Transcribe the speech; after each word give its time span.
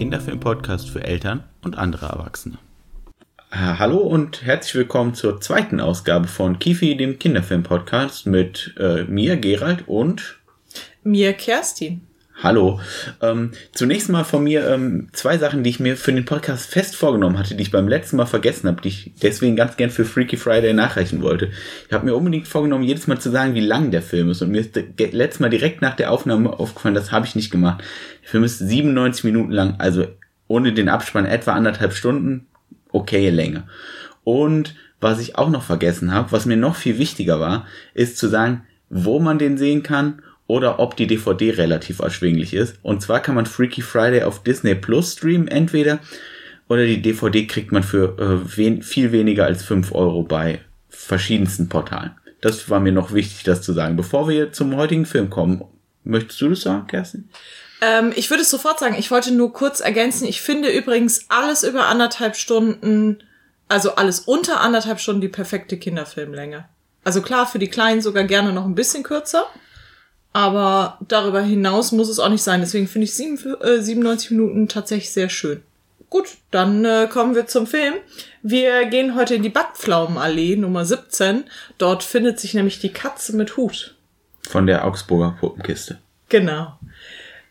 Kinderfilm-Podcast 0.00 0.90
für 0.90 1.04
Eltern 1.04 1.44
und 1.62 1.78
andere 1.78 2.06
Erwachsene. 2.06 2.58
Ah, 3.50 3.78
hallo 3.78 3.98
und 3.98 4.42
herzlich 4.42 4.74
willkommen 4.74 5.14
zur 5.14 5.40
zweiten 5.40 5.78
Ausgabe 5.78 6.26
von 6.26 6.58
Kifi, 6.58 6.96
dem 6.96 7.18
Kinderfilm-Podcast 7.18 8.26
mit 8.26 8.74
äh, 8.78 9.04
mir, 9.04 9.36
Gerald 9.36 9.88
und 9.88 10.40
mir, 11.02 11.32
Kerstin. 11.32 12.00
Hallo. 12.42 12.80
Ähm, 13.20 13.50
zunächst 13.72 14.08
mal 14.08 14.24
von 14.24 14.44
mir 14.44 14.66
ähm, 14.66 15.08
zwei 15.12 15.36
Sachen, 15.36 15.62
die 15.62 15.68
ich 15.68 15.78
mir 15.78 15.94
für 15.98 16.12
den 16.12 16.24
Podcast 16.24 16.70
fest 16.70 16.96
vorgenommen 16.96 17.38
hatte, 17.38 17.54
die 17.54 17.62
ich 17.62 17.70
beim 17.70 17.86
letzten 17.86 18.16
Mal 18.16 18.24
vergessen 18.24 18.66
habe, 18.66 18.80
die 18.80 18.88
ich 18.88 19.12
deswegen 19.22 19.56
ganz 19.56 19.76
gern 19.76 19.90
für 19.90 20.06
Freaky 20.06 20.38
Friday 20.38 20.72
nachreichen 20.72 21.20
wollte. 21.20 21.50
Ich 21.86 21.92
habe 21.92 22.06
mir 22.06 22.14
unbedingt 22.14 22.48
vorgenommen, 22.48 22.84
jedes 22.84 23.06
Mal 23.06 23.20
zu 23.20 23.30
sagen, 23.30 23.54
wie 23.54 23.60
lang 23.60 23.90
der 23.90 24.00
Film 24.00 24.30
ist. 24.30 24.40
Und 24.40 24.52
mir 24.52 24.60
ist 24.62 24.74
letztes 24.98 25.40
Mal 25.40 25.50
direkt 25.50 25.82
nach 25.82 25.96
der 25.96 26.10
Aufnahme 26.10 26.58
aufgefallen, 26.58 26.94
das 26.94 27.12
habe 27.12 27.26
ich 27.26 27.36
nicht 27.36 27.50
gemacht. 27.50 27.84
Der 28.22 28.30
Film 28.30 28.44
ist 28.44 28.58
97 28.58 29.24
Minuten 29.24 29.52
lang, 29.52 29.74
also 29.76 30.06
ohne 30.48 30.72
den 30.72 30.88
Abspann 30.88 31.26
etwa 31.26 31.52
anderthalb 31.52 31.92
Stunden, 31.92 32.46
okay 32.90 33.28
Länge. 33.28 33.64
Und 34.24 34.74
was 34.98 35.20
ich 35.20 35.36
auch 35.36 35.50
noch 35.50 35.62
vergessen 35.62 36.14
habe, 36.14 36.32
was 36.32 36.46
mir 36.46 36.56
noch 36.56 36.76
viel 36.76 36.96
wichtiger 36.96 37.38
war, 37.38 37.66
ist 37.92 38.16
zu 38.16 38.28
sagen, 38.28 38.62
wo 38.88 39.20
man 39.20 39.38
den 39.38 39.58
sehen 39.58 39.82
kann 39.82 40.22
oder 40.50 40.80
ob 40.80 40.96
die 40.96 41.06
DVD 41.06 41.50
relativ 41.50 42.00
erschwinglich 42.00 42.54
ist. 42.54 42.76
Und 42.82 43.02
zwar 43.02 43.20
kann 43.20 43.36
man 43.36 43.46
Freaky 43.46 43.82
Friday 43.82 44.24
auf 44.24 44.42
Disney 44.42 44.74
Plus 44.74 45.12
streamen, 45.12 45.46
entweder 45.46 46.00
oder 46.68 46.84
die 46.86 47.00
DVD 47.00 47.46
kriegt 47.46 47.72
man 47.72 47.82
für 47.82 48.16
äh, 48.18 48.56
wen 48.56 48.82
viel 48.82 49.12
weniger 49.12 49.44
als 49.44 49.62
fünf 49.62 49.92
Euro 49.92 50.22
bei 50.22 50.60
verschiedensten 50.88 51.68
Portalen. 51.68 52.12
Das 52.40 52.68
war 52.68 52.80
mir 52.80 52.92
noch 52.92 53.12
wichtig, 53.12 53.44
das 53.44 53.62
zu 53.62 53.72
sagen. 53.72 53.96
Bevor 53.96 54.28
wir 54.28 54.52
zum 54.52 54.74
heutigen 54.76 55.06
Film 55.06 55.30
kommen, 55.30 55.64
möchtest 56.04 56.40
du 56.40 56.48
das 56.48 56.62
sagen, 56.62 56.86
Kerstin? 56.86 57.28
Ähm, 57.80 58.12
ich 58.16 58.30
würde 58.30 58.42
es 58.42 58.50
sofort 58.50 58.78
sagen. 58.78 58.96
Ich 58.98 59.10
wollte 59.10 59.32
nur 59.32 59.52
kurz 59.52 59.80
ergänzen. 59.80 60.26
Ich 60.26 60.40
finde 60.40 60.70
übrigens 60.70 61.26
alles 61.28 61.62
über 61.62 61.86
anderthalb 61.86 62.36
Stunden, 62.36 63.22
also 63.68 63.94
alles 63.94 64.20
unter 64.20 64.60
anderthalb 64.60 65.00
Stunden 65.00 65.20
die 65.20 65.28
perfekte 65.28 65.76
Kinderfilmlänge. 65.76 66.66
Also 67.04 67.22
klar, 67.22 67.46
für 67.46 67.58
die 67.58 67.68
Kleinen 67.68 68.02
sogar 68.02 68.24
gerne 68.24 68.52
noch 68.52 68.64
ein 68.64 68.74
bisschen 68.74 69.02
kürzer. 69.02 69.44
Aber 70.32 70.98
darüber 71.08 71.42
hinaus 71.42 71.92
muss 71.92 72.08
es 72.08 72.18
auch 72.18 72.28
nicht 72.28 72.42
sein. 72.42 72.60
Deswegen 72.60 72.86
finde 72.86 73.06
ich 73.06 73.14
97 73.14 74.30
äh, 74.30 74.34
Minuten 74.34 74.68
tatsächlich 74.68 75.12
sehr 75.12 75.28
schön. 75.28 75.62
Gut, 76.08 76.38
dann 76.50 76.84
äh, 76.84 77.08
kommen 77.10 77.34
wir 77.34 77.46
zum 77.46 77.66
Film. 77.66 77.94
Wir 78.42 78.86
gehen 78.86 79.14
heute 79.14 79.36
in 79.36 79.42
die 79.42 79.48
Backpflaumenallee 79.48 80.56
Nummer 80.56 80.84
17. 80.84 81.44
Dort 81.78 82.02
findet 82.02 82.40
sich 82.40 82.54
nämlich 82.54 82.80
die 82.80 82.92
Katze 82.92 83.36
mit 83.36 83.56
Hut. 83.56 83.94
Von 84.48 84.66
der 84.66 84.84
Augsburger 84.84 85.36
Puppenkiste. 85.38 85.98
Genau. 86.28 86.78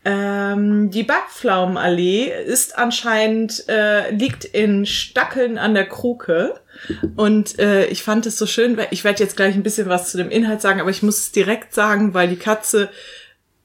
Ähm, 0.10 0.90
die 0.90 1.04
Backpflaumenallee 1.04 2.32
ist 2.44 2.78
anscheinend, 2.80 3.70
äh, 3.70 4.10
liegt 4.10 4.44
in 4.44 4.88
Stackeln 4.88 5.60
an 5.60 5.76
der 5.76 5.88
Kruke. 5.88 6.56
Und 7.16 7.60
äh, 7.60 7.86
ich 7.86 8.02
fand 8.02 8.26
es 8.26 8.38
so 8.38 8.48
schön, 8.48 8.76
weil 8.76 8.88
ich 8.90 9.04
werde 9.04 9.22
jetzt 9.22 9.38
gleich 9.38 9.54
ein 9.54 9.62
bisschen 9.62 9.88
was 9.88 10.10
zu 10.10 10.18
dem 10.18 10.32
Inhalt 10.32 10.62
sagen, 10.62 10.82
aber 10.82 10.90
ich 10.90 11.04
muss 11.04 11.20
es 11.20 11.32
direkt 11.32 11.76
sagen, 11.76 12.16
weil 12.16 12.28
die 12.28 12.38
Katze 12.38 12.90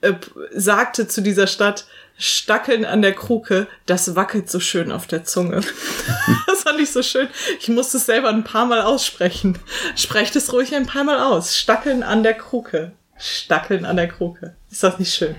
äh, 0.02 0.12
sagte 0.50 1.08
zu 1.08 1.22
dieser 1.22 1.46
Stadt, 1.46 1.86
Stackeln 2.18 2.84
an 2.84 3.00
der 3.00 3.14
Kruke, 3.14 3.66
das 3.86 4.14
wackelt 4.14 4.50
so 4.50 4.60
schön 4.60 4.92
auf 4.92 5.06
der 5.06 5.24
Zunge. 5.24 5.62
das 6.46 6.62
fand 6.62 6.78
ich 6.78 6.92
so 6.92 7.02
schön. 7.02 7.28
Ich 7.58 7.68
musste 7.68 7.96
es 7.96 8.06
selber 8.06 8.28
ein 8.28 8.44
paar 8.44 8.66
Mal 8.66 8.82
aussprechen. 8.82 9.58
Sprecht 9.96 10.36
es 10.36 10.52
ruhig 10.52 10.74
ein 10.74 10.86
paar 10.86 11.04
Mal 11.04 11.20
aus. 11.20 11.58
Stackeln 11.58 12.02
an 12.02 12.22
der 12.22 12.34
Kruke. 12.34 12.92
Stackeln 13.16 13.86
an 13.86 13.96
der 13.96 14.08
Kruke. 14.08 14.54
Ist 14.74 14.82
das 14.82 14.98
nicht 14.98 15.14
schön? 15.14 15.36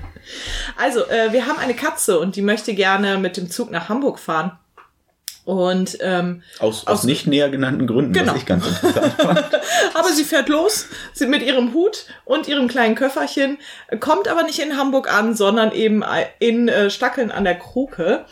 Also, 0.78 1.06
äh, 1.09 1.34
wir 1.34 1.46
haben 1.46 1.57
eine 1.57 1.73
Katze 1.73 2.19
und 2.19 2.38
die 2.38 2.41
möchte 2.41 2.73
gerne 2.73 3.18
mit 3.18 3.35
dem 3.35 3.51
Zug 3.51 3.69
nach 3.69 3.90
Hamburg 3.90 4.18
fahren. 4.18 4.57
Und 5.44 5.97
ähm, 6.00 6.41
aus, 6.59 6.88
aus, 6.88 7.00
aus 7.00 7.03
nicht 7.03 7.28
näher 7.28 7.50
genannten 7.50 7.85
Gründen, 7.85 8.13
genau. 8.13 8.31
was 8.31 8.40
ich 8.40 8.46
ganz 8.46 8.66
interessant 8.66 9.13
fand. 9.22 9.44
aber 9.94 10.13
sie 10.13 10.23
fährt 10.23 10.47
los, 10.47 10.88
sie 11.12 11.28
mit 11.28 11.44
ihrem 11.44 11.73
Hut 11.73 12.06
und 12.23 12.47
ihrem 12.47 12.69
kleinen 12.69 12.96
Köfferchen, 12.96 13.57
kommt 14.00 14.29
aber 14.29 14.44
nicht 14.44 14.59
in 14.59 14.78
Hamburg 14.78 15.13
an, 15.13 15.35
sondern 15.35 15.73
eben 15.73 16.02
in 16.40 16.69
äh, 16.69 16.90
Stackeln 16.90 17.29
an 17.29 17.44
der 17.44 17.56
Kruke. 17.56 18.23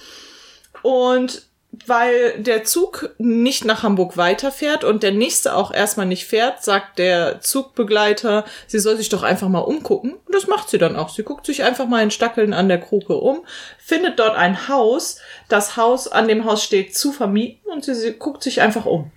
Und 0.84 1.44
weil 1.88 2.40
der 2.40 2.64
Zug 2.64 3.16
nicht 3.18 3.66
nach 3.66 3.82
Hamburg 3.82 4.16
weiterfährt 4.16 4.84
und 4.84 5.02
der 5.02 5.12
nächste 5.12 5.56
auch 5.56 5.74
erstmal 5.74 6.06
nicht 6.06 6.26
fährt, 6.26 6.64
sagt 6.64 7.00
der 7.00 7.42
Zugbegleiter, 7.42 8.46
sie 8.68 8.78
soll 8.78 8.96
sich 8.96 9.10
doch 9.10 9.24
einfach 9.24 9.50
mal 9.50 9.60
umgucken. 9.60 10.14
Und 10.14 10.36
das 10.36 10.46
macht 10.46 10.70
sie 10.70 10.78
dann 10.78 10.96
auch. 10.96 11.10
Sie 11.10 11.24
guckt 11.24 11.48
sich 11.48 11.64
einfach 11.64 11.88
mal 11.88 12.04
in 12.04 12.12
Stackeln 12.12 12.54
an 12.54 12.68
der 12.68 12.80
Kruke 12.80 13.16
um, 13.16 13.44
findet 13.80 14.20
dort 14.20 14.36
ein 14.36 14.68
Haus. 14.68 15.18
Das 15.50 15.76
Haus, 15.76 16.08
an 16.08 16.28
dem 16.28 16.46
Haus 16.46 16.64
steht 16.64 16.96
zu 16.96 17.12
vermieten 17.12 17.72
und 17.72 17.84
sie, 17.84 17.96
sie 17.96 18.14
guckt 18.14 18.44
sich 18.44 18.62
einfach 18.62 18.86
um. 18.86 19.12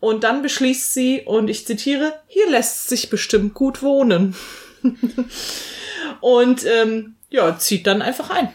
Und 0.00 0.24
dann 0.24 0.42
beschließt 0.42 0.92
sie, 0.92 1.22
und 1.22 1.48
ich 1.48 1.64
zitiere, 1.64 2.12
hier 2.26 2.50
lässt 2.50 2.88
sich 2.88 3.08
bestimmt 3.08 3.54
gut 3.54 3.82
wohnen. 3.82 4.34
und 6.20 6.66
ähm, 6.66 7.14
ja, 7.30 7.56
zieht 7.56 7.86
dann 7.86 8.02
einfach 8.02 8.30
ein 8.30 8.52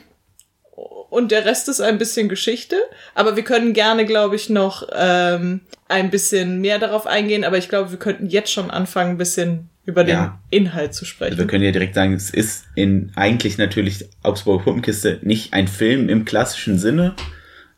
und 1.10 1.32
der 1.32 1.46
Rest 1.46 1.70
ist 1.70 1.82
ein 1.82 1.98
bisschen 1.98 2.30
Geschichte. 2.30 2.76
Aber 3.16 3.36
wir 3.36 3.44
können 3.44 3.74
gerne, 3.74 4.06
glaube 4.06 4.36
ich, 4.36 4.50
noch 4.50 4.88
ähm, 4.96 5.62
ein 5.88 6.10
bisschen 6.10 6.62
mehr 6.62 6.80
darauf 6.80 7.08
eingehen. 7.08 7.44
Aber 7.44 7.58
ich 7.58 7.70
glaube, 7.70 7.92
wir 7.92 8.00
könnten 8.00 8.28
jetzt 8.28 8.52
schon 8.52 8.70
anfangen, 8.70 9.12
ein 9.12 9.18
bisschen 9.18 9.70
über 9.86 10.04
den 10.04 10.16
ja. 10.16 10.40
Inhalt 10.52 10.94
zu 10.94 11.06
sprechen. 11.06 11.32
Also 11.32 11.44
wir 11.44 11.48
können 11.48 11.64
ja 11.64 11.72
direkt 11.72 11.96
sagen, 11.96 12.14
es 12.14 12.30
ist 12.30 12.66
in 12.76 13.12
eigentlich 13.16 13.58
natürlich 13.58 14.08
Augsburger 14.22 14.64
Puppenkiste 14.64 15.20
nicht 15.24 15.54
ein 15.54 15.68
Film 15.68 16.10
im 16.10 16.26
klassischen 16.26 16.78
Sinne, 16.78 17.16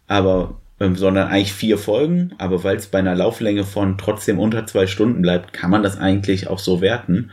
aber 0.07 0.59
ähm, 0.81 0.97
sondern 0.97 1.29
eigentlich 1.29 1.53
vier 1.53 1.77
Folgen. 1.77 2.33
Aber 2.37 2.65
weil 2.65 2.75
es 2.75 2.87
bei 2.87 2.99
einer 2.99 3.15
Lauflänge 3.15 3.63
von 3.63 3.97
trotzdem 3.97 4.39
unter 4.39 4.65
zwei 4.67 4.87
Stunden 4.87 5.21
bleibt, 5.21 5.53
kann 5.53 5.71
man 5.71 5.83
das 5.83 5.97
eigentlich 5.97 6.47
auch 6.47 6.59
so 6.59 6.81
werten. 6.81 7.31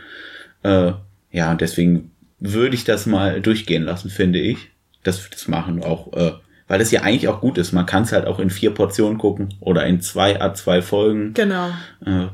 Äh, 0.62 0.92
ja, 1.32 1.54
deswegen 1.56 2.12
würde 2.38 2.76
ich 2.76 2.84
das 2.84 3.06
mal 3.06 3.40
durchgehen 3.40 3.82
lassen, 3.82 4.10
finde 4.10 4.38
ich 4.38 4.70
das, 5.02 5.28
das 5.30 5.48
machen 5.48 5.82
auch, 5.82 6.12
äh, 6.12 6.32
weil 6.66 6.78
das 6.78 6.90
ja 6.90 7.02
eigentlich 7.02 7.28
auch 7.28 7.40
gut 7.40 7.58
ist. 7.58 7.72
Man 7.72 7.86
kann 7.86 8.02
es 8.02 8.12
halt 8.12 8.26
auch 8.26 8.38
in 8.38 8.50
vier 8.50 8.72
Portionen 8.72 9.18
gucken 9.18 9.54
oder 9.60 9.86
in 9.86 10.00
zwei 10.00 10.40
A2 10.40 10.82
Folgen. 10.82 11.34
Genau. 11.34 11.70
Äh, 12.04 12.26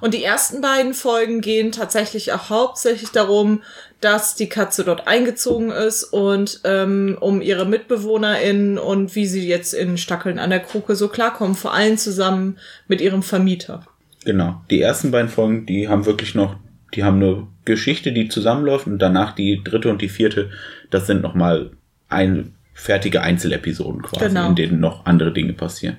und 0.00 0.14
die 0.14 0.24
ersten 0.24 0.60
beiden 0.60 0.94
Folgen 0.94 1.40
gehen 1.40 1.72
tatsächlich 1.72 2.32
auch 2.32 2.50
hauptsächlich 2.50 3.10
darum, 3.10 3.62
dass 4.00 4.34
die 4.34 4.48
Katze 4.48 4.84
dort 4.84 5.08
eingezogen 5.08 5.70
ist 5.70 6.04
und 6.04 6.60
ähm, 6.64 7.16
um 7.20 7.40
ihre 7.40 7.64
MitbewohnerInnen 7.64 8.78
und 8.78 9.14
wie 9.14 9.26
sie 9.26 9.46
jetzt 9.46 9.74
in 9.74 9.98
Stackeln 9.98 10.38
an 10.38 10.50
der 10.50 10.60
Kruke 10.60 10.94
so 10.94 11.08
klarkommen, 11.08 11.54
vor 11.54 11.74
allem 11.74 11.96
zusammen 11.96 12.58
mit 12.86 13.00
ihrem 13.00 13.22
Vermieter. 13.22 13.84
Genau. 14.24 14.60
Die 14.70 14.80
ersten 14.80 15.10
beiden 15.10 15.28
Folgen, 15.28 15.66
die 15.66 15.88
haben 15.88 16.06
wirklich 16.06 16.34
noch, 16.34 16.56
die 16.94 17.04
haben 17.04 17.22
eine 17.22 17.46
Geschichte, 17.64 18.12
die 18.12 18.28
zusammenläuft 18.28 18.86
und 18.86 18.98
danach 18.98 19.34
die 19.34 19.62
dritte 19.62 19.90
und 19.90 20.02
die 20.02 20.08
vierte, 20.08 20.50
das 20.90 21.06
sind 21.06 21.22
nochmal 21.22 21.70
ein, 22.08 22.54
fertige 22.74 23.22
Einzelepisoden 23.22 24.02
quasi, 24.02 24.26
genau. 24.26 24.48
in 24.48 24.54
denen 24.54 24.80
noch 24.80 25.04
andere 25.06 25.32
Dinge 25.32 25.52
passieren. 25.52 25.98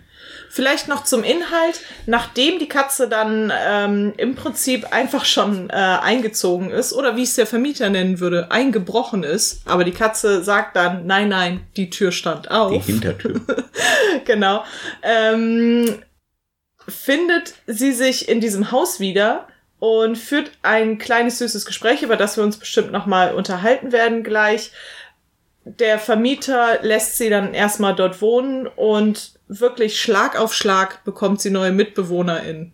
Vielleicht 0.50 0.88
noch 0.88 1.04
zum 1.04 1.24
Inhalt. 1.24 1.82
Nachdem 2.06 2.58
die 2.60 2.68
Katze 2.68 3.08
dann 3.08 3.52
ähm, 3.68 4.14
im 4.18 4.36
Prinzip 4.36 4.92
einfach 4.92 5.26
schon 5.26 5.70
äh, 5.70 5.74
eingezogen 5.74 6.72
ist, 6.72 6.94
oder 6.94 7.16
wie 7.16 7.24
es 7.24 7.36
der 7.36 7.46
Vermieter 7.46 7.90
nennen 7.90 8.20
würde, 8.20 8.50
eingebrochen 8.52 9.24
ist, 9.24 9.62
aber 9.66 9.84
die 9.84 9.92
Katze 9.92 10.44
sagt 10.44 10.76
dann, 10.76 11.06
nein, 11.06 11.30
nein, 11.30 11.62
die 11.78 11.90
Tür 11.90 12.12
stand 12.12 12.50
auf. 12.50 12.72
Die 12.72 12.80
Hintertür. 12.80 13.42
genau. 14.26 14.64
Ähm, 15.04 16.00
findet 16.88 17.54
sie 17.68 17.92
sich 17.92 18.28
in 18.28 18.42
diesem 18.42 18.72
Haus 18.72 19.00
wieder 19.00 19.48
und 19.78 20.18
führt 20.18 20.52
ein 20.62 20.98
kleines 20.98 21.38
süßes 21.38 21.66
Gespräch, 21.66 22.02
über 22.02 22.18
das 22.18 22.38
wir 22.38 22.44
uns 22.44 22.58
bestimmt 22.58 22.92
nochmal 22.92 23.34
unterhalten 23.34 23.92
werden 23.92 24.24
gleich 24.24 24.72
der 25.78 26.00
Vermieter 26.00 26.80
lässt 26.82 27.18
sie 27.18 27.30
dann 27.30 27.54
erstmal 27.54 27.96
dort 27.96 28.22
wohnen 28.22 28.68
und 28.68 29.34
wirklich 29.48 30.00
Schlag 30.00 30.40
auf 30.40 30.54
Schlag 30.54 31.04
bekommt 31.04 31.42
sie 31.42 31.50
neue 31.50 31.72
MitbewohnerInnen. 31.72 32.72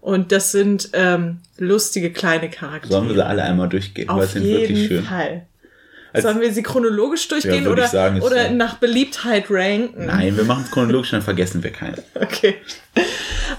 Und 0.00 0.30
das 0.30 0.52
sind 0.52 0.90
ähm, 0.92 1.40
lustige 1.58 2.12
kleine 2.12 2.50
Charaktere. 2.50 2.92
Sollen 2.92 3.08
wir 3.08 3.14
sie 3.14 3.26
alle 3.26 3.42
einmal 3.42 3.68
durchgehen? 3.68 4.08
Auf 4.08 4.30
sind 4.30 4.44
jeden 4.44 4.60
wirklich 4.60 4.88
schön. 4.88 5.04
Fall. 5.04 5.46
Als, 6.12 6.24
Sollen 6.24 6.40
wir 6.40 6.52
sie 6.52 6.62
chronologisch 6.62 7.28
durchgehen 7.28 7.64
ja, 7.64 7.70
oder, 7.70 7.86
sagen, 7.86 8.22
oder 8.22 8.50
nach 8.50 8.78
Beliebtheit 8.78 9.46
ranken? 9.50 10.06
Nein, 10.06 10.36
wir 10.36 10.44
machen 10.44 10.64
es 10.64 10.70
chronologisch, 10.70 11.10
dann 11.10 11.22
vergessen 11.22 11.62
wir 11.62 11.70
keinen. 11.70 11.98
Okay. 12.14 12.56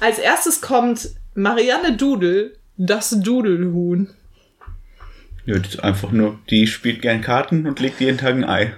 Als 0.02 0.18
erstes 0.20 0.62
kommt 0.62 1.10
Marianne 1.36 1.96
Dudel, 1.96 2.56
das 2.78 3.10
Dudelhuhn. 3.10 4.10
Ja, 5.50 5.58
das 5.58 5.74
ist 5.74 5.84
einfach 5.84 6.12
nur, 6.12 6.38
die 6.52 6.68
spielt 6.68 7.02
gern 7.02 7.22
Karten 7.22 7.66
und 7.66 7.80
legt 7.80 8.00
jeden 8.00 8.20
Tag 8.20 8.36
ein 8.36 8.44
Ei. 8.44 8.72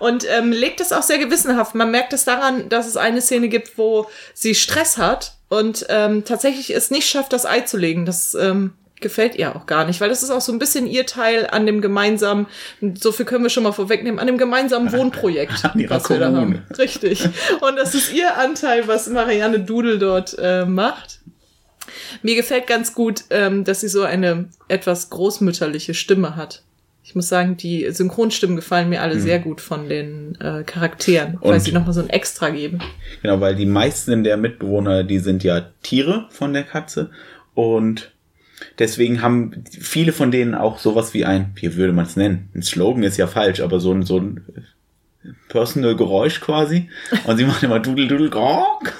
Und 0.00 0.26
ähm, 0.36 0.50
legt 0.50 0.80
es 0.80 0.90
auch 0.90 1.04
sehr 1.04 1.18
gewissenhaft. 1.18 1.76
Man 1.76 1.92
merkt 1.92 2.12
es 2.12 2.24
daran, 2.24 2.68
dass 2.68 2.88
es 2.88 2.96
eine 2.96 3.20
Szene 3.20 3.48
gibt, 3.48 3.78
wo 3.78 4.08
sie 4.34 4.56
Stress 4.56 4.98
hat 4.98 5.36
und 5.48 5.86
ähm, 5.88 6.24
tatsächlich 6.24 6.74
es 6.74 6.90
nicht 6.90 7.08
schafft, 7.08 7.32
das 7.32 7.46
Ei 7.46 7.60
zu 7.60 7.76
legen. 7.76 8.06
Das 8.06 8.34
ähm, 8.34 8.72
gefällt 9.00 9.36
ihr 9.36 9.54
auch 9.54 9.66
gar 9.66 9.84
nicht, 9.84 10.00
weil 10.00 10.08
das 10.08 10.24
ist 10.24 10.30
auch 10.30 10.40
so 10.40 10.50
ein 10.50 10.58
bisschen 10.58 10.88
ihr 10.88 11.06
Teil 11.06 11.46
an 11.48 11.64
dem 11.64 11.80
gemeinsamen, 11.80 12.48
so 12.94 13.12
viel 13.12 13.24
können 13.24 13.44
wir 13.44 13.50
schon 13.50 13.62
mal 13.62 13.70
vorwegnehmen, 13.70 14.18
an 14.18 14.26
dem 14.26 14.36
gemeinsamen 14.36 14.90
Wohnprojekt. 14.90 15.64
An 15.72 15.78
ihrer 15.78 15.94
was 15.94 16.10
wir 16.10 16.18
da 16.18 16.32
haben. 16.32 16.64
Richtig. 16.76 17.24
Und 17.60 17.76
das 17.76 17.94
ist 17.94 18.12
ihr 18.12 18.36
Anteil, 18.36 18.88
was 18.88 19.06
Marianne 19.06 19.60
Dudel 19.60 20.00
dort 20.00 20.36
äh, 20.40 20.64
macht. 20.64 21.20
Mir 22.22 22.36
gefällt 22.36 22.66
ganz 22.66 22.94
gut, 22.94 23.24
ähm, 23.30 23.64
dass 23.64 23.80
sie 23.80 23.88
so 23.88 24.02
eine 24.02 24.48
etwas 24.68 25.10
großmütterliche 25.10 25.94
Stimme 25.94 26.36
hat. 26.36 26.62
Ich 27.04 27.14
muss 27.14 27.28
sagen, 27.28 27.56
die 27.56 27.88
Synchronstimmen 27.92 28.56
gefallen 28.56 28.88
mir 28.88 29.00
alle 29.00 29.20
sehr 29.20 29.38
gut 29.38 29.60
von 29.60 29.88
den 29.88 30.34
äh, 30.40 30.64
Charakteren, 30.64 31.38
weil 31.40 31.54
Und- 31.54 31.60
sie 31.60 31.70
nochmal 31.72 31.92
so 31.92 32.00
ein 32.00 32.10
Extra 32.10 32.50
geben. 32.50 32.80
Genau, 33.22 33.40
weil 33.40 33.54
die 33.54 33.66
meisten 33.66 34.24
der 34.24 34.36
Mitbewohner, 34.36 35.04
die 35.04 35.20
sind 35.20 35.44
ja 35.44 35.66
Tiere 35.84 36.26
von 36.30 36.52
der 36.52 36.64
Katze 36.64 37.10
und 37.54 38.10
deswegen 38.80 39.22
haben 39.22 39.62
viele 39.70 40.12
von 40.12 40.32
denen 40.32 40.56
auch 40.56 40.80
sowas 40.80 41.14
wie 41.14 41.24
ein, 41.24 41.52
wie 41.54 41.76
würde 41.76 41.92
man 41.92 42.06
es 42.06 42.16
nennen? 42.16 42.48
Ein 42.56 42.62
Slogan 42.62 43.04
ist 43.04 43.18
ja 43.18 43.28
falsch, 43.28 43.60
aber 43.60 43.78
so 43.78 43.92
ein, 43.92 44.02
so 44.02 44.18
ein 44.18 44.40
Personal 45.48 45.94
Geräusch 45.94 46.40
quasi. 46.40 46.88
Und 47.24 47.36
sie 47.36 47.44
machen 47.44 47.64
immer 47.66 47.78
Dudel 47.78 48.08
Dudel 48.08 48.30
Gronk. 48.30 48.92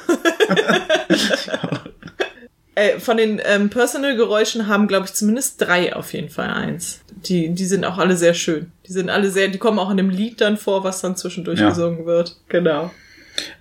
Äh, 2.79 3.01
von 3.01 3.17
den 3.17 3.41
ähm, 3.43 3.71
Personal-Geräuschen 3.71 4.69
haben, 4.69 4.87
glaube 4.87 5.07
ich, 5.07 5.15
zumindest 5.15 5.61
drei 5.63 5.97
auf 5.97 6.13
jeden 6.13 6.29
Fall 6.29 6.51
eins. 6.51 7.01
Die, 7.27 7.49
die 7.55 7.65
sind 7.65 7.87
auch 7.87 7.97
alle 7.97 8.17
sehr 8.19 8.35
schön. 8.35 8.71
Die 8.87 8.93
sind 8.93 9.09
alle 9.09 9.31
sehr, 9.31 9.49
die 9.49 9.57
kommen 9.57 9.79
auch 9.79 9.91
in 9.91 9.97
dem 9.97 10.11
Lied 10.11 10.43
dann 10.43 10.59
vor, 10.59 10.85
was 10.85 11.01
dann 11.01 11.17
zwischendurch 11.17 11.59
Ja. 11.59 11.71
gesungen 11.71 12.05
wird. 12.05 12.37
Genau. 12.51 12.91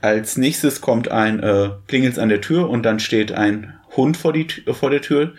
Als 0.01 0.35
nächstes 0.35 0.81
kommt 0.81 1.09
ein 1.12 1.41
äh, 1.41 1.69
Klingels 1.88 2.19
an 2.19 2.27
der 2.27 2.41
Tür 2.41 2.69
und 2.69 2.83
dann 2.83 3.00
steht 3.00 3.31
ein 3.31 3.73
Hund 3.95 4.17
vor, 4.17 4.33
die, 4.33 4.47
vor 4.73 4.89
der 4.89 5.01
Tür, 5.01 5.31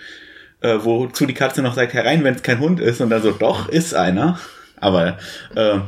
äh, 0.62 0.78
wozu 0.81 1.26
die 1.26 1.34
Katze 1.34 1.61
noch 1.61 1.75
sagt, 1.75 1.93
herein, 1.93 2.25
wenn 2.25 2.34
es 2.34 2.43
kein 2.43 2.61
Hund 2.61 2.81
ist. 2.81 3.02
Und 3.02 3.11
dann 3.11 3.23
so, 3.23 3.32
doch, 3.32 3.69
ist 3.69 3.94
einer. 3.94 4.40
Aber 4.81 5.19
äh, 5.55 5.81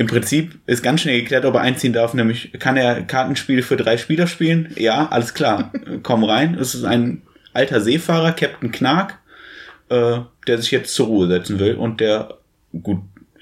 im 0.00 0.06
Prinzip 0.06 0.58
ist 0.64 0.82
ganz 0.82 1.02
schnell 1.02 1.20
geklärt, 1.20 1.44
ob 1.44 1.56
er 1.56 1.60
einziehen 1.60 1.92
darf. 1.92 2.14
Nämlich, 2.14 2.52
kann 2.58 2.78
er 2.78 3.02
Kartenspiele 3.02 3.62
für 3.62 3.76
drei 3.76 3.98
Spieler 3.98 4.26
spielen? 4.26 4.72
Ja, 4.76 5.08
alles 5.10 5.34
klar. 5.34 5.70
Komm 6.02 6.24
rein. 6.24 6.54
Es 6.54 6.74
ist 6.74 6.84
ein 6.84 7.20
alter 7.52 7.82
Seefahrer, 7.82 8.32
Captain 8.32 8.72
Knark, 8.72 9.18
äh, 9.90 10.20
der 10.46 10.56
sich 10.56 10.70
jetzt 10.70 10.94
zur 10.94 11.08
Ruhe 11.08 11.28
setzen 11.28 11.58
will 11.58 11.74
und 11.74 12.00
der 12.00 12.38
gut 12.82 13.00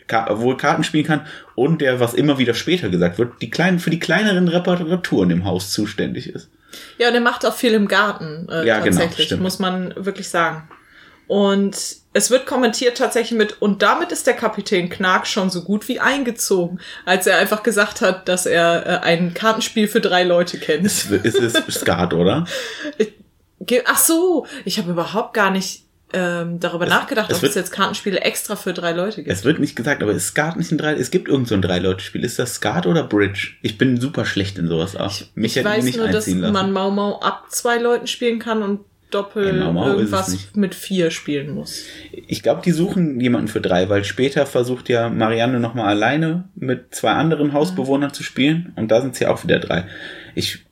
Ka 0.08 0.40
wohl 0.40 0.56
Karten 0.56 0.82
spielen 0.82 1.04
kann 1.04 1.26
und 1.54 1.80
der, 1.80 2.00
was 2.00 2.14
immer 2.14 2.38
wieder 2.38 2.54
später 2.54 2.88
gesagt 2.88 3.20
wird, 3.20 3.40
die 3.40 3.50
kleinen, 3.50 3.78
für 3.78 3.90
die 3.90 4.00
kleineren 4.00 4.48
Reparaturen 4.48 5.30
im 5.30 5.44
Haus 5.44 5.70
zuständig 5.70 6.28
ist. 6.28 6.50
Ja, 6.98 7.06
und 7.06 7.14
er 7.14 7.20
macht 7.20 7.46
auch 7.46 7.54
viel 7.54 7.74
im 7.74 7.86
Garten, 7.86 8.48
äh, 8.50 8.66
Ja, 8.66 8.80
genau, 8.80 8.96
tatsächlich, 8.98 9.26
stimmt. 9.26 9.42
muss 9.42 9.60
man 9.60 9.94
wirklich 9.94 10.28
sagen. 10.28 10.68
Und 11.28 11.76
es 12.18 12.30
wird 12.30 12.46
kommentiert 12.46 12.98
tatsächlich 12.98 13.38
mit, 13.38 13.62
und 13.62 13.80
damit 13.82 14.10
ist 14.12 14.26
der 14.26 14.34
Kapitän 14.34 14.88
Knark 14.90 15.26
schon 15.26 15.50
so 15.50 15.62
gut 15.62 15.86
wie 15.88 16.00
eingezogen, 16.00 16.80
als 17.04 17.26
er 17.26 17.38
einfach 17.38 17.62
gesagt 17.62 18.00
hat, 18.00 18.28
dass 18.28 18.44
er 18.44 18.86
äh, 18.86 18.98
ein 19.06 19.34
Kartenspiel 19.34 19.86
für 19.88 20.00
drei 20.00 20.24
Leute 20.24 20.58
kennt. 20.58 20.84
Es 20.84 21.04
ist 21.10 21.38
es 21.40 21.74
Skat, 21.80 22.12
oder? 22.12 22.44
Ach 23.86 23.98
so, 23.98 24.46
ich 24.64 24.78
habe 24.78 24.90
überhaupt 24.90 25.34
gar 25.34 25.50
nicht 25.50 25.82
ähm, 26.14 26.58
darüber 26.58 26.86
nachgedacht, 26.86 27.30
es 27.30 27.36
ob 27.36 27.42
wird- 27.42 27.50
es 27.50 27.56
jetzt 27.56 27.70
Kartenspiele 27.70 28.20
extra 28.20 28.56
für 28.56 28.72
drei 28.72 28.92
Leute 28.92 29.16
gibt. 29.22 29.28
Es 29.30 29.44
wird 29.44 29.58
nicht 29.58 29.76
gesagt, 29.76 30.02
aber 30.02 30.12
ist 30.12 30.28
Skat 30.28 30.56
nicht 30.56 30.72
ein 30.72 30.78
drei? 30.78 30.94
Es 30.94 31.10
gibt 31.10 31.28
irgend 31.28 31.48
so 31.48 31.54
ein 31.54 31.60
Drei-Leute-Spiel. 31.62 32.24
Ist 32.24 32.38
das 32.38 32.54
Skat 32.54 32.86
oder 32.86 33.04
Bridge? 33.04 33.50
Ich 33.62 33.76
bin 33.76 34.00
super 34.00 34.24
schlecht 34.24 34.56
in 34.58 34.68
sowas 34.68 34.96
auch. 34.96 35.12
Mich 35.34 35.52
ich 35.52 35.56
hätten 35.56 35.68
die 35.70 35.76
weiß 35.78 35.84
nicht 35.84 35.98
nur, 35.98 36.08
dass 36.08 36.26
lassen. 36.26 36.50
man 36.52 36.72
Mau 36.72 36.90
Mau 36.90 37.20
ab 37.20 37.44
zwei 37.50 37.76
Leuten 37.76 38.06
spielen 38.06 38.38
kann 38.38 38.62
und 38.62 38.80
Doppel 39.10 39.58
Ja, 39.58 39.70
es 39.70 39.86
irgendwas 39.86 40.48
mit 40.54 40.74
vier 40.74 41.10
spielen 41.10 41.54
muss. 41.54 41.84
Ich 42.12 42.42
glaube, 42.42 42.62
die 42.64 42.72
suchen 42.72 43.20
jemanden 43.20 43.48
für 43.48 43.60
drei, 43.60 43.88
weil 43.88 44.04
später 44.04 44.46
versucht 44.46 44.88
ja 44.88 45.08
Marianne 45.08 45.60
nochmal 45.60 45.88
alleine 45.88 46.48
mit 46.54 46.94
zwei 46.94 47.12
anderen 47.12 47.52
Hausbewohnern 47.52 48.12
zu 48.12 48.22
spielen 48.22 48.72
und 48.76 48.90
da 48.90 49.00
sind 49.00 49.16
sie 49.16 49.26
auch 49.26 49.42
wieder 49.44 49.58
drei. 49.58 49.84
Ich, 50.34 50.64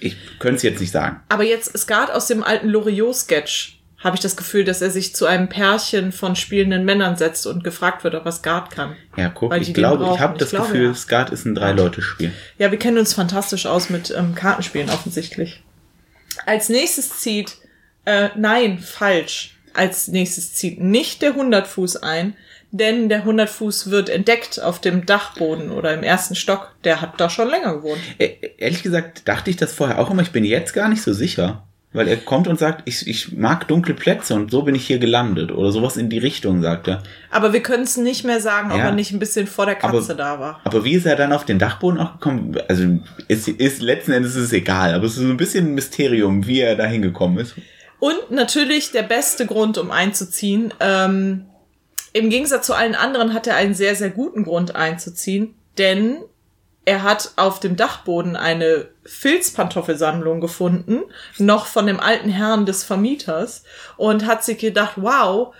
ich 0.00 0.16
könnte 0.38 0.56
es 0.56 0.62
jetzt 0.62 0.80
nicht 0.80 0.92
sagen. 0.92 1.20
Aber 1.28 1.44
jetzt 1.44 1.76
Skat 1.78 2.10
aus 2.10 2.26
dem 2.26 2.42
alten 2.42 2.68
Loriot-Sketch 2.68 3.80
habe 4.04 4.16
ich 4.16 4.20
das 4.20 4.36
Gefühl, 4.36 4.64
dass 4.64 4.82
er 4.82 4.90
sich 4.90 5.14
zu 5.14 5.24
einem 5.24 5.48
Pärchen 5.48 6.12
von 6.12 6.36
spielenden 6.36 6.84
Männern 6.84 7.16
setzt 7.16 7.46
und 7.46 7.64
gefragt 7.64 8.04
wird, 8.04 8.14
ob 8.14 8.26
er 8.26 8.32
Skat 8.32 8.70
kann. 8.70 8.96
Ja, 9.16 9.30
guck, 9.30 9.56
ich 9.56 9.72
glaube, 9.72 10.04
ich 10.12 10.20
habe 10.20 10.36
das 10.36 10.50
glaube, 10.50 10.66
Gefühl, 10.66 10.88
ja. 10.88 10.94
Skat 10.94 11.30
ist 11.30 11.46
ein 11.46 11.54
Drei-Leute-Spiel. 11.54 12.30
Ja, 12.58 12.70
wir 12.70 12.78
kennen 12.78 12.98
uns 12.98 13.14
fantastisch 13.14 13.64
aus 13.64 13.88
mit 13.88 14.14
ähm, 14.14 14.34
Kartenspielen 14.34 14.90
offensichtlich. 14.90 15.62
Als 16.44 16.68
nächstes 16.68 17.18
zieht, 17.20 17.56
äh, 18.04 18.28
nein, 18.36 18.78
falsch. 18.78 19.56
Als 19.72 20.08
nächstes 20.08 20.54
zieht 20.54 20.80
nicht 20.80 21.20
der 21.22 21.30
100 21.30 21.66
Fuß 21.66 21.96
ein, 21.96 22.34
denn 22.70 23.08
der 23.08 23.18
100 23.18 23.50
Fuß 23.50 23.90
wird 23.90 24.08
entdeckt 24.08 24.60
auf 24.62 24.80
dem 24.80 25.04
Dachboden 25.06 25.70
oder 25.72 25.94
im 25.94 26.02
ersten 26.04 26.34
Stock. 26.36 26.72
Der 26.84 27.00
hat 27.00 27.20
da 27.20 27.28
schon 27.28 27.48
länger 27.48 27.76
gewohnt. 27.76 27.98
E- 28.18 28.34
Ehrlich 28.58 28.82
gesagt 28.82 29.26
dachte 29.28 29.50
ich 29.50 29.56
das 29.56 29.72
vorher 29.72 29.98
auch 29.98 30.10
immer, 30.10 30.22
ich 30.22 30.30
bin 30.30 30.44
jetzt 30.44 30.74
gar 30.74 30.88
nicht 30.88 31.02
so 31.02 31.12
sicher. 31.12 31.64
Weil 31.96 32.08
er 32.08 32.16
kommt 32.16 32.48
und 32.48 32.58
sagt, 32.58 32.82
ich, 32.88 33.06
ich 33.06 33.30
mag 33.36 33.68
dunkle 33.68 33.94
Plätze 33.94 34.34
und 34.34 34.50
so 34.50 34.62
bin 34.62 34.74
ich 34.74 34.84
hier 34.84 34.98
gelandet. 34.98 35.52
Oder 35.52 35.70
sowas 35.70 35.96
in 35.96 36.08
die 36.10 36.18
Richtung, 36.18 36.60
sagt 36.60 36.88
er. 36.88 37.04
Aber 37.30 37.52
wir 37.52 37.62
können 37.62 37.84
es 37.84 37.96
nicht 37.96 38.24
mehr 38.24 38.40
sagen, 38.40 38.72
ob 38.72 38.78
Ja. 38.78 38.86
er 38.86 38.92
nicht 38.92 39.12
ein 39.12 39.20
bisschen 39.20 39.46
vor 39.46 39.64
der 39.66 39.76
Katze 39.76 39.96
Aber- 39.96 40.14
da 40.14 40.40
war. 40.40 40.60
Aber 40.64 40.84
wie 40.84 40.94
ist 40.94 41.06
er 41.06 41.14
dann 41.14 41.32
auf 41.32 41.44
den 41.44 41.60
Dachboden 41.60 42.00
auch 42.00 42.14
gekommen? 42.14 42.56
Also 42.68 42.98
ist, 43.28 43.46
ist 43.46 43.80
letzten 43.80 44.10
Endes 44.10 44.34
ist 44.34 44.46
es 44.46 44.52
egal, 44.52 44.92
aber 44.92 45.04
es 45.04 45.12
ist 45.12 45.18
so 45.18 45.24
ein 45.28 45.36
bisschen 45.36 45.66
ein 45.68 45.74
Mysterium, 45.74 46.44
wie 46.48 46.60
er 46.62 46.74
da 46.74 46.84
hingekommen 46.86 47.38
ist. 47.38 47.54
Und 48.04 48.30
natürlich 48.30 48.92
der 48.92 49.02
beste 49.02 49.46
Grund, 49.46 49.78
um 49.78 49.90
einzuziehen. 49.90 50.74
Ähm, 50.78 51.46
Im 52.12 52.28
Gegensatz 52.28 52.66
zu 52.66 52.74
allen 52.74 52.94
anderen 52.94 53.32
hat 53.32 53.46
er 53.46 53.56
einen 53.56 53.72
sehr, 53.72 53.96
sehr 53.96 54.10
guten 54.10 54.44
Grund 54.44 54.76
einzuziehen, 54.76 55.54
denn 55.78 56.18
er 56.84 57.02
hat 57.02 57.32
auf 57.36 57.60
dem 57.60 57.76
Dachboden 57.76 58.36
eine 58.36 58.88
Filzpantoffelsammlung 59.06 60.42
gefunden, 60.42 61.00
noch 61.38 61.64
von 61.64 61.86
dem 61.86 61.98
alten 61.98 62.28
Herrn 62.28 62.66
des 62.66 62.84
Vermieters, 62.84 63.64
und 63.96 64.26
hat 64.26 64.44
sich 64.44 64.58
gedacht, 64.58 64.96
wow, 64.96 65.54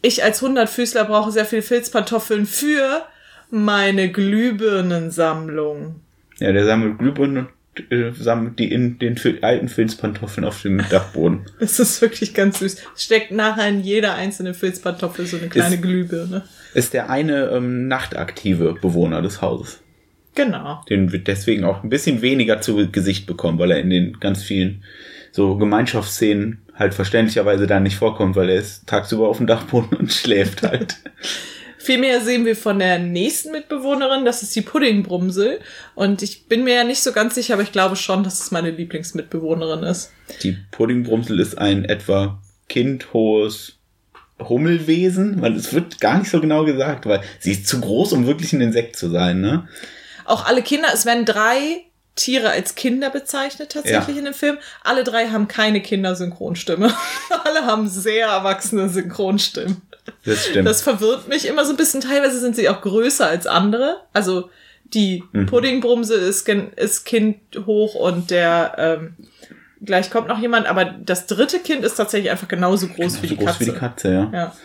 ich 0.00 0.24
als 0.24 0.40
Hundertfüßler 0.40 1.04
brauche 1.04 1.32
sehr 1.32 1.44
viel 1.44 1.60
Filzpantoffeln 1.60 2.46
für 2.46 3.02
meine 3.50 4.10
Glühbirnensammlung. 4.10 6.00
Ja, 6.38 6.50
der 6.50 6.64
sammelt 6.64 6.98
Glühbirnen 6.98 7.50
äh, 7.90 8.12
sammelt 8.12 8.58
die 8.58 8.70
in 8.72 8.98
den 8.98 9.16
alten 9.42 9.68
Filzpantoffeln 9.68 10.44
auf 10.46 10.62
dem 10.62 10.82
Dachboden. 10.88 11.46
Das 11.60 11.78
ist 11.80 12.00
wirklich 12.02 12.34
ganz 12.34 12.58
süß. 12.58 12.76
Es 12.96 13.04
steckt 13.04 13.30
nachher 13.32 13.68
in 13.68 13.80
jeder 13.82 14.14
einzelne 14.14 14.54
Filzpantoffel 14.54 15.26
so 15.26 15.36
eine 15.38 15.48
kleine 15.48 15.76
Ist- 15.76 15.82
Glühbirne. 15.82 16.44
Ist 16.74 16.94
der 16.94 17.10
eine 17.10 17.46
ähm, 17.50 17.88
nachtaktive 17.88 18.74
Bewohner 18.80 19.22
des 19.22 19.42
Hauses. 19.42 19.80
Genau. 20.34 20.82
Den 20.88 21.10
wird 21.12 21.26
deswegen 21.26 21.64
auch 21.64 21.82
ein 21.82 21.90
bisschen 21.90 22.22
weniger 22.22 22.60
zu 22.60 22.88
Gesicht 22.90 23.26
bekommen, 23.26 23.58
weil 23.58 23.72
er 23.72 23.80
in 23.80 23.90
den 23.90 24.20
ganz 24.20 24.42
vielen 24.42 24.84
so 25.32 25.56
Gemeinschaftsszenen 25.56 26.58
halt 26.74 26.94
verständlicherweise 26.94 27.66
da 27.66 27.80
nicht 27.80 27.96
vorkommt, 27.96 28.36
weil 28.36 28.48
er 28.48 28.56
ist 28.56 28.86
tagsüber 28.86 29.28
auf 29.28 29.38
dem 29.38 29.46
Dachboden 29.46 29.96
und 29.98 30.12
schläft 30.12 30.62
halt. 30.62 30.96
Vielmehr 31.82 32.20
sehen 32.20 32.44
wir 32.44 32.56
von 32.56 32.78
der 32.78 32.98
nächsten 32.98 33.52
Mitbewohnerin, 33.52 34.26
das 34.26 34.42
ist 34.42 34.54
die 34.54 34.60
Puddingbrumsel. 34.60 35.60
Und 35.94 36.20
ich 36.22 36.46
bin 36.46 36.62
mir 36.64 36.74
ja 36.74 36.84
nicht 36.84 37.02
so 37.02 37.12
ganz 37.12 37.34
sicher, 37.34 37.54
aber 37.54 37.62
ich 37.62 37.72
glaube 37.72 37.96
schon, 37.96 38.22
dass 38.22 38.38
es 38.40 38.50
meine 38.50 38.70
Lieblingsmitbewohnerin 38.70 39.82
ist. 39.84 40.12
Die 40.42 40.58
Puddingbrumsel 40.72 41.40
ist 41.40 41.56
ein 41.56 41.86
etwa 41.86 42.38
kindhohes 42.68 43.76
Hummelwesen, 44.38 45.40
weil 45.40 45.56
es 45.56 45.72
wird 45.72 46.00
gar 46.00 46.18
nicht 46.18 46.30
so 46.30 46.40
genau 46.40 46.64
gesagt, 46.64 47.06
weil 47.06 47.22
sie 47.38 47.52
ist 47.52 47.66
zu 47.66 47.80
groß, 47.80 48.12
um 48.12 48.26
wirklich 48.26 48.52
ein 48.52 48.60
Insekt 48.60 48.96
zu 48.96 49.08
sein, 49.10 49.40
ne? 49.40 49.66
Auch 50.24 50.46
alle 50.46 50.62
Kinder, 50.62 50.88
es 50.92 51.06
werden 51.06 51.24
drei 51.24 51.84
Tiere 52.14 52.50
als 52.50 52.74
Kinder 52.74 53.08
bezeichnet 53.10 53.72
tatsächlich 53.72 54.16
Ja. 54.16 54.18
in 54.18 54.24
dem 54.26 54.34
Film. 54.34 54.58
Alle 54.84 55.04
drei 55.04 55.28
haben 55.28 55.48
keine 55.48 55.80
Kindersynchronstimme. 55.80 56.92
Alle 57.44 57.64
haben 57.64 57.88
sehr 57.88 58.26
erwachsene 58.26 58.88
Synchronstimmen. 58.88 59.80
Das 60.24 60.46
stimmt. 60.46 60.66
Das 60.68 60.82
verwirrt 60.82 61.28
mich 61.28 61.46
immer 61.46 61.64
so 61.64 61.72
ein 61.72 61.76
bisschen. 61.76 62.00
Teilweise 62.00 62.38
sind 62.40 62.56
sie 62.56 62.68
auch 62.68 62.80
größer 62.80 63.26
als 63.26 63.46
andere. 63.46 63.96
Also 64.12 64.50
die 64.84 65.22
Mhm. 65.32 65.46
Puddingbrumse 65.46 66.14
ist, 66.14 66.48
ist 66.48 67.04
Kind 67.04 67.38
hoch 67.66 67.94
und 67.94 68.30
der 68.30 68.74
ähm, 68.78 69.14
gleich 69.82 70.10
kommt 70.10 70.28
noch 70.28 70.38
jemand, 70.40 70.66
aber 70.66 70.84
das 70.84 71.26
dritte 71.26 71.58
Kind 71.60 71.84
ist 71.84 71.94
tatsächlich 71.94 72.30
einfach 72.30 72.48
genauso 72.48 72.88
groß 72.88 73.22
wie 73.22 73.28
so 73.28 73.34
die 73.34 73.36
groß 73.36 73.46
Katze. 73.46 73.60
wie 73.60 73.64
die 73.66 73.76
Katze, 73.76 74.12
ja. 74.12 74.30
Ja. 74.32 74.56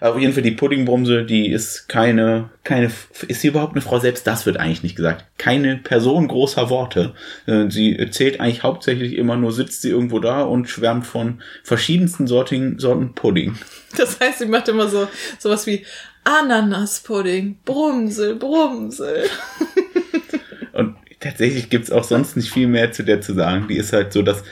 Auf 0.00 0.18
jeden 0.18 0.32
Fall 0.32 0.42
die 0.42 0.52
Puddingbrumse, 0.52 1.24
die 1.24 1.50
ist 1.50 1.88
keine, 1.88 2.50
keine, 2.64 2.90
ist 3.28 3.40
sie 3.40 3.48
überhaupt 3.48 3.74
eine 3.74 3.82
Frau? 3.82 3.98
Selbst 3.98 4.26
das 4.26 4.46
wird 4.46 4.56
eigentlich 4.56 4.82
nicht 4.82 4.96
gesagt. 4.96 5.26
Keine 5.38 5.76
Person 5.76 6.28
großer 6.28 6.70
Worte. 6.70 7.14
Äh, 7.46 7.68
sie 7.68 7.98
erzählt 7.98 8.40
eigentlich 8.40 8.62
hauptsächlich 8.62 9.16
immer 9.16 9.36
nur, 9.36 9.52
sitzt 9.52 9.82
sie 9.82 9.90
irgendwo 9.90 10.18
da 10.18 10.42
und 10.42 10.68
schwärmt 10.68 11.06
von 11.06 11.42
verschiedensten 11.62 12.26
Sorten, 12.26 12.78
Sorten 12.78 13.14
Pudding. 13.14 13.54
Das 13.96 14.20
heißt, 14.20 14.38
sie 14.38 14.46
macht 14.46 14.68
immer 14.68 14.86
so, 14.86 15.08
sowas 15.40 15.66
wie 15.66 15.84
Ananaspudding, 16.22 17.58
Brumsel, 17.64 18.36
Brumsel. 18.36 19.24
Tatsächlich 21.20 21.68
gibt's 21.68 21.90
auch 21.90 22.04
sonst 22.04 22.36
nicht 22.36 22.50
viel 22.50 22.66
mehr 22.66 22.92
zu 22.92 23.02
der 23.02 23.20
zu 23.20 23.34
sagen. 23.34 23.68
Die 23.68 23.76
ist 23.76 23.92
halt 23.92 24.10
so, 24.10 24.22
dass 24.22 24.42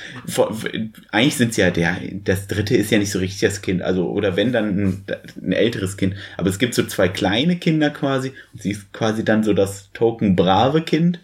eigentlich 1.11 1.37
sind 1.37 1.55
sie 1.55 1.63
ja 1.63 1.71
der, 1.71 1.97
das 2.25 2.47
dritte 2.47 2.77
ist 2.77 2.91
ja 2.91 2.99
nicht 2.99 3.11
so 3.11 3.19
richtig 3.19 3.41
das 3.41 3.63
Kind, 3.63 3.81
also 3.81 4.11
oder 4.11 4.37
wenn 4.37 4.53
dann 4.53 4.79
ein, 4.79 5.05
ein 5.43 5.53
älteres 5.53 5.97
Kind. 5.97 6.15
Aber 6.37 6.51
es 6.51 6.59
gibt 6.59 6.75
so 6.75 6.85
zwei 6.85 7.09
kleine 7.09 7.57
Kinder 7.57 7.89
quasi 7.89 8.33
und 8.53 8.63
sie 8.63 8.73
ist 8.73 8.93
quasi 8.93 9.25
dann 9.25 9.45
so 9.45 9.55
das 9.55 9.91
Token 9.95 10.37
brave 10.37 10.83
Kind. 10.83 11.21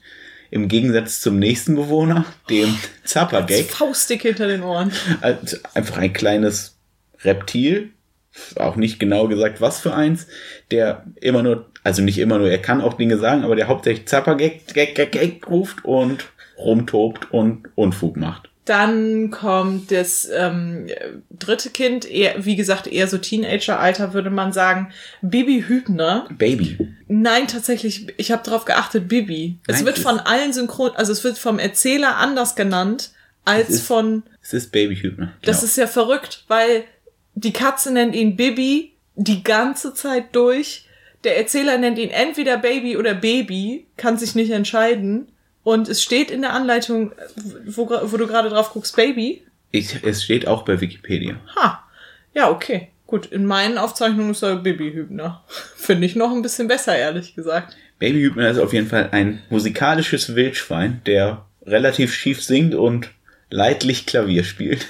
Im 0.51 0.69
Gegensatz 0.69 1.21
zum 1.21 1.39
nächsten 1.39 1.75
Bewohner, 1.75 2.25
dem 2.49 2.75
Zappergag. 3.03 3.65
Faustdick 3.65 4.23
hinter 4.23 4.47
den 4.47 4.63
Ohren. 4.63 4.93
Also 5.21 5.59
einfach 5.75 5.99
ein 5.99 6.13
kleines 6.13 6.79
Reptil, 7.23 7.91
auch 8.57 8.77
nicht 8.77 8.99
genau 8.99 9.29
gesagt, 9.29 9.61
was 9.61 9.81
für 9.81 9.95
eins, 9.95 10.27
der 10.71 11.05
immer 11.21 11.43
nur, 11.43 11.71
also 11.85 12.03
nicht 12.03 12.19
immer 12.19 12.39
nur, 12.39 12.51
er 12.51 12.59
kann 12.59 12.81
auch 12.81 12.95
Dinge 12.95 13.19
sagen, 13.19 13.45
aber 13.45 13.55
der 13.55 13.69
hauptsächlich 13.69 14.09
Zappergag 14.09 14.67
Gag, 14.75 14.95
Gag, 14.97 15.13
Gag 15.13 15.49
ruft 15.49 15.85
und 15.85 16.25
rumtobt 16.59 17.31
und 17.33 17.69
Unfug 17.77 18.17
macht. 18.17 18.51
Dann 18.65 19.31
kommt 19.31 19.91
das 19.93 20.27
ähm, 20.35 20.87
dritte 21.31 21.69
Kind, 21.69 22.11
eher, 22.11 22.47
wie 22.47 22.57
gesagt, 22.57 22.87
eher 22.87 23.07
so 23.09 23.19
Teenager-Alter, 23.19 24.15
würde 24.15 24.31
man 24.31 24.55
sagen. 24.55 24.91
Bibi 25.21 25.65
Hübner. 25.69 26.27
Baby. 26.39 26.79
Nein, 27.07 27.47
tatsächlich, 27.47 28.07
ich 28.17 28.33
habe 28.33 28.43
darauf 28.43 28.65
geachtet, 28.65 29.07
Bibi. 29.07 29.59
Es 29.67 29.77
Nein, 29.77 29.85
wird 29.87 29.99
es- 29.99 30.03
von 30.03 30.19
allen 30.19 30.55
Synchron, 30.55 30.93
also 30.97 31.13
es 31.13 31.23
wird 31.25 31.37
vom 31.37 31.59
Erzähler 31.59 32.17
anders 32.17 32.57
genannt 32.57 33.11
als 33.45 33.69
ist- 33.69 33.87
von. 33.87 34.23
Es 34.41 34.55
ist 34.55 34.73
Baby 34.73 34.97
Hübner. 34.97 35.35
Das 35.43 35.59
genau. 35.59 35.67
ist 35.67 35.77
ja 35.77 35.87
verrückt, 35.87 36.45
weil 36.49 36.85
die 37.35 37.53
Katze 37.53 37.93
nennt 37.93 38.15
ihn 38.15 38.35
Bibi 38.37 38.93
die 39.17 39.43
ganze 39.45 39.93
Zeit 39.93 40.35
durch. 40.35 40.87
Der 41.25 41.39
Erzähler 41.39 41.79
nennt 41.79 41.99
ihn 41.99 42.11
entweder 42.11 42.59
Baby 42.59 42.97
oder 42.97 43.15
Baby, 43.15 43.87
kann 43.97 44.19
sich 44.19 44.35
nicht 44.35 44.51
entscheiden. 44.51 45.29
Und 45.63 45.89
es 45.89 46.03
steht 46.03 46.31
in 46.31 46.43
der 46.43 46.53
Anleitung, 46.53 47.13
wo, 47.67 47.89
wo 47.89 48.17
du 48.17 48.27
gerade 48.27 48.51
drauf 48.51 48.71
guckst, 48.73 48.95
Baby. 48.95 49.43
ich, 49.71 50.05
es 50.05 50.23
steht 50.23 50.47
auch 50.47 50.65
bei 50.65 50.81
Wikipedia. 50.81 51.37
Ha. 51.57 51.83
Ja, 52.35 52.51
okay. 52.51 52.89
Gut, 53.07 53.27
in 53.27 53.47
meinen 53.47 53.79
Aufzeichnungen 53.79 54.33
ist 54.33 54.43
er 54.43 54.57
Bibi 54.57 54.93
Hübner. 54.93 55.43
Finde 55.77 56.07
ich 56.07 56.17
noch 56.17 56.33
ein 56.33 56.43
bisschen 56.43 56.69
besser, 56.69 56.97
ehrlich 56.97 57.35
gesagt. 57.35 57.77
Baby 57.99 58.21
Hübner 58.21 58.51
ist 58.51 58.59
auf 58.59 58.73
jeden 58.73 58.89
Fall 58.89 59.09
ein 59.13 59.43
musikalisches 59.49 60.35
Wildschwein, 60.35 61.01
der 61.07 61.47
relativ 61.65 62.13
schief 62.15 62.43
singt 62.43 62.75
und 62.75 63.11
leidlich 63.51 64.05
Klavier 64.05 64.45
spielt. 64.45 64.87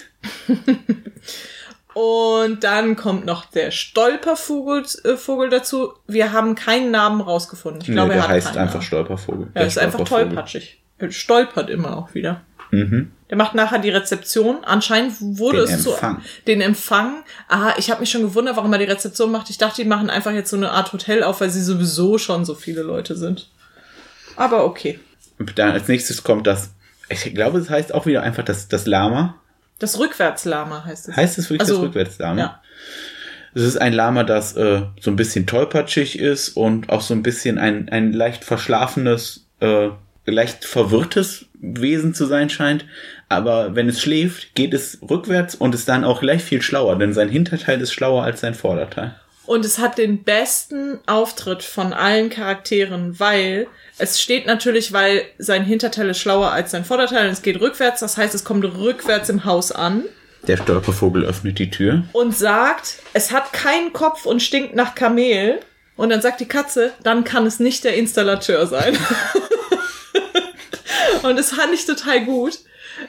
Und 1.95 2.65
dann 2.65 2.97
kommt 2.97 3.25
noch 3.25 3.45
der 3.47 3.71
Stolpervogel 3.71 4.85
äh, 5.05 5.17
Vogel 5.17 5.49
dazu. 5.49 5.93
Wir 6.07 6.33
haben 6.33 6.55
keinen 6.57 6.91
Namen 6.91 7.21
rausgefunden. 7.21 7.81
Ich 7.83 7.87
glaube, 7.89 8.09
Nee, 8.11 8.17
er 8.17 8.23
der 8.23 8.29
heißt 8.31 8.57
einfach 8.57 8.75
Namen. 8.75 8.83
Stolpervogel. 8.83 9.47
Ja, 9.47 9.53
Der 9.61 9.67
ist 9.67 9.79
einfach 9.79 10.05
tollpatschig. 10.05 10.81
Er 10.99 11.11
stolpert 11.11 11.71
immer 11.71 11.97
auch 11.97 12.15
wieder. 12.15 12.43
Mhm. 12.71 13.13
Der 13.31 13.37
macht 13.37 13.55
nachher 13.55 13.79
die 13.79 13.91
Rezeption. 13.91 14.65
Anscheinend 14.65 15.15
wurde 15.21 15.65
Den 15.65 15.75
es 15.75 15.87
Empfang. 15.87 16.21
zu 16.21 16.29
den 16.47 16.61
Empfang. 16.61 17.23
Aha, 17.49 17.75
ich 17.79 17.91
habe 17.91 18.01
mich 18.01 18.11
schon 18.11 18.23
gewundert, 18.23 18.57
warum 18.57 18.73
er 18.73 18.79
die 18.79 18.85
Rezeption 18.85 19.31
macht. 19.31 19.49
Ich 19.51 19.59
dachte, 19.59 19.83
die 19.83 19.89
machen 19.89 20.11
einfach 20.11 20.33
jetzt 20.33 20.51
so 20.51 20.57
eine 20.57 20.73
Art 20.73 20.93
Hotel 20.93 21.23
auf, 21.23 21.41
weil 21.41 21.51
sie 21.51 21.63
sowieso 21.63 22.19
schon 22.19 22.45
so 22.45 22.55
viele 22.55 22.83
Leute 22.83 23.17
sind. 23.17 23.49
Aber 24.37 24.65
okay. 24.65 24.99
Dann 25.55 25.71
als 25.71 25.89
nächstes 25.89 26.23
kommt 26.25 26.47
das, 26.47 26.71
ich 27.09 27.35
glaube, 27.35 27.59
es 27.59 27.71
heißt 27.71 27.95
auch 27.95 28.07
wieder 28.07 28.23
einfach 28.23 28.45
das, 28.45 28.69
das 28.69 28.87
Lama. 28.87 29.37
Das 29.85 29.99
Rückwärtslama 29.99 30.85
heißt 30.87 31.11
es. 31.11 31.17
Heißt 31.17 31.39
es 31.39 31.51
wirklich 31.51 31.69
Also, 31.69 31.75
das 31.75 31.85
Rückwärtslama? 31.85 32.41
Ja. 32.41 32.63
Es 33.55 33.63
ist 33.63 33.77
ein 33.77 33.93
Lama, 33.93 34.25
das 34.25 34.57
äh, 34.57 34.83
so 34.99 35.11
ein 35.11 35.17
bisschen 35.17 35.47
tollpatschig 35.47 36.19
ist 36.19 36.51
und 36.51 36.89
auch 36.89 37.03
so 37.03 37.13
ein 37.13 37.23
bisschen 37.23 37.59
ein, 37.59 37.91
ein 37.91 38.15
leicht 38.15 38.45
verschlafenes, 38.45 39.47
äh, 39.61 39.89
leicht 40.25 40.65
verwirrtes 40.65 41.47
Wesen 41.61 42.15
zu 42.15 42.25
sein 42.25 42.49
scheint. 42.49 42.87
Aber 43.29 43.77
wenn 43.77 43.89
es 43.91 44.01
schläft, 44.01 44.55
geht 44.55 44.73
es 44.73 44.99
rückwärts 45.03 45.55
und 45.55 45.75
ist 45.75 45.87
dann 45.87 46.05
auch 46.05 46.21
gleich 46.21 46.43
viel 46.43 46.63
schlauer, 46.63 46.97
denn 46.99 47.13
sein 47.13 47.29
Hinterteil 47.29 47.81
ist 47.81 47.93
schlauer 47.93 48.25
als 48.25 48.41
sein 48.41 48.55
Vorderteil. 48.55 49.15
Und 49.47 49.65
es 49.65 49.79
hat 49.79 49.99
den 49.99 50.23
besten 50.25 50.99
Auftritt 51.07 51.63
von 51.63 51.93
allen 51.93 52.31
Charakteren, 52.31 53.19
weil 53.21 53.67
es 53.99 54.21
steht 54.21 54.47
natürlich, 54.47 54.93
weil 54.93 55.23
sein 55.39 55.65
Hinterteil 55.65 56.09
ist 56.11 56.19
schlauer 56.19 56.51
als 56.51 56.71
sein 56.71 56.85
Vorderteil 56.85 57.27
und 57.27 57.33
es 57.33 57.43
geht 57.43 57.61
rückwärts. 57.61 58.01
Das 58.01 58.17
heißt, 58.17 58.35
es 58.35 58.45
kommt 58.45 58.65
rückwärts 58.65 59.29
im 59.29 59.45
Haus 59.45 59.71
an 59.71 60.05
Der 60.47 60.57
Stolpervogel 60.57 61.25
öffnet 61.25 61.59
die 61.59 61.71
Tür. 61.71 62.05
und 62.13 62.37
sagt, 62.37 62.97
es 63.13 63.33
hat 63.33 63.53
keinen 63.53 63.93
Kopf 63.93 64.25
und 64.27 64.43
stinkt 64.43 64.75
nach 64.75 64.95
Kamel. 64.95 65.61
Und 65.97 66.09
dann 66.11 66.23
sagt 66.23 66.41
die 66.41 66.49
Katze, 66.49 66.93
dann 67.03 67.23
kann 67.23 67.47
es 67.47 67.61
nicht 67.61 67.85
der 67.85 67.95
Installateur 67.95 68.67
sein. 68.67 68.99
und 71.23 71.39
das 71.39 71.53
fand 71.53 71.73
ich 71.73 71.87
total 71.87 72.25
gut. 72.25 72.59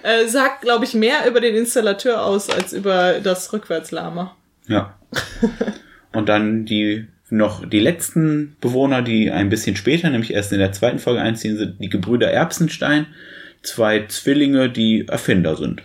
Äh, 0.04 0.28
sagt, 0.28 0.62
glaube 0.62 0.86
ich, 0.86 0.94
mehr 0.94 1.28
über 1.28 1.42
den 1.42 1.56
Installateur 1.56 2.24
aus 2.24 2.50
als 2.50 2.74
über 2.74 3.20
das 3.22 3.52
Rückwärtslama. 3.54 4.36
Ja. 4.68 4.98
Und 6.16 6.30
dann 6.30 6.66
die 6.66 7.08
noch 7.30 7.68
die 7.68 7.80
letzten 7.80 8.56
Bewohner, 8.62 9.02
die 9.02 9.32
ein 9.32 9.50
bisschen 9.50 9.76
später, 9.76 10.10
nämlich 10.10 10.34
erst 10.34 10.54
in 10.54 10.60
der 10.60 10.72
zweiten 10.72 11.00
Folge 11.00 11.22
einziehen, 11.22 11.58
sind 11.58 11.80
die 11.80 11.90
Gebrüder 11.90 12.32
Erbsenstein, 12.32 13.08
zwei 13.64 14.06
Zwillinge, 14.08 14.70
die 14.70 15.08
Erfinder 15.08 15.58
sind. 15.58 15.84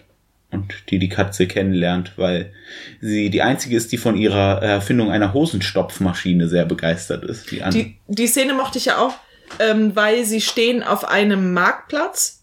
Und 0.52 0.72
die 0.90 0.98
die 0.98 1.08
Katze 1.08 1.46
kennenlernt, 1.46 2.12
weil 2.16 2.52
sie 3.00 3.30
die 3.30 3.42
einzige 3.42 3.76
ist, 3.76 3.92
die 3.92 3.98
von 3.98 4.16
ihrer 4.16 4.60
Erfindung 4.62 5.10
einer 5.10 5.32
Hosenstopfmaschine 5.32 6.48
sehr 6.48 6.64
begeistert 6.64 7.24
ist. 7.24 7.50
Die, 7.50 7.62
Die, 7.72 7.96
die 8.08 8.26
Szene 8.26 8.54
mochte 8.54 8.78
ich 8.78 8.86
ja 8.86 8.98
auch, 8.98 9.14
ähm, 9.60 9.94
weil 9.94 10.24
sie 10.24 10.40
stehen 10.40 10.82
auf 10.82 11.04
einem 11.04 11.52
Marktplatz 11.52 12.39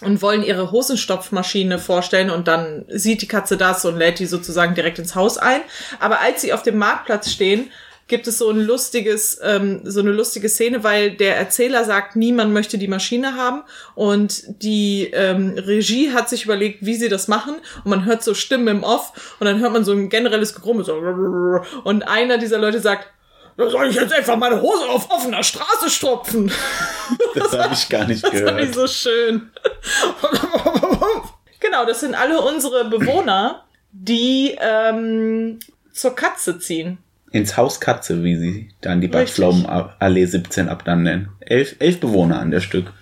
und 0.00 0.20
wollen 0.22 0.42
ihre 0.42 0.70
Hosenstopfmaschine 0.72 1.78
vorstellen 1.78 2.30
und 2.30 2.48
dann 2.48 2.84
sieht 2.88 3.22
die 3.22 3.28
Katze 3.28 3.56
das 3.56 3.84
und 3.84 3.96
lädt 3.96 4.18
die 4.18 4.26
sozusagen 4.26 4.74
direkt 4.74 4.98
ins 4.98 5.14
Haus 5.14 5.38
ein. 5.38 5.60
Aber 6.00 6.20
als 6.20 6.42
sie 6.42 6.52
auf 6.52 6.62
dem 6.62 6.76
Marktplatz 6.78 7.30
stehen, 7.30 7.70
gibt 8.08 8.28
es 8.28 8.38
so 8.38 8.50
ein 8.50 8.60
lustiges, 8.60 9.40
ähm, 9.42 9.80
so 9.84 10.00
eine 10.00 10.12
lustige 10.12 10.48
Szene, 10.48 10.84
weil 10.84 11.12
der 11.12 11.36
Erzähler 11.36 11.84
sagt, 11.84 12.14
niemand 12.14 12.52
möchte 12.52 12.78
die 12.78 12.88
Maschine 12.88 13.34
haben. 13.34 13.62
Und 13.94 14.62
die 14.62 15.10
ähm, 15.12 15.54
Regie 15.56 16.12
hat 16.12 16.28
sich 16.28 16.44
überlegt, 16.44 16.84
wie 16.84 16.94
sie 16.94 17.08
das 17.08 17.26
machen. 17.26 17.56
Und 17.84 17.90
man 17.90 18.04
hört 18.04 18.22
so 18.22 18.34
Stimmen 18.34 18.68
im 18.68 18.82
Off. 18.84 19.36
Und 19.40 19.46
dann 19.46 19.58
hört 19.58 19.72
man 19.72 19.84
so 19.84 19.92
ein 19.92 20.08
generelles 20.08 20.54
Gegrummel 20.54 20.84
so 20.84 20.96
und 21.84 22.06
einer 22.06 22.38
dieser 22.38 22.58
Leute 22.58 22.80
sagt, 22.80 23.08
da 23.56 23.70
soll 23.70 23.88
ich 23.88 23.96
jetzt 23.96 24.12
einfach 24.12 24.36
meine 24.36 24.60
Hose 24.60 24.84
auf 24.88 25.10
offener 25.10 25.42
Straße 25.42 25.88
stopfen. 25.90 26.50
das 27.34 27.52
habe 27.58 27.74
ich 27.74 27.88
gar 27.88 28.06
nicht 28.06 28.22
Das 28.24 28.32
fand 28.32 28.60
ich 28.60 28.72
gehört. 28.72 28.74
so 28.74 28.86
schön. 28.86 29.50
genau, 31.60 31.84
das 31.86 32.00
sind 32.00 32.14
alle 32.14 32.40
unsere 32.40 32.84
Bewohner, 32.88 33.64
die 33.92 34.56
ähm, 34.60 35.58
zur 35.92 36.14
Katze 36.14 36.58
ziehen. 36.58 36.98
Ins 37.32 37.56
Haus 37.56 37.80
Katze, 37.80 38.22
wie 38.22 38.36
sie 38.36 38.68
dann 38.80 39.00
die 39.00 39.06
Richtig. 39.08 39.44
Backpflaumenallee 39.44 40.24
17 40.26 40.68
ab 40.68 40.84
dann 40.84 41.02
nennen. 41.02 41.28
Elf, 41.40 41.76
elf 41.78 42.00
Bewohner 42.00 42.38
an 42.40 42.50
der 42.50 42.60
Stück, 42.60 42.92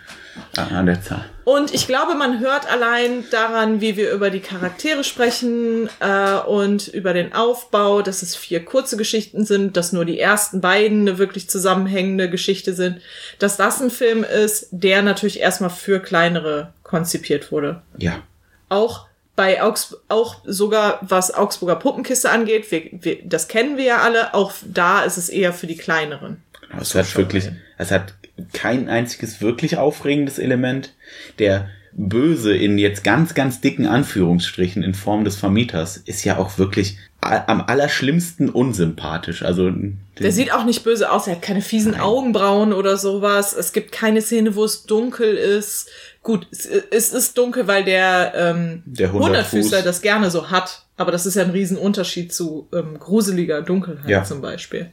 an 0.57 0.87
der 0.87 1.03
Zahl. 1.03 1.25
Und 1.45 1.75
ich 1.75 1.87
glaube, 1.87 2.15
man 2.15 2.41
hört 2.41 2.71
allein 2.71 3.25
daran, 3.31 3.81
wie 3.81 3.97
wir 3.97 4.13
über 4.13 4.31
die 4.31 4.41
Charaktere 4.41 5.05
sprechen 5.05 5.91
äh, 6.01 6.39
und 6.39 6.89
über 6.89 7.13
den 7.13 7.35
Aufbau, 7.35 8.03
dass 8.03 8.23
es 8.23 8.35
vier 8.35 8.65
kurze 8.65 8.97
Geschichten 8.97 9.45
sind, 9.45 9.77
dass 9.77 9.93
nur 9.93 10.05
die 10.05 10.19
ersten 10.19 10.61
beiden 10.61 11.03
eine 11.03 11.19
wirklich 11.19 11.51
zusammenhängende 11.51 12.31
Geschichte 12.31 12.73
sind, 12.73 13.01
dass 13.39 13.57
das 13.57 13.81
ein 13.83 13.91
Film 13.91 14.25
ist, 14.25 14.69
der 14.71 15.03
natürlich 15.03 15.41
erstmal 15.41 15.71
für 15.71 16.01
kleinere 16.01 16.73
konzipiert 16.83 17.53
wurde. 17.53 17.83
Ja, 17.99 18.23
auch 18.69 19.07
bei 19.37 19.63
Augs 19.63 19.97
auch 20.09 20.37
sogar 20.45 20.99
was 21.03 21.35
Augsburger 21.35 21.77
Puppenkiste 21.77 22.31
angeht, 22.31 22.71
wir, 22.71 22.83
wir, 22.93 23.19
das 23.25 23.49
kennen 23.49 23.77
wir 23.77 23.85
ja 23.85 23.99
alle, 23.99 24.35
auch 24.35 24.53
da 24.65 25.03
ist 25.03 25.17
es 25.17 25.29
eher 25.29 25.53
für 25.53 25.67
die 25.67 25.77
kleineren. 25.77 26.43
Genau, 26.61 26.81
es 26.81 26.95
hat 26.95 27.17
wirklich, 27.17 27.51
es 27.79 27.91
hat 27.91 28.15
kein 28.53 28.89
einziges 28.89 29.41
wirklich 29.41 29.77
aufregendes 29.77 30.39
Element. 30.39 30.95
Der 31.39 31.69
Böse 31.93 32.57
in 32.57 32.77
jetzt 32.79 33.05
ganz, 33.05 33.35
ganz 33.35 33.61
dicken 33.61 33.87
Anführungsstrichen 33.87 34.83
in 34.83 34.95
Form 34.95 35.25
des 35.25 35.37
Vermieters 35.37 35.97
ist 35.97 36.25
ja 36.25 36.39
auch 36.39 36.59
wirklich 36.59 36.99
am 37.21 37.63
allerschlimmsten 37.63 38.51
unsympathisch. 38.51 39.43
Also 39.43 39.71
Der 40.19 40.33
sieht 40.33 40.53
auch 40.53 40.65
nicht 40.65 40.85
böse 40.85 41.11
aus, 41.11 41.27
er 41.27 41.37
hat 41.37 41.43
keine 41.43 41.63
fiesen 41.63 41.99
Augenbrauen 41.99 42.73
oder 42.75 42.99
sowas. 42.99 43.55
Es 43.55 43.73
gibt 43.73 43.93
keine 43.93 44.21
Szene, 44.21 44.57
wo 44.57 44.65
es 44.65 44.85
dunkel 44.85 45.35
ist. 45.35 45.89
Gut, 46.23 46.47
es, 46.51 46.67
es 46.67 47.13
ist 47.13 47.39
dunkel, 47.39 47.67
weil 47.67 47.85
der, 47.85 48.33
ähm, 48.37 48.83
Der 48.85 49.13
Hundertfüßler 49.13 49.83
das 49.83 50.03
gerne 50.03 50.31
so 50.31 50.51
hat. 50.51 50.83
Aber 50.97 51.13
das 51.13 51.25
ist 51.27 51.37
ja 51.37 51.43
ein 51.45 51.51
Riesenunterschied 51.51 52.33
zu 52.33 52.69
ähm, 52.73 52.99
gruseliger 52.99 53.63
Dunkelheit 53.63 54.09
Ja. 54.09 54.25
zum 54.25 54.41
Beispiel. 54.43 54.91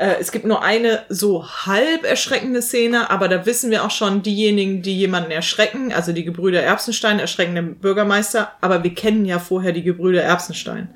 Äh, 0.00 0.16
es 0.18 0.32
gibt 0.32 0.46
nur 0.46 0.62
eine 0.62 1.04
so 1.10 1.46
halb 1.46 2.04
erschreckende 2.04 2.62
Szene, 2.62 3.10
aber 3.10 3.28
da 3.28 3.44
wissen 3.44 3.70
wir 3.70 3.84
auch 3.84 3.90
schon, 3.90 4.22
diejenigen, 4.22 4.80
die 4.80 4.96
jemanden 4.96 5.30
erschrecken, 5.30 5.92
also 5.92 6.12
die 6.12 6.24
Gebrüder 6.24 6.62
Erbsenstein 6.62 7.18
erschrecken 7.18 7.54
den 7.54 7.74
Bürgermeister, 7.76 8.52
aber 8.62 8.82
wir 8.82 8.94
kennen 8.94 9.26
ja 9.26 9.38
vorher 9.38 9.72
die 9.72 9.82
Gebrüder 9.82 10.22
Erbsenstein. 10.22 10.88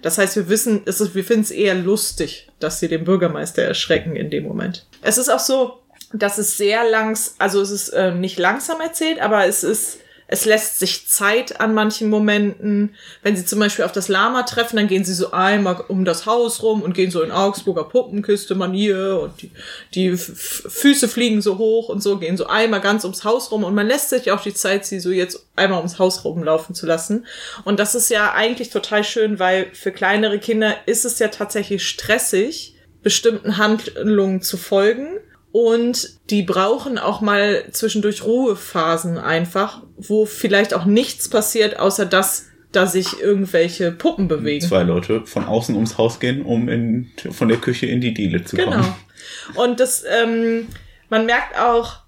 Das 0.00 0.16
heißt, 0.16 0.36
wir 0.36 0.48
wissen, 0.48 0.80
es 0.86 1.02
ist, 1.02 1.14
wir 1.14 1.24
finden 1.24 1.42
es 1.42 1.50
eher 1.50 1.74
lustig, 1.74 2.48
dass 2.58 2.80
sie 2.80 2.88
den 2.88 3.04
Bürgermeister 3.04 3.62
erschrecken 3.62 4.16
in 4.16 4.30
dem 4.30 4.44
Moment. 4.44 4.86
Es 5.02 5.18
ist 5.18 5.28
auch 5.28 5.38
so, 5.38 5.82
dass 6.14 6.38
es 6.38 6.56
sehr 6.56 6.88
langs, 6.88 7.34
also 7.38 7.60
es 7.60 7.70
ist 7.70 7.90
äh, 7.90 8.14
nicht 8.14 8.38
langsam 8.38 8.80
erzählt, 8.80 9.20
aber 9.20 9.46
es 9.46 9.64
ist, 9.64 9.98
es 10.28 10.44
lässt 10.44 10.80
sich 10.80 11.06
Zeit 11.06 11.60
an 11.60 11.72
manchen 11.72 12.10
Momenten. 12.10 12.96
Wenn 13.22 13.36
sie 13.36 13.44
zum 13.44 13.60
Beispiel 13.60 13.84
auf 13.84 13.92
das 13.92 14.08
Lama 14.08 14.42
treffen, 14.42 14.76
dann 14.76 14.88
gehen 14.88 15.04
sie 15.04 15.14
so 15.14 15.30
einmal 15.30 15.84
um 15.88 16.04
das 16.04 16.26
Haus 16.26 16.62
rum 16.62 16.82
und 16.82 16.94
gehen 16.94 17.12
so 17.12 17.22
in 17.22 17.30
Augsburger 17.30 17.84
Puppenküste-Manier 17.84 19.20
und 19.22 19.40
die, 19.42 19.50
die 19.94 20.16
Füße 20.16 21.06
fliegen 21.06 21.42
so 21.42 21.58
hoch 21.58 21.88
und 21.88 22.02
so, 22.02 22.18
gehen 22.18 22.36
so 22.36 22.46
einmal 22.46 22.80
ganz 22.80 23.04
ums 23.04 23.22
Haus 23.22 23.52
rum 23.52 23.62
und 23.62 23.74
man 23.74 23.86
lässt 23.86 24.10
sich 24.10 24.32
auch 24.32 24.42
die 24.42 24.54
Zeit, 24.54 24.84
sie 24.84 24.98
so 24.98 25.10
jetzt 25.10 25.46
einmal 25.54 25.78
ums 25.78 26.00
Haus 26.00 26.24
rumlaufen 26.24 26.74
zu 26.74 26.86
lassen. 26.86 27.26
Und 27.64 27.78
das 27.78 27.94
ist 27.94 28.10
ja 28.10 28.32
eigentlich 28.32 28.70
total 28.70 29.04
schön, 29.04 29.38
weil 29.38 29.68
für 29.74 29.92
kleinere 29.92 30.40
Kinder 30.40 30.74
ist 30.86 31.04
es 31.04 31.20
ja 31.20 31.28
tatsächlich 31.28 31.86
stressig, 31.86 32.74
bestimmten 33.02 33.58
Handlungen 33.58 34.42
zu 34.42 34.56
folgen. 34.56 35.20
Und 35.58 36.20
die 36.28 36.42
brauchen 36.42 36.98
auch 36.98 37.22
mal 37.22 37.64
zwischendurch 37.70 38.24
Ruhephasen 38.24 39.16
einfach, 39.16 39.80
wo 39.96 40.26
vielleicht 40.26 40.74
auch 40.74 40.84
nichts 40.84 41.30
passiert, 41.30 41.78
außer 41.78 42.04
dass 42.04 42.48
da 42.72 42.86
sich 42.86 43.22
irgendwelche 43.22 43.90
Puppen 43.90 44.28
bewegen. 44.28 44.66
Zwei 44.66 44.82
Leute 44.82 45.24
von 45.24 45.46
außen 45.46 45.74
ums 45.74 45.96
Haus 45.96 46.20
gehen, 46.20 46.42
um 46.42 46.68
in, 46.68 47.10
von 47.30 47.48
der 47.48 47.56
Küche 47.56 47.86
in 47.86 48.02
die 48.02 48.12
Diele 48.12 48.44
zu 48.44 48.58
kommen. 48.58 48.82
Genau. 48.82 49.64
Und 49.64 49.80
das, 49.80 50.04
ähm, 50.06 50.66
man 51.08 51.24
merkt 51.24 51.58
auch, 51.58 52.00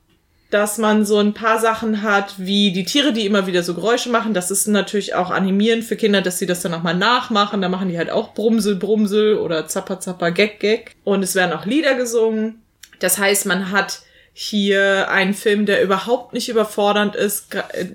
dass 0.50 0.76
man 0.76 1.06
so 1.06 1.16
ein 1.16 1.32
paar 1.32 1.58
Sachen 1.58 2.02
hat, 2.02 2.34
wie 2.36 2.74
die 2.74 2.84
Tiere, 2.84 3.14
die 3.14 3.24
immer 3.24 3.46
wieder 3.46 3.62
so 3.62 3.72
Geräusche 3.72 4.10
machen. 4.10 4.34
Das 4.34 4.50
ist 4.50 4.66
natürlich 4.66 5.14
auch 5.14 5.30
animierend 5.30 5.84
für 5.84 5.96
Kinder, 5.96 6.20
dass 6.20 6.38
sie 6.38 6.46
das 6.46 6.60
dann 6.60 6.72
nochmal 6.72 6.96
nachmachen. 6.96 7.62
Da 7.62 7.70
machen 7.70 7.88
die 7.88 7.96
halt 7.96 8.10
auch 8.10 8.34
Brumsel, 8.34 8.76
Brumsel 8.76 9.38
oder 9.38 9.66
Zapper, 9.68 10.00
Zapper, 10.00 10.32
Gag, 10.32 10.60
Gag. 10.60 10.96
Und 11.02 11.22
es 11.22 11.34
werden 11.34 11.54
auch 11.54 11.64
Lieder 11.64 11.94
gesungen. 11.94 12.60
Das 12.98 13.18
heißt, 13.18 13.46
man 13.46 13.70
hat 13.70 14.02
hier 14.32 15.10
einen 15.10 15.34
Film, 15.34 15.66
der 15.66 15.82
überhaupt 15.82 16.32
nicht 16.32 16.48
überfordernd 16.48 17.16
ist 17.16 17.54
äh, 17.54 17.86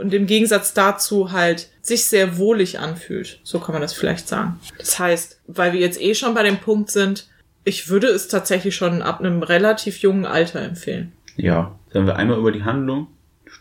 und 0.00 0.12
im 0.12 0.26
Gegensatz 0.26 0.74
dazu 0.74 1.32
halt 1.32 1.68
sich 1.80 2.04
sehr 2.04 2.36
wohlig 2.36 2.78
anfühlt. 2.78 3.40
So 3.44 3.60
kann 3.60 3.72
man 3.72 3.80
das 3.80 3.94
vielleicht 3.94 4.28
sagen. 4.28 4.60
Das 4.78 4.98
heißt, 4.98 5.40
weil 5.46 5.72
wir 5.72 5.80
jetzt 5.80 6.00
eh 6.00 6.14
schon 6.14 6.34
bei 6.34 6.42
dem 6.42 6.58
Punkt 6.58 6.90
sind, 6.90 7.28
ich 7.64 7.88
würde 7.88 8.08
es 8.08 8.28
tatsächlich 8.28 8.76
schon 8.76 9.02
ab 9.02 9.20
einem 9.20 9.42
relativ 9.42 9.98
jungen 9.98 10.26
Alter 10.26 10.60
empfehlen. 10.60 11.12
Ja, 11.36 11.78
sollen 11.92 12.06
wir 12.06 12.16
einmal 12.16 12.38
über 12.38 12.52
die 12.52 12.64
Handlung 12.64 13.08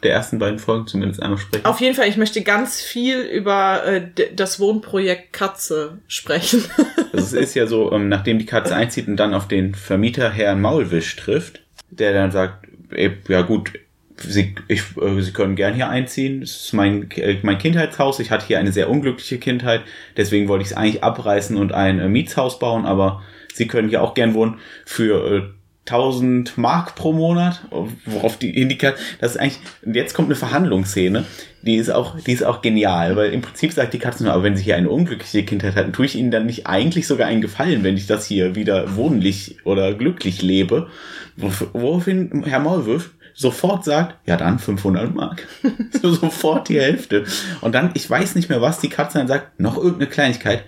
der 0.05 0.13
ersten 0.13 0.39
beiden 0.39 0.59
Folgen 0.59 0.87
zumindest 0.87 1.21
einmal 1.21 1.37
sprechen? 1.37 1.65
Auf 1.65 1.81
jeden 1.81 1.95
Fall, 1.95 2.07
ich 2.07 2.17
möchte 2.17 2.41
ganz 2.41 2.79
viel 2.81 3.21
über 3.21 3.85
äh, 3.85 4.01
das 4.35 4.59
Wohnprojekt 4.59 5.33
Katze 5.33 5.99
sprechen. 6.07 6.63
Also 7.15 7.37
es 7.37 7.43
ist 7.43 7.53
ja 7.55 7.65
so, 7.65 7.93
ähm, 7.93 8.09
nachdem 8.09 8.39
die 8.39 8.45
Katze 8.45 8.75
einzieht 8.75 9.07
und 9.07 9.15
dann 9.15 9.33
auf 9.33 9.47
den 9.47 9.73
Vermieter 9.73 10.29
Herrn 10.29 10.59
Maulwisch 10.59 11.15
trifft, 11.15 11.61
der 11.89 12.11
dann 12.11 12.29
sagt, 12.29 12.67
ey, 12.89 13.13
ja 13.29 13.41
gut, 13.41 13.71
Sie, 14.17 14.55
ich, 14.67 14.81
äh, 15.01 15.21
Sie 15.21 15.31
können 15.31 15.55
gern 15.55 15.75
hier 15.75 15.89
einziehen. 15.89 16.41
Es 16.41 16.65
ist 16.65 16.73
mein, 16.73 17.09
äh, 17.11 17.37
mein 17.41 17.57
Kindheitshaus. 17.57 18.19
Ich 18.19 18.31
hatte 18.31 18.47
hier 18.47 18.59
eine 18.59 18.73
sehr 18.73 18.89
unglückliche 18.89 19.37
Kindheit. 19.37 19.81
Deswegen 20.17 20.47
wollte 20.49 20.63
ich 20.63 20.71
es 20.71 20.77
eigentlich 20.77 21.03
abreißen 21.03 21.55
und 21.57 21.73
ein 21.73 21.99
äh, 21.99 22.09
Mietshaus 22.09 22.59
bauen. 22.59 22.85
Aber 22.85 23.23
Sie 23.53 23.67
können 23.67 23.87
hier 23.87 24.01
auch 24.01 24.13
gern 24.13 24.33
wohnen 24.33 24.59
für 24.85 25.37
äh, 25.37 25.41
1000 25.87 26.57
Mark 26.57 26.95
pro 26.95 27.13
Monat. 27.13 27.61
Worauf 28.05 28.37
die 28.37 28.59
Indikat, 28.59 28.95
das 29.19 29.31
ist 29.31 29.37
eigentlich, 29.37 29.59
jetzt 29.85 30.13
kommt 30.13 30.27
eine 30.27 30.35
Verhandlungsszene. 30.35 31.25
Die 31.61 31.75
ist 31.75 31.89
auch, 31.89 32.19
die 32.19 32.31
ist 32.31 32.43
auch 32.43 32.61
genial, 32.61 33.15
weil 33.15 33.31
im 33.31 33.41
Prinzip 33.41 33.71
sagt 33.71 33.93
die 33.93 33.99
Katze 33.99 34.23
nur, 34.23 34.33
aber 34.33 34.43
wenn 34.43 34.55
Sie 34.55 34.63
hier 34.63 34.75
eine 34.75 34.89
unglückliche 34.89 35.43
Kindheit 35.43 35.75
hatten, 35.75 35.93
tue 35.93 36.05
ich 36.05 36.15
Ihnen 36.15 36.31
dann 36.31 36.45
nicht 36.45 36.67
eigentlich 36.67 37.07
sogar 37.07 37.27
einen 37.27 37.41
Gefallen, 37.41 37.83
wenn 37.83 37.97
ich 37.97 38.07
das 38.07 38.27
hier 38.27 38.55
wieder 38.55 38.95
wohnlich 38.95 39.57
oder 39.63 39.93
glücklich 39.93 40.41
lebe. 40.41 40.89
Woraufhin 41.37 42.43
Herr 42.45 42.59
Maulwurf 42.59 43.11
sofort 43.33 43.83
sagt, 43.83 44.27
ja 44.27 44.37
dann 44.37 44.59
500 44.59 45.13
Mark. 45.13 45.47
so 46.01 46.11
sofort 46.11 46.69
die 46.69 46.79
Hälfte. 46.79 47.25
Und 47.61 47.75
dann, 47.75 47.91
ich 47.93 48.09
weiß 48.09 48.35
nicht 48.35 48.49
mehr 48.49 48.61
was, 48.61 48.79
die 48.79 48.89
Katze 48.89 49.17
dann 49.19 49.27
sagt, 49.27 49.59
noch 49.59 49.77
irgendeine 49.77 50.07
Kleinigkeit. 50.07 50.63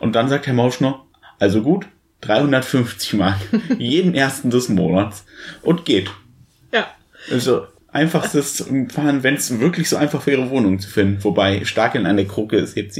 Und 0.00 0.14
dann 0.14 0.28
sagt 0.28 0.46
Herr 0.46 0.54
Mausch 0.54 0.80
nur, 0.80 1.04
also 1.38 1.62
gut, 1.62 1.86
350 2.26 3.14
Mark. 3.14 3.38
jeden 3.78 4.14
ersten 4.14 4.50
des 4.50 4.68
Monats. 4.68 5.24
Und 5.62 5.84
geht. 5.84 6.10
ja. 6.72 6.86
Also 7.30 7.66
einfachstes 7.94 8.64
Fahren, 8.92 9.22
wenn 9.22 9.34
es 9.34 9.60
wirklich 9.60 9.88
so 9.88 9.96
einfach 9.96 10.26
wäre, 10.26 10.50
Wohnungen 10.50 10.80
zu 10.80 10.90
finden. 10.90 11.22
Wobei 11.22 11.64
Starkeln 11.64 12.06
an 12.06 12.16
der 12.16 12.26
Kruke 12.26 12.56
ist 12.56 12.76
jetzt 12.76 12.98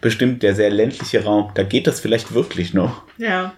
bestimmt 0.00 0.42
der 0.42 0.54
sehr 0.54 0.70
ländliche 0.70 1.24
Raum. 1.24 1.50
Da 1.54 1.64
geht 1.64 1.86
das 1.86 1.98
vielleicht 2.00 2.32
wirklich 2.32 2.72
noch. 2.72 3.02
Ja. 3.18 3.54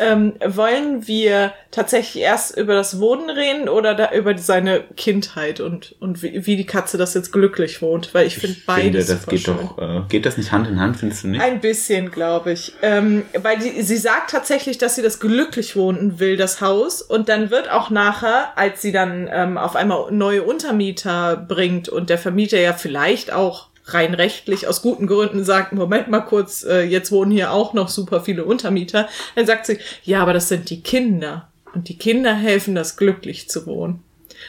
Ähm, 0.00 0.34
wollen 0.44 1.06
wir 1.06 1.52
tatsächlich 1.70 2.22
erst 2.22 2.56
über 2.56 2.74
das 2.74 2.98
Wohnen 3.00 3.30
reden 3.30 3.68
oder 3.68 3.94
da 3.94 4.12
über 4.12 4.36
seine 4.36 4.82
Kindheit 4.96 5.60
und, 5.60 5.94
und 6.00 6.22
wie, 6.22 6.46
wie 6.46 6.56
die 6.56 6.66
Katze 6.66 6.98
das 6.98 7.14
jetzt 7.14 7.32
glücklich 7.32 7.80
wohnt? 7.82 8.12
Weil 8.14 8.26
ich 8.26 8.36
finde 8.38 8.56
Ich 8.58 8.66
beides 8.66 9.06
finde, 9.06 9.20
das 9.20 9.26
geht 9.26 9.40
schön. 9.40 9.56
doch, 9.56 9.78
äh, 9.78 10.02
geht 10.08 10.26
das 10.26 10.36
nicht 10.36 10.52
Hand 10.52 10.68
in 10.68 10.80
Hand, 10.80 10.96
findest 10.96 11.24
du 11.24 11.28
nicht? 11.28 11.40
Ein 11.42 11.60
bisschen, 11.60 12.10
glaube 12.10 12.52
ich. 12.52 12.72
Ähm, 12.82 13.22
weil 13.40 13.58
die, 13.58 13.82
sie 13.82 13.96
sagt 13.96 14.30
tatsächlich, 14.30 14.78
dass 14.78 14.96
sie 14.96 15.02
das 15.02 15.20
glücklich 15.20 15.76
wohnen 15.76 16.18
will, 16.18 16.36
das 16.36 16.60
Haus. 16.60 17.02
Und 17.02 17.28
dann 17.28 17.50
wird 17.50 17.70
auch 17.70 17.90
nachher, 17.90 18.56
als 18.56 18.82
sie 18.82 18.92
dann 18.92 19.28
ähm, 19.32 19.58
auf 19.58 19.76
einmal 19.76 20.10
neue 20.10 20.42
Untermieter 20.42 21.36
bringt 21.36 21.88
und 21.88 22.10
der 22.10 22.18
Vermieter 22.18 22.58
ja 22.60 22.72
vielleicht 22.72 23.32
auch 23.32 23.69
rein 23.84 24.14
rechtlich 24.14 24.68
aus 24.68 24.82
guten 24.82 25.06
Gründen 25.06 25.44
sagt, 25.44 25.72
Moment 25.72 26.08
mal 26.08 26.20
kurz, 26.20 26.64
äh, 26.64 26.82
jetzt 26.82 27.10
wohnen 27.12 27.30
hier 27.30 27.52
auch 27.52 27.72
noch 27.74 27.88
super 27.88 28.20
viele 28.20 28.44
Untermieter, 28.44 29.08
dann 29.34 29.46
sagt 29.46 29.66
sie, 29.66 29.78
ja, 30.04 30.22
aber 30.22 30.32
das 30.32 30.48
sind 30.48 30.70
die 30.70 30.82
Kinder. 30.82 31.48
Und 31.74 31.88
die 31.88 31.98
Kinder 31.98 32.34
helfen, 32.34 32.74
das 32.74 32.96
glücklich 32.96 33.48
zu 33.48 33.66
wohnen. 33.66 34.02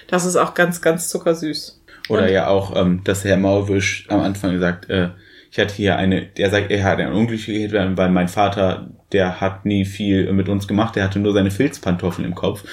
Das 0.08 0.26
ist 0.26 0.36
auch 0.36 0.54
ganz, 0.54 0.82
ganz 0.82 1.10
zuckersüß. 1.10 1.82
Oder 2.10 2.24
Und- 2.24 2.30
ja 2.30 2.48
auch, 2.48 2.76
ähm, 2.76 3.02
dass 3.04 3.24
Herr 3.24 3.38
Maulwisch 3.38 4.06
am 4.10 4.22
Anfang 4.22 4.54
gesagt, 4.54 4.90
äh, 4.90 5.10
ich 5.52 5.60
hatte 5.60 5.76
hier 5.76 5.98
eine, 5.98 6.26
der 6.26 6.50
sagt, 6.50 6.72
er 6.72 6.84
hat 6.84 7.00
ein 7.00 7.12
unglückliche 7.12 7.60
Kindheit, 7.68 7.98
weil 7.98 8.10
mein 8.10 8.30
Vater, 8.30 8.90
der 9.12 9.42
hat 9.42 9.66
nie 9.66 9.84
viel 9.84 10.32
mit 10.32 10.48
uns 10.48 10.66
gemacht, 10.66 10.96
der 10.96 11.04
hatte 11.04 11.20
nur 11.20 11.34
seine 11.34 11.52
Filzpantoffeln 11.52 12.26
im 12.26 12.36
Kopf. 12.36 12.64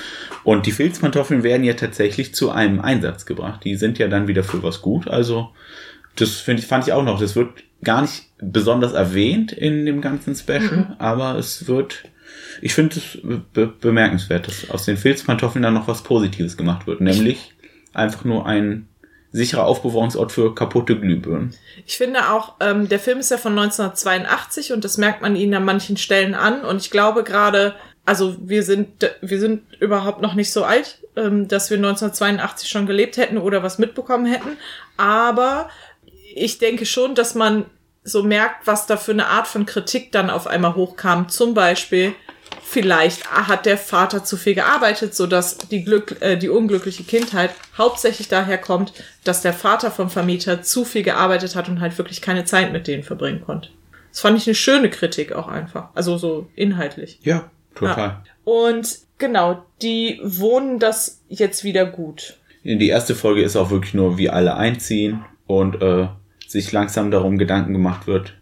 Und 0.44 0.64
die 0.64 0.72
Filzpantoffeln 0.72 1.42
werden 1.42 1.64
ja 1.64 1.74
tatsächlich 1.74 2.34
zu 2.36 2.50
einem 2.52 2.80
Einsatz 2.80 3.26
gebracht. 3.26 3.64
Die 3.64 3.74
sind 3.74 3.98
ja 3.98 4.06
dann 4.06 4.28
wieder 4.28 4.44
für 4.44 4.62
was 4.62 4.80
gut. 4.80 5.08
Also, 5.08 5.48
das 6.20 6.36
finde 6.36 6.62
ich, 6.62 6.68
fand 6.68 6.86
ich 6.86 6.92
auch 6.92 7.02
noch. 7.02 7.20
Das 7.20 7.36
wird 7.36 7.50
gar 7.82 8.02
nicht 8.02 8.24
besonders 8.38 8.92
erwähnt 8.92 9.52
in 9.52 9.86
dem 9.86 10.00
ganzen 10.00 10.34
Special, 10.34 10.96
aber 10.98 11.36
es 11.36 11.66
wird, 11.66 12.04
ich 12.60 12.74
finde 12.74 12.96
es 12.96 13.18
be 13.52 13.66
bemerkenswert, 13.66 14.46
dass 14.46 14.70
aus 14.70 14.84
den 14.84 14.96
Filzpantoffeln 14.96 15.62
dann 15.62 15.74
noch 15.74 15.88
was 15.88 16.02
Positives 16.02 16.56
gemacht 16.56 16.86
wird, 16.86 17.00
nämlich 17.00 17.54
einfach 17.94 18.24
nur 18.24 18.46
ein 18.46 18.88
sicherer 19.30 19.66
Aufbewahrungsort 19.66 20.32
für 20.32 20.54
kaputte 20.54 20.98
Glühbirnen. 20.98 21.54
Ich 21.86 21.98
finde 21.98 22.30
auch, 22.30 22.54
ähm, 22.60 22.88
der 22.88 22.98
Film 22.98 23.18
ist 23.18 23.30
ja 23.30 23.36
von 23.36 23.52
1982 23.58 24.72
und 24.72 24.84
das 24.84 24.96
merkt 24.96 25.22
man 25.22 25.36
ihnen 25.36 25.54
an 25.54 25.64
manchen 25.64 25.96
Stellen 25.96 26.34
an. 26.34 26.64
Und 26.64 26.78
ich 26.80 26.90
glaube 26.90 27.24
gerade, 27.24 27.74
also 28.06 28.36
wir 28.40 28.62
sind, 28.62 29.10
wir 29.20 29.38
sind 29.38 29.64
überhaupt 29.80 30.22
noch 30.22 30.34
nicht 30.34 30.50
so 30.50 30.64
alt, 30.64 31.02
ähm, 31.14 31.46
dass 31.46 31.68
wir 31.68 31.76
1982 31.76 32.68
schon 32.68 32.86
gelebt 32.86 33.18
hätten 33.18 33.36
oder 33.36 33.62
was 33.62 33.78
mitbekommen 33.78 34.24
hätten. 34.24 34.56
Aber 34.96 35.68
ich 36.38 36.58
denke 36.58 36.86
schon, 36.86 37.14
dass 37.14 37.34
man 37.34 37.66
so 38.04 38.22
merkt, 38.22 38.66
was 38.66 38.86
da 38.86 38.96
für 38.96 39.12
eine 39.12 39.26
Art 39.26 39.46
von 39.46 39.66
Kritik 39.66 40.12
dann 40.12 40.30
auf 40.30 40.46
einmal 40.46 40.74
hochkam. 40.74 41.28
Zum 41.28 41.54
Beispiel, 41.54 42.14
vielleicht 42.62 43.30
hat 43.30 43.66
der 43.66 43.78
Vater 43.78 44.24
zu 44.24 44.36
viel 44.36 44.54
gearbeitet, 44.54 45.14
so 45.14 45.26
dass 45.26 45.58
die 45.58 45.84
Glück, 45.84 46.16
äh, 46.20 46.36
die 46.36 46.48
unglückliche 46.48 47.04
Kindheit 47.04 47.50
hauptsächlich 47.76 48.28
daher 48.28 48.58
kommt, 48.58 48.92
dass 49.24 49.42
der 49.42 49.52
Vater 49.52 49.90
vom 49.90 50.10
Vermieter 50.10 50.62
zu 50.62 50.84
viel 50.84 51.02
gearbeitet 51.02 51.54
hat 51.54 51.68
und 51.68 51.80
halt 51.80 51.96
wirklich 51.98 52.22
keine 52.22 52.44
Zeit 52.44 52.72
mit 52.72 52.86
denen 52.86 53.02
verbringen 53.02 53.42
konnte. 53.44 53.70
Das 54.10 54.20
fand 54.20 54.38
ich 54.38 54.46
eine 54.46 54.54
schöne 54.54 54.90
Kritik 54.90 55.32
auch 55.32 55.48
einfach. 55.48 55.90
Also 55.94 56.16
so 56.18 56.48
inhaltlich. 56.54 57.18
Ja, 57.22 57.50
total. 57.74 57.96
Ja. 58.08 58.24
Und 58.44 58.98
genau, 59.18 59.64
die 59.82 60.20
wohnen 60.22 60.78
das 60.78 61.22
jetzt 61.28 61.62
wieder 61.62 61.84
gut. 61.84 62.38
Die 62.64 62.88
erste 62.88 63.14
Folge 63.14 63.42
ist 63.42 63.56
auch 63.56 63.70
wirklich 63.70 63.94
nur, 63.94 64.18
wie 64.18 64.30
alle 64.30 64.56
einziehen 64.56 65.24
und 65.46 65.80
äh, 65.80 66.08
sich 66.48 66.72
langsam 66.72 67.10
darum 67.10 67.38
Gedanken 67.38 67.72
gemacht 67.72 68.06
wird, 68.06 68.34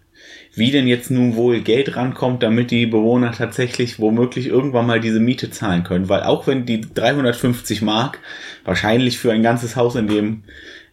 wie 0.55 0.71
denn 0.71 0.87
jetzt 0.87 1.11
nun 1.11 1.37
wohl 1.37 1.61
Geld 1.61 1.97
rankommt, 1.97 2.43
damit 2.43 2.71
die 2.71 2.87
Bewohner 2.87 3.33
tatsächlich 3.33 3.99
womöglich 3.99 4.47
irgendwann 4.47 4.87
mal 4.87 5.01
diese 5.01 5.21
Miete 5.21 5.51
zahlen 5.51 5.85
können. 5.85 6.09
Weil 6.09 6.23
auch 6.23 6.47
wenn 6.47 6.65
die 6.65 6.81
350 6.81 7.83
Mark 7.83 8.21
wahrscheinlich 8.65 9.19
für 9.19 9.33
ein 9.33 9.43
ganzes 9.43 9.77
Haus, 9.77 9.97
in 9.97 10.07
dem 10.07 10.45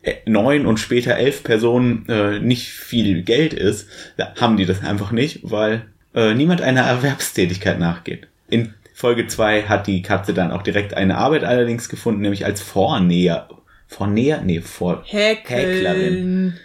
äh, 0.01 0.15
neun 0.25 0.65
und 0.65 0.79
später 0.79 1.15
elf 1.15 1.43
Personen 1.43 2.05
äh, 2.09 2.39
nicht 2.39 2.69
viel 2.69 3.21
Geld 3.21 3.53
ist, 3.53 3.87
haben 4.35 4.57
die 4.57 4.65
das 4.65 4.83
einfach 4.83 5.11
nicht, 5.11 5.39
weil 5.43 5.85
äh, 6.13 6.33
niemand 6.33 6.61
einer 6.61 6.81
Erwerbstätigkeit 6.81 7.79
nachgeht. 7.79 8.27
In 8.49 8.73
Folge 8.93 9.27
zwei 9.27 9.63
hat 9.63 9.87
die 9.87 10.01
Katze 10.01 10.33
dann 10.33 10.51
auch 10.51 10.61
direkt 10.61 10.93
eine 10.93 11.17
Arbeit 11.17 11.43
allerdings 11.43 11.89
gefunden, 11.89 12.21
nämlich 12.21 12.45
als 12.45 12.61
Vornäher. 12.61 13.47
Vornäher? 13.87 14.41
Nee, 14.41 14.61
vor 14.61 15.03
Häklerin. 15.05 16.55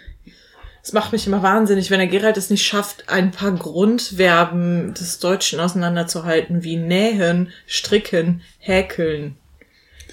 Es 0.81 0.93
macht 0.93 1.11
mich 1.11 1.27
immer 1.27 1.43
wahnsinnig, 1.43 1.91
wenn 1.91 1.99
der 1.99 2.07
Gerald 2.07 2.37
es 2.37 2.49
nicht 2.49 2.65
schafft, 2.65 3.09
ein 3.09 3.31
paar 3.31 3.51
Grundverben 3.51 4.93
des 4.93 5.19
Deutschen 5.19 5.59
auseinanderzuhalten, 5.59 6.63
wie 6.63 6.77
nähen, 6.77 7.51
stricken, 7.67 8.41
häkeln, 8.59 9.37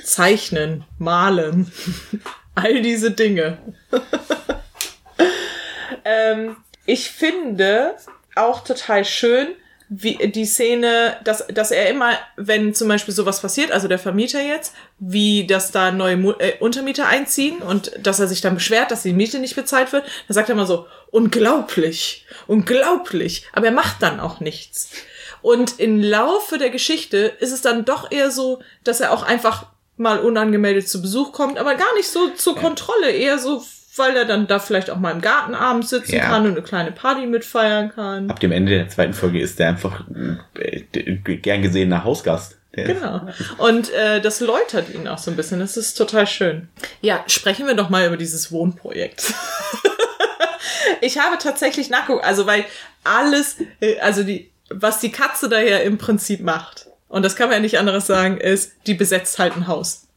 zeichnen, 0.03 0.85
malen. 0.99 1.71
All 2.55 2.81
diese 2.81 3.11
Dinge. 3.11 3.59
ähm, 6.05 6.57
ich 6.87 7.11
finde 7.11 7.97
auch 8.35 8.65
total 8.65 9.05
schön, 9.05 9.49
wie 9.89 10.17
die 10.17 10.47
Szene, 10.47 11.17
dass, 11.23 11.47
dass 11.47 11.71
er 11.71 11.89
immer, 11.89 12.19
wenn 12.37 12.75
zum 12.75 12.89
Beispiel 12.89 13.15
sowas 13.15 13.41
passiert, 13.41 13.71
also 13.71 13.87
der 13.87 14.01
Vermieter 14.01 14.43
jetzt, 14.43 14.75
wie 14.99 15.47
dass 15.47 15.71
da 15.71 15.93
neue 15.93 16.17
Mu 16.17 16.33
äh, 16.39 16.55
Untermieter 16.59 17.07
einziehen 17.07 17.59
und 17.59 17.93
dass 18.01 18.19
er 18.19 18.27
sich 18.27 18.41
dann 18.41 18.55
beschwert, 18.55 18.91
dass 18.91 19.03
die 19.03 19.13
Miete 19.13 19.39
nicht 19.39 19.55
bezahlt 19.55 19.93
wird, 19.93 20.05
dann 20.27 20.35
sagt 20.35 20.49
er 20.49 20.55
immer 20.55 20.67
so, 20.67 20.87
unglaublich, 21.13 22.27
unglaublich, 22.49 23.47
aber 23.53 23.67
er 23.67 23.73
macht 23.73 24.03
dann 24.03 24.19
auch 24.19 24.41
nichts. 24.41 24.91
Und 25.41 25.79
im 25.79 26.03
Laufe 26.03 26.59
der 26.59 26.71
Geschichte 26.71 27.19
ist 27.19 27.53
es 27.53 27.61
dann 27.63 27.85
doch 27.85 28.11
eher 28.11 28.33
so, 28.33 28.61
dass 28.83 29.01
er 29.01 29.13
auch 29.13 29.23
einfach 29.23 29.67
mal 29.97 30.19
unangemeldet 30.19 30.89
zu 30.89 31.01
Besuch 31.01 31.31
kommt, 31.31 31.59
aber 31.59 31.77
gar 31.77 31.95
nicht 31.95 32.09
so 32.09 32.31
zur 32.31 32.57
Kontrolle, 32.57 33.11
eher 33.11 33.39
so 33.39 33.65
weil 33.99 34.17
er 34.17 34.25
dann 34.25 34.47
da 34.47 34.59
vielleicht 34.59 34.91
auch 34.91 34.99
mal 34.99 35.13
im 35.13 35.21
Garten 35.21 35.55
abends 35.55 35.91
sitzen 35.91 36.17
ja. 36.17 36.27
kann 36.27 36.45
und 36.45 36.53
eine 36.53 36.63
kleine 36.63 36.93
Party 36.93 37.27
mitfeiern 37.27 37.93
kann. 37.95 38.31
Ab 38.31 38.41
dem 38.41 38.53
Ende 38.53 38.73
der 38.73 38.89
zweiten 38.89 39.15
Folge 39.15 39.41
ist 39.41 39.59
er 39.61 39.69
einfach 39.69 40.05
äh, 40.55 40.83
gern 41.37 41.63
gesehener 41.63 42.05
Hausgast. 42.05 42.59
Genau. 42.73 43.23
Und 43.57 43.91
äh, 43.95 44.21
das 44.21 44.41
läutert 44.41 44.91
ihn 44.91 45.09
auch 45.09 45.19
so 45.19 45.31
ein 45.31 45.37
bisschen. 45.37 45.61
Das 45.61 45.79
ist 45.79 45.95
total 45.95 46.27
schön. 46.27 46.69
Ja, 47.01 47.25
sprechen 47.27 47.67
wir 47.67 47.75
doch 47.75 47.89
mal 47.89 48.07
über 48.07 48.19
dieses 48.19 48.53
Wohnprojekt. 48.53 49.33
ich 51.01 51.19
habe 51.19 51.39
tatsächlich 51.39 51.89
nachgeguckt, 51.89 52.25
also 52.25 52.47
weil 52.47 52.67
alles, 53.03 53.57
äh, 53.81 53.99
also 54.01 54.23
die, 54.25 54.51
was 54.69 55.01
die 55.01 55.11
Katze 55.11 55.49
da 55.49 55.59
ja 55.59 55.79
im 55.79 55.97
Prinzip 55.97 56.43
macht, 56.43 56.87
und 57.09 57.23
das 57.25 57.37
kann 57.37 57.49
man 57.49 57.57
ja 57.57 57.61
nicht 57.61 57.79
anderes 57.79 58.07
sagen, 58.07 58.37
ist, 58.37 58.73
die 58.87 58.95
besetzt 58.95 59.39
halt 59.39 59.57
ein 59.57 59.69
Haus. 59.69 60.09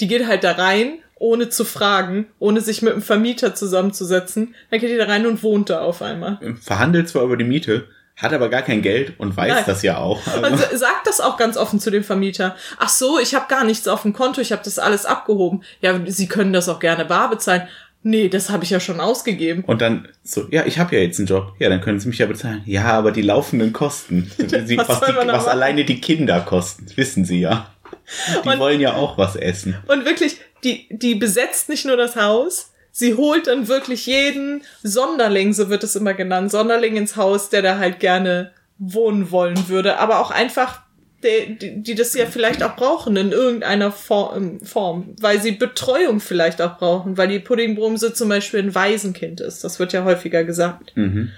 Die 0.00 0.06
geht 0.06 0.26
halt 0.26 0.44
da 0.44 0.52
rein 0.52 0.98
ohne 1.18 1.48
zu 1.48 1.64
fragen, 1.64 2.26
ohne 2.38 2.60
sich 2.60 2.82
mit 2.82 2.92
dem 2.92 3.02
Vermieter 3.02 3.54
zusammenzusetzen. 3.54 4.54
Dann 4.70 4.80
geht 4.80 4.90
die 4.90 4.96
da 4.96 5.06
rein 5.06 5.26
und 5.26 5.42
wohnt 5.42 5.70
da 5.70 5.80
auf 5.80 6.02
einmal. 6.02 6.38
Verhandelt 6.60 7.08
zwar 7.08 7.24
über 7.24 7.36
die 7.36 7.44
Miete, 7.44 7.86
hat 8.16 8.32
aber 8.32 8.48
gar 8.48 8.62
kein 8.62 8.82
Geld 8.82 9.14
und 9.18 9.36
weiß 9.36 9.52
Nein. 9.52 9.64
das 9.66 9.82
ja 9.82 9.98
auch. 9.98 10.20
Also. 10.26 10.46
Und 10.46 10.78
sagt 10.78 11.06
das 11.06 11.20
auch 11.20 11.36
ganz 11.36 11.56
offen 11.56 11.80
zu 11.80 11.90
dem 11.90 12.04
Vermieter. 12.04 12.56
Ach 12.78 12.88
so, 12.88 13.18
ich 13.18 13.34
habe 13.34 13.46
gar 13.48 13.64
nichts 13.64 13.88
auf 13.88 14.02
dem 14.02 14.12
Konto, 14.12 14.40
ich 14.40 14.52
habe 14.52 14.62
das 14.64 14.78
alles 14.78 15.04
abgehoben. 15.04 15.62
Ja, 15.80 15.98
Sie 16.06 16.28
können 16.28 16.52
das 16.52 16.68
auch 16.68 16.80
gerne 16.80 17.04
bar 17.04 17.30
bezahlen. 17.30 17.68
Nee, 18.02 18.28
das 18.28 18.50
habe 18.50 18.62
ich 18.62 18.70
ja 18.70 18.78
schon 18.78 19.00
ausgegeben. 19.00 19.64
Und 19.64 19.82
dann 19.82 20.06
so, 20.22 20.46
ja, 20.50 20.64
ich 20.64 20.78
habe 20.78 20.94
ja 20.94 21.02
jetzt 21.02 21.18
einen 21.18 21.26
Job. 21.26 21.54
Ja, 21.58 21.68
dann 21.68 21.80
können 21.80 21.98
Sie 21.98 22.08
mich 22.08 22.18
ja 22.18 22.26
bezahlen. 22.26 22.62
Ja, 22.64 22.84
aber 22.84 23.10
die 23.10 23.22
laufenden 23.22 23.72
Kosten, 23.72 24.30
Sie, 24.38 24.78
was, 24.78 24.88
was, 24.88 25.00
die, 25.00 25.12
was 25.26 25.46
alleine 25.48 25.84
die 25.84 26.00
Kinder 26.00 26.40
kosten, 26.40 26.86
wissen 26.94 27.24
Sie 27.24 27.40
ja. 27.40 27.70
Die 28.44 28.48
und, 28.48 28.58
wollen 28.60 28.80
ja 28.80 28.94
auch 28.94 29.18
was 29.18 29.34
essen. 29.34 29.76
Und 29.88 30.04
wirklich, 30.04 30.38
die, 30.64 30.86
die 30.90 31.14
besetzt 31.14 31.68
nicht 31.68 31.84
nur 31.84 31.96
das 31.96 32.16
Haus, 32.16 32.72
sie 32.90 33.14
holt 33.14 33.46
dann 33.46 33.68
wirklich 33.68 34.06
jeden 34.06 34.62
Sonderling, 34.82 35.52
so 35.52 35.68
wird 35.68 35.84
es 35.84 35.96
immer 35.96 36.14
genannt, 36.14 36.50
Sonderling 36.50 36.96
ins 36.96 37.16
Haus, 37.16 37.50
der 37.50 37.62
da 37.62 37.78
halt 37.78 38.00
gerne 38.00 38.52
wohnen 38.78 39.30
wollen 39.30 39.68
würde, 39.68 39.98
aber 39.98 40.20
auch 40.20 40.30
einfach 40.30 40.82
die, 41.22 41.82
die, 41.82 41.94
das 41.94 42.14
ja 42.14 42.26
vielleicht 42.26 42.62
auch 42.62 42.76
brauchen 42.76 43.16
in 43.16 43.32
irgendeiner 43.32 43.90
Form, 43.90 44.60
Form, 44.60 45.14
weil 45.20 45.40
sie 45.40 45.52
Betreuung 45.52 46.20
vielleicht 46.20 46.60
auch 46.60 46.78
brauchen, 46.78 47.16
weil 47.16 47.28
die 47.28 47.40
Puddingbrumse 47.40 48.12
zum 48.12 48.28
Beispiel 48.28 48.60
ein 48.60 48.74
Waisenkind 48.74 49.40
ist. 49.40 49.64
Das 49.64 49.78
wird 49.78 49.92
ja 49.92 50.04
häufiger 50.04 50.44
gesagt. 50.44 50.92
Mhm 50.94 51.32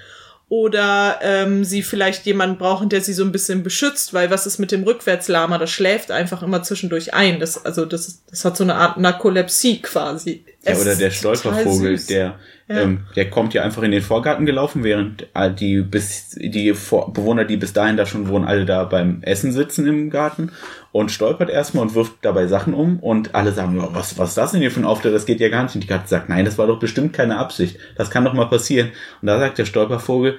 oder 0.48 1.18
ähm, 1.22 1.62
sie 1.64 1.82
vielleicht 1.82 2.24
jemanden 2.24 2.56
brauchen, 2.56 2.88
der 2.88 3.02
sie 3.02 3.12
so 3.12 3.22
ein 3.22 3.32
bisschen 3.32 3.62
beschützt, 3.62 4.14
weil 4.14 4.30
was 4.30 4.46
ist 4.46 4.58
mit 4.58 4.72
dem 4.72 4.82
Rückwärtslama? 4.82 5.58
Das 5.58 5.70
schläft 5.70 6.10
einfach 6.10 6.42
immer 6.42 6.62
zwischendurch 6.62 7.12
ein. 7.12 7.38
Das, 7.38 7.64
also 7.64 7.84
das, 7.84 8.22
das 8.30 8.44
hat 8.44 8.56
so 8.56 8.64
eine 8.64 8.76
Art 8.76 8.96
Narkolepsie 8.96 9.82
quasi. 9.82 10.44
Ja, 10.64 10.76
oder 10.76 10.96
der 10.96 11.10
Stolpervogel, 11.10 11.98
der 12.08 12.38
ja. 12.68 12.82
Ähm, 12.82 13.06
der 13.16 13.30
kommt 13.30 13.54
ja 13.54 13.62
einfach 13.62 13.82
in 13.82 13.92
den 13.92 14.02
Vorgarten 14.02 14.44
gelaufen, 14.44 14.84
während 14.84 15.26
die 15.58 15.80
bis 15.80 16.36
die 16.38 16.74
Vor 16.74 17.14
Bewohner, 17.14 17.46
die 17.46 17.56
bis 17.56 17.72
dahin 17.72 17.96
da 17.96 18.04
schon 18.04 18.28
wohnen, 18.28 18.44
alle 18.44 18.66
da 18.66 18.84
beim 18.84 19.22
Essen 19.22 19.52
sitzen 19.52 19.86
im 19.86 20.10
Garten 20.10 20.52
und 20.92 21.10
stolpert 21.10 21.48
erstmal 21.48 21.84
und 21.84 21.94
wirft 21.94 22.16
dabei 22.20 22.46
Sachen 22.46 22.74
um 22.74 22.98
und 23.00 23.34
alle 23.34 23.52
sagen, 23.52 23.82
was, 23.92 24.18
was 24.18 24.30
ist 24.30 24.38
das 24.38 24.52
denn 24.52 24.60
hier 24.60 24.70
für 24.70 24.80
ein 24.80 24.84
Auftritt? 24.84 25.14
Das 25.14 25.24
geht 25.24 25.40
ja 25.40 25.48
gar 25.48 25.62
nicht. 25.62 25.76
Und 25.76 25.80
die 25.80 25.86
Katze 25.86 26.08
sagt, 26.08 26.28
nein, 26.28 26.44
das 26.44 26.58
war 26.58 26.66
doch 26.66 26.78
bestimmt 26.78 27.14
keine 27.14 27.38
Absicht. 27.38 27.78
Das 27.96 28.10
kann 28.10 28.24
doch 28.24 28.34
mal 28.34 28.50
passieren. 28.50 28.90
Und 29.22 29.28
da 29.28 29.38
sagt 29.38 29.56
der 29.56 29.64
Stolpervogel, 29.64 30.38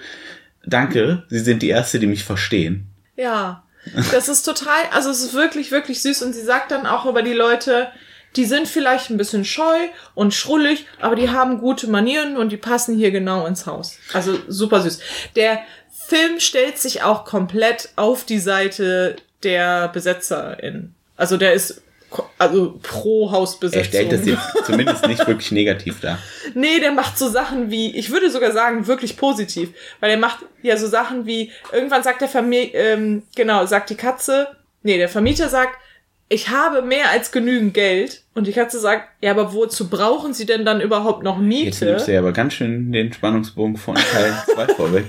danke, 0.64 1.24
Sie 1.30 1.40
sind 1.40 1.64
die 1.64 1.70
Erste, 1.70 1.98
die 1.98 2.08
mich 2.08 2.24
verstehen. 2.24 2.90
Ja, 3.16 3.64
das 4.12 4.30
ist 4.30 4.44
total, 4.44 4.84
also 4.92 5.10
es 5.10 5.24
ist 5.24 5.34
wirklich, 5.34 5.72
wirklich 5.72 6.02
süß 6.04 6.22
und 6.22 6.34
sie 6.34 6.44
sagt 6.44 6.70
dann 6.70 6.86
auch 6.86 7.08
über 7.08 7.24
die 7.24 7.34
Leute, 7.34 7.88
die 8.36 8.46
sind 8.46 8.68
vielleicht 8.68 9.10
ein 9.10 9.18
bisschen 9.18 9.46
scheu 9.46 9.78
und 10.15 10.34
schrullig, 10.34 10.86
aber 11.00 11.15
die 11.15 11.30
haben 11.30 11.60
gute 11.60 11.88
Manieren 11.88 12.38
und 12.38 12.52
die 12.52 12.58
passen 12.58 12.98
hier 12.98 13.12
genau 13.12 13.46
ins 13.46 13.65
Haus. 13.65 13.98
Also 14.13 14.38
super 14.48 14.82
süß. 14.82 15.00
Der 15.36 15.60
Film 16.08 16.39
stellt 16.39 16.78
sich 16.78 17.04
auch 17.04 17.26
komplett 17.26 17.89
auf 17.96 18.24
die 18.24 18.39
Seite 18.39 19.15
der 19.44 19.88
BesetzerInnen. 19.89 20.96
Also 21.18 21.38
der 21.38 21.54
ist 21.54 21.82
also 22.38 22.80
pro 22.82 23.32
Hausbesetzung. 23.32 23.82
Er 23.82 23.86
stellt 23.86 24.12
das 24.12 24.26
jetzt 24.26 24.65
zumindest 24.65 25.06
nicht 25.08 25.26
wirklich 25.28 25.52
negativ 25.52 26.00
dar. 26.02 26.18
Nee, 26.56 26.80
der 26.80 26.92
macht 26.92 27.20
so 27.20 27.30
Sachen 27.30 27.70
wie, 27.70 27.96
ich 27.96 28.10
würde 28.10 28.32
sogar 28.32 28.52
sagen, 28.52 28.88
wirklich 28.88 29.18
positiv. 29.18 29.70
Weil 30.00 30.10
er 30.10 30.18
macht 30.18 30.39
ja 30.63 30.78
so 30.78 30.88
Sachen 30.88 31.28
wie, 31.28 31.52
irgendwann 31.72 32.02
sagt 32.02 32.22
der 32.22 32.28
Vermieter, 32.28 32.74
ähm, 32.74 33.22
genau, 33.36 33.68
sagt 33.68 33.92
die 33.92 33.96
Katze, 33.96 34.48
nee, 34.82 34.98
der 34.98 35.10
Vermieter 35.10 35.48
sagt, 35.48 35.78
ich 36.30 36.50
habe 36.50 36.84
mehr 36.84 37.10
als 37.10 37.32
genügend 37.32 37.74
Geld. 37.74 38.22
Und 38.36 38.46
die 38.48 38.54
Katze 38.54 38.80
sagt, 38.80 39.10
ja, 39.22 39.32
aber 39.32 39.54
wozu 39.54 39.89
brauchen 39.89 40.34
sie 40.34 40.46
denn 40.46 40.63
dann 40.63 40.80
überhaupt 40.80 41.24
noch 41.24 41.38
Miete? 41.39 41.65
Jetzt 41.65 41.82
nimmst 41.82 42.08
du 42.08 42.13
ja 42.13 42.20
aber 42.20 42.32
ganz 42.32 42.54
schön 42.54 42.92
den 42.92 43.12
Spannungsbogen 43.12 43.76
von 43.76 43.96
Teil 43.96 44.34
2 44.54 44.68
vorweg. 44.76 45.06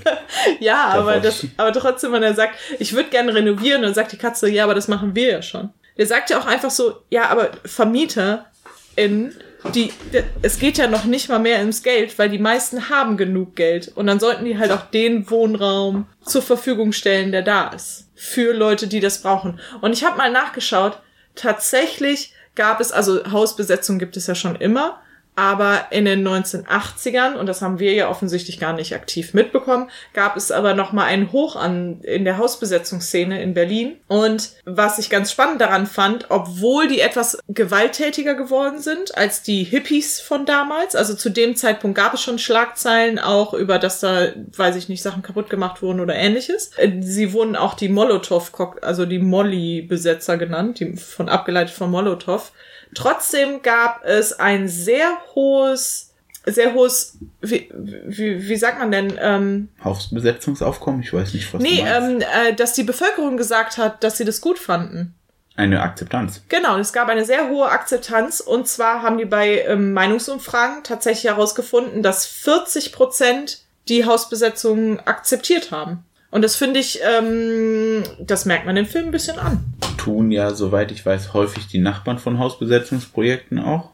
ja, 0.59 0.87
aber, 0.87 1.19
das, 1.19 1.45
aber 1.55 1.71
trotzdem, 1.71 2.11
wenn 2.11 2.23
er 2.23 2.33
sagt, 2.33 2.55
ich 2.79 2.93
würde 2.93 3.09
gerne 3.09 3.33
renovieren, 3.33 3.83
dann 3.83 3.93
sagt 3.93 4.11
die 4.11 4.17
Katze, 4.17 4.49
ja, 4.49 4.65
aber 4.65 4.73
das 4.75 4.87
machen 4.87 5.15
wir 5.15 5.29
ja 5.29 5.41
schon. 5.41 5.69
Der 5.97 6.07
sagt 6.07 6.29
ja 6.31 6.39
auch 6.39 6.45
einfach 6.45 6.71
so, 6.71 6.95
ja, 7.09 7.29
aber 7.29 7.51
Vermieter 7.63 8.47
in 8.95 9.33
die, 9.75 9.93
es 10.41 10.57
geht 10.57 10.79
ja 10.79 10.87
noch 10.87 11.05
nicht 11.05 11.29
mal 11.29 11.37
mehr 11.39 11.61
ins 11.61 11.83
Geld, 11.83 12.17
weil 12.17 12.29
die 12.29 12.39
meisten 12.39 12.89
haben 12.89 13.15
genug 13.15 13.55
Geld. 13.55 13.91
Und 13.95 14.07
dann 14.07 14.19
sollten 14.19 14.43
die 14.43 14.57
halt 14.57 14.71
auch 14.71 14.89
den 14.89 15.29
Wohnraum 15.29 16.07
zur 16.25 16.41
Verfügung 16.41 16.91
stellen, 16.91 17.31
der 17.31 17.43
da 17.43 17.67
ist. 17.69 18.07
Für 18.15 18.53
Leute, 18.53 18.87
die 18.87 18.99
das 18.99 19.21
brauchen. 19.21 19.59
Und 19.81 19.93
ich 19.93 20.03
habe 20.03 20.17
mal 20.17 20.31
nachgeschaut, 20.31 20.99
tatsächlich 21.35 22.33
gab 22.55 22.79
es, 22.79 22.91
also 22.91 23.31
Hausbesetzung 23.31 23.99
gibt 23.99 24.17
es 24.17 24.27
ja 24.27 24.35
schon 24.35 24.55
immer, 24.55 25.01
aber 25.35 25.87
in 25.91 26.05
den 26.05 26.27
1980ern, 26.27 27.35
und 27.35 27.45
das 27.45 27.61
haben 27.61 27.79
wir 27.79 27.93
ja 27.93 28.09
offensichtlich 28.09 28.59
gar 28.59 28.73
nicht 28.73 28.93
aktiv 28.93 29.33
mitbekommen, 29.33 29.89
gab 30.13 30.35
es 30.35 30.51
aber 30.51 30.73
nochmal 30.73 31.05
einen 31.05 31.31
Hoch 31.31 31.55
an, 31.55 32.01
in 32.01 32.25
der 32.25 32.37
Hausbesetzungsszene 32.37 33.41
in 33.41 33.53
Berlin. 33.53 33.95
Und 34.07 34.51
was 34.65 34.99
ich 34.99 35.09
ganz 35.09 35.31
spannend 35.31 35.61
daran 35.61 35.87
fand, 35.87 36.25
obwohl 36.29 36.87
die 36.87 36.99
etwas 36.99 37.39
gewalttätiger 37.47 38.35
geworden 38.35 38.79
sind 38.79 39.17
als 39.17 39.41
die 39.41 39.63
Hippies 39.63 40.19
von 40.19 40.45
damals, 40.45 40.95
also 40.95 41.13
zu 41.15 41.29
dem 41.29 41.55
Zeitpunkt 41.55 41.97
gab 41.97 42.13
es 42.13 42.21
schon 42.21 42.37
Schlagzeilen 42.37 43.17
auch 43.17 43.53
über, 43.53 43.79
dass 43.79 44.01
da, 44.01 44.33
weiß 44.55 44.75
ich 44.75 44.89
nicht, 44.89 45.01
Sachen 45.01 45.23
kaputt 45.23 45.49
gemacht 45.49 45.81
wurden 45.81 46.01
oder 46.01 46.15
ähnliches. 46.15 46.71
Sie 46.99 47.31
wurden 47.31 47.55
auch 47.55 47.75
die 47.75 47.89
Molotow, 47.89 48.51
also 48.81 49.05
die 49.05 49.19
Molly-Besetzer 49.19 50.37
genannt, 50.37 50.79
die 50.79 50.97
von 50.97 51.29
abgeleitet 51.29 51.73
von 51.73 51.89
Molotow. 51.89 52.51
Trotzdem 52.95 53.61
gab 53.61 54.03
es 54.05 54.33
ein 54.33 54.67
sehr 54.67 55.17
hohes, 55.33 56.13
sehr 56.45 56.73
hohes, 56.73 57.17
wie, 57.41 57.69
wie, 57.73 58.47
wie 58.47 58.55
sagt 58.55 58.79
man 58.79 58.91
denn? 58.91 59.17
Ähm, 59.19 59.69
Hausbesetzungsaufkommen? 59.83 61.01
Ich 61.01 61.13
weiß 61.13 61.33
nicht, 61.33 61.53
was 61.53 61.61
Nee, 61.61 61.83
ähm, 61.85 62.21
äh, 62.21 62.53
dass 62.53 62.73
die 62.73 62.83
Bevölkerung 62.83 63.37
gesagt 63.37 63.77
hat, 63.77 64.03
dass 64.03 64.17
sie 64.17 64.25
das 64.25 64.41
gut 64.41 64.59
fanden. 64.59 65.15
Eine 65.55 65.81
Akzeptanz. 65.81 66.41
Genau, 66.47 66.77
es 66.77 66.93
gab 66.93 67.09
eine 67.09 67.25
sehr 67.25 67.49
hohe 67.49 67.69
Akzeptanz 67.69 68.39
und 68.39 68.67
zwar 68.67 69.01
haben 69.01 69.17
die 69.17 69.25
bei 69.25 69.61
ähm, 69.61 69.93
Meinungsumfragen 69.93 70.83
tatsächlich 70.83 71.25
herausgefunden, 71.25 72.01
dass 72.01 72.25
40 72.25 72.93
Prozent 72.93 73.59
die 73.87 74.05
Hausbesetzung 74.05 74.99
akzeptiert 75.01 75.71
haben. 75.71 76.05
Und 76.31 76.43
das 76.43 76.55
finde 76.55 76.79
ich, 76.79 77.01
ähm, 77.03 78.03
das 78.19 78.45
merkt 78.45 78.65
man 78.65 78.77
im 78.77 78.85
Film 78.85 79.09
ein 79.09 79.11
bisschen 79.11 79.37
an. 79.37 79.63
Tun 80.03 80.31
ja, 80.31 80.53
soweit 80.53 80.91
ich 80.91 81.05
weiß, 81.05 81.33
häufig 81.33 81.67
die 81.67 81.79
Nachbarn 81.79 82.17
von 82.17 82.39
Hausbesetzungsprojekten 82.39 83.59
auch. 83.59 83.89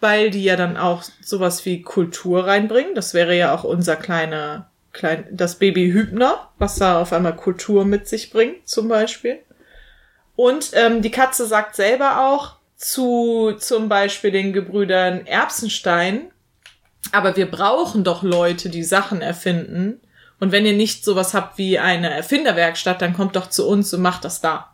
weil 0.00 0.30
die 0.30 0.44
ja 0.44 0.56
dann 0.56 0.76
auch 0.76 1.02
sowas 1.20 1.64
wie 1.66 1.82
Kultur 1.82 2.46
reinbringen. 2.46 2.94
Das 2.94 3.12
wäre 3.12 3.36
ja 3.36 3.54
auch 3.54 3.64
unser 3.64 3.96
kleiner, 3.96 4.70
klein, 4.92 5.24
das 5.30 5.58
Baby 5.58 5.92
Hübner, 5.92 6.48
was 6.58 6.76
da 6.76 7.00
auf 7.00 7.12
einmal 7.12 7.36
Kultur 7.36 7.84
mit 7.84 8.08
sich 8.08 8.30
bringt, 8.30 8.66
zum 8.66 8.88
Beispiel. 8.88 9.38
Und 10.36 10.70
ähm, 10.72 11.02
die 11.02 11.10
Katze 11.10 11.46
sagt 11.46 11.76
selber 11.76 12.26
auch 12.26 12.56
zu 12.76 13.52
zum 13.58 13.90
Beispiel 13.90 14.30
den 14.30 14.54
Gebrüdern 14.54 15.26
Erbsenstein, 15.26 16.30
aber 17.12 17.36
wir 17.36 17.50
brauchen 17.50 18.04
doch 18.04 18.22
Leute, 18.22 18.70
die 18.70 18.84
Sachen 18.84 19.20
erfinden. 19.20 20.00
Und 20.38 20.50
wenn 20.52 20.64
ihr 20.64 20.72
nicht 20.72 21.04
sowas 21.04 21.34
habt 21.34 21.58
wie 21.58 21.78
eine 21.78 22.08
Erfinderwerkstatt, 22.08 23.02
dann 23.02 23.12
kommt 23.12 23.36
doch 23.36 23.50
zu 23.50 23.68
uns 23.68 23.92
und 23.92 24.00
macht 24.00 24.24
das 24.24 24.40
da. 24.40 24.69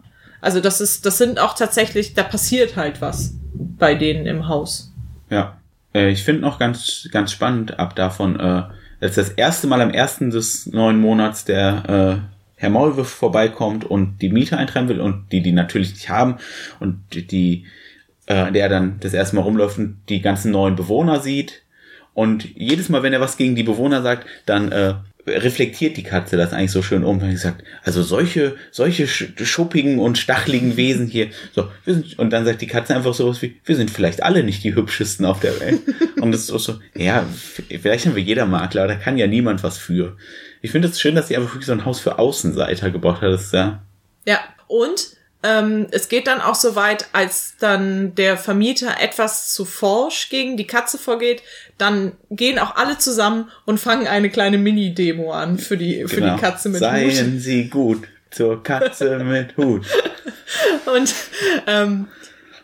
Also 0.47 0.61
das 0.61 0.81
ist, 0.81 1.05
das 1.05 1.19
sind 1.19 1.41
auch 1.41 1.55
tatsächlich, 1.57 2.15
da 2.15 2.23
passiert 2.23 2.77
halt 2.77 3.01
was 3.01 3.35
bei 3.53 3.97
denen 3.97 4.27
im 4.27 4.47
Haus. 4.47 4.93
Ja. 5.29 5.57
Äh, 5.93 6.11
ich 6.11 6.23
finde 6.23 6.43
noch 6.43 6.61
ganz, 6.61 7.09
ganz 7.11 7.33
spannend 7.33 7.81
ab 7.81 7.97
davon, 7.97 8.39
äh, 8.39 8.63
als 9.01 9.17
das 9.17 9.31
erste 9.31 9.67
Mal 9.67 9.81
am 9.81 9.91
ersten 9.91 10.31
des 10.31 10.67
neuen 10.67 11.01
Monats 11.01 11.45
der 11.45 12.23
äh, 12.23 12.61
Herr 12.61 12.71
Maulwurf 12.71 13.09
vorbeikommt 13.09 13.85
und 13.85 14.23
die 14.23 14.29
Miete 14.29 14.57
eintreiben 14.57 14.89
will 14.89 15.01
und 15.01 15.33
die 15.33 15.43
die 15.43 15.51
natürlich 15.51 15.95
nicht 15.95 16.11
haben 16.11 16.37
und 16.79 17.01
die 17.11 17.67
äh, 18.27 18.53
der 18.53 18.69
dann 18.69 19.01
das 19.01 19.15
erste 19.15 19.35
Mal 19.35 19.43
rumläuft 19.43 19.79
und 19.79 19.99
die 20.09 20.23
ganzen 20.23 20.53
neuen 20.53 20.77
Bewohner 20.77 21.19
sieht 21.19 21.65
und 22.15 22.57
jedes 22.57 22.89
Mal, 22.89 23.03
wenn 23.03 23.13
er 23.13 23.21
was 23.21 23.37
gegen 23.37 23.57
die 23.57 23.65
Bewohner 23.65 24.01
sagt, 24.03 24.27
dann 24.47 24.71
äh, 24.71 24.95
reflektiert 25.27 25.97
die 25.97 26.03
Katze 26.03 26.37
das 26.37 26.53
eigentlich 26.53 26.71
so 26.71 26.83
schön 26.83 27.05
um, 27.05 27.21
wenn 27.21 27.31
sie 27.31 27.37
sagt, 27.37 27.65
also 27.83 28.03
solche, 28.03 28.57
solche 28.71 29.07
schuppigen 29.09 29.99
und 29.99 30.19
stachligen 30.19 30.77
Wesen 30.77 31.07
hier, 31.07 31.29
so, 31.53 31.69
wir 31.85 31.95
sind, 31.95 32.19
und 32.19 32.31
dann 32.31 32.45
sagt 32.45 32.63
die 32.63 32.67
Katze 32.67 32.95
einfach 32.95 33.15
sowas 33.15 33.43
wie, 33.43 33.57
wir 33.65 33.77
sind 33.77 33.91
vielleicht 33.91 34.23
alle 34.23 34.45
nicht 34.45 34.63
die 34.63 34.75
hübschesten 34.75 35.27
auf 35.27 35.41
der 35.41 35.59
Welt. 35.61 35.81
und 36.21 36.33
das 36.33 36.43
ist 36.43 36.53
auch 36.53 36.61
so, 36.61 36.79
ja, 36.95 37.27
vielleicht 37.81 38.07
haben 38.07 38.15
wir 38.15 38.23
jeder 38.23 38.47
Makler, 38.47 38.85
aber 38.85 38.95
da 38.95 38.99
kann 38.99 39.19
ja 39.19 39.27
niemand 39.27 39.63
was 39.63 39.79
für. 39.79 40.17
Ich 40.63 40.71
finde 40.71 40.89
es 40.89 41.01
schön, 41.01 41.15
dass 41.15 41.29
sie 41.29 41.37
einfach 41.37 41.55
wirklich 41.55 41.67
so 41.67 41.73
ein 41.73 41.85
Haus 41.85 42.01
für 42.01 42.19
Außenseiter 42.19 42.91
gebaut 42.91 43.21
hat, 43.21 43.33
das 43.33 43.47
ist 43.47 43.53
ja. 43.53 43.83
Ja, 44.27 44.39
und 44.69 45.16
ähm, 45.47 45.87
es 45.93 46.09
geht 46.09 46.27
dann 46.27 46.41
auch 46.41 46.57
so 46.57 46.75
weit, 46.75 47.07
als 47.13 47.55
dann 47.61 48.15
der 48.17 48.37
Vermieter 48.37 48.97
etwas 49.01 49.53
zu 49.53 49.65
forsch 49.65 50.29
gegen 50.29 50.57
die 50.57 50.67
Katze 50.67 50.99
vorgeht, 50.99 51.43
dann 51.79 52.13
gehen 52.31 52.59
auch 52.59 52.75
alle 52.75 52.99
zusammen 52.99 53.49
und 53.65 53.79
fangen 53.79 54.09
eine 54.09 54.29
kleine 54.29 54.59
Mini-Demo 54.59 55.33
an 55.33 55.59
für 55.59 55.77
die, 55.77 56.05
für 56.09 56.17
genau. 56.17 56.35
die 56.35 56.41
Katze 56.41 56.69
mit 56.69 56.81
Seien 56.81 57.07
Hut. 57.07 57.15
Seien 57.15 57.39
Sie 57.39 57.69
gut 57.69 58.09
zur 58.31 58.63
Katze 58.63 59.19
mit 59.25 59.57
Hut. 59.57 59.87
Und 60.87 61.15
ähm, 61.67 62.09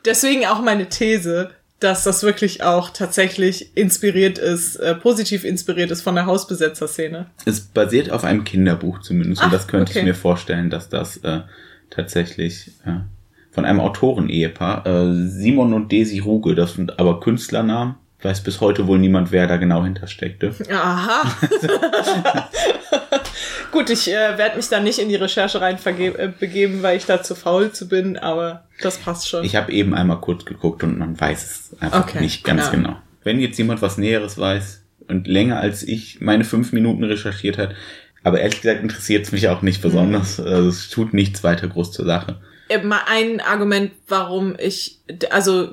deswegen 0.04 0.46
auch 0.46 0.60
meine 0.60 0.88
These, 0.88 1.50
dass 1.78 2.02
das 2.02 2.24
wirklich 2.24 2.64
auch 2.64 2.90
tatsächlich 2.90 3.76
inspiriert 3.76 4.38
ist, 4.38 4.76
äh, 4.76 4.94
positiv 4.96 5.44
inspiriert 5.44 5.90
ist 5.92 6.02
von 6.02 6.16
der 6.16 6.26
Hausbesetzer-Szene. 6.26 7.26
Es 7.44 7.60
basiert 7.60 8.10
auf 8.10 8.24
einem 8.24 8.42
Kinderbuch 8.42 9.00
zumindest 9.02 9.40
Ach, 9.42 9.46
und 9.46 9.52
das 9.52 9.68
könnte 9.68 9.90
okay. 9.90 10.00
ich 10.00 10.04
mir 10.04 10.14
vorstellen, 10.14 10.70
dass 10.70 10.88
das 10.88 11.18
äh, 11.18 11.40
tatsächlich 11.94 12.72
äh, 12.84 13.00
von 13.50 13.64
einem 13.64 13.80
Autoren-Ehepaar, 13.80 14.86
äh, 14.86 15.28
Simon 15.28 15.74
und 15.74 15.92
Desi 15.92 16.18
Ruge, 16.18 16.54
das 16.54 16.74
sind 16.74 16.98
aber 16.98 17.20
Künstlernamen. 17.20 17.96
Weiß 18.22 18.42
bis 18.42 18.60
heute 18.60 18.86
wohl 18.86 19.00
niemand, 19.00 19.32
wer 19.32 19.48
da 19.48 19.56
genau 19.56 19.82
hintersteckte. 19.82 20.54
Aha. 20.70 21.22
Gut, 23.72 23.90
ich 23.90 24.08
äh, 24.08 24.38
werde 24.38 24.56
mich 24.56 24.68
da 24.68 24.80
nicht 24.80 24.98
in 24.98 25.08
die 25.08 25.16
Recherche 25.16 25.60
rein 25.60 25.78
äh, 25.84 26.28
begeben, 26.38 26.82
weil 26.82 26.98
ich 26.98 27.06
da 27.06 27.22
zu 27.22 27.34
faul 27.34 27.72
zu 27.72 27.88
bin, 27.88 28.16
aber 28.18 28.64
das 28.80 28.98
passt 28.98 29.28
schon. 29.28 29.44
Ich 29.44 29.56
habe 29.56 29.72
eben 29.72 29.94
einmal 29.94 30.20
kurz 30.20 30.44
geguckt 30.44 30.84
und 30.84 30.98
man 30.98 31.18
weiß 31.18 31.42
es 31.72 31.80
einfach 31.80 32.06
okay, 32.06 32.20
nicht 32.20 32.44
ganz 32.44 32.66
ja. 32.66 32.70
genau. 32.70 32.96
Wenn 33.24 33.40
jetzt 33.40 33.58
jemand 33.58 33.82
was 33.82 33.98
Näheres 33.98 34.38
weiß 34.38 34.84
und 35.08 35.26
länger 35.26 35.58
als 35.58 35.82
ich 35.82 36.20
meine 36.20 36.44
fünf 36.44 36.72
Minuten 36.72 37.02
recherchiert 37.02 37.58
hat, 37.58 37.74
aber 38.24 38.40
ehrlich 38.40 38.60
gesagt 38.60 38.82
interessiert 38.82 39.26
es 39.26 39.32
mich 39.32 39.48
auch 39.48 39.62
nicht 39.62 39.82
besonders. 39.82 40.38
Mhm. 40.38 40.46
Also 40.46 40.68
es 40.68 40.88
tut 40.88 41.14
nichts 41.14 41.42
weiter 41.42 41.68
groß 41.68 41.92
zur 41.92 42.06
Sache. 42.06 42.40
Mal 42.84 43.00
ein 43.06 43.40
Argument, 43.40 43.92
warum 44.08 44.56
ich, 44.58 44.98
also 45.30 45.70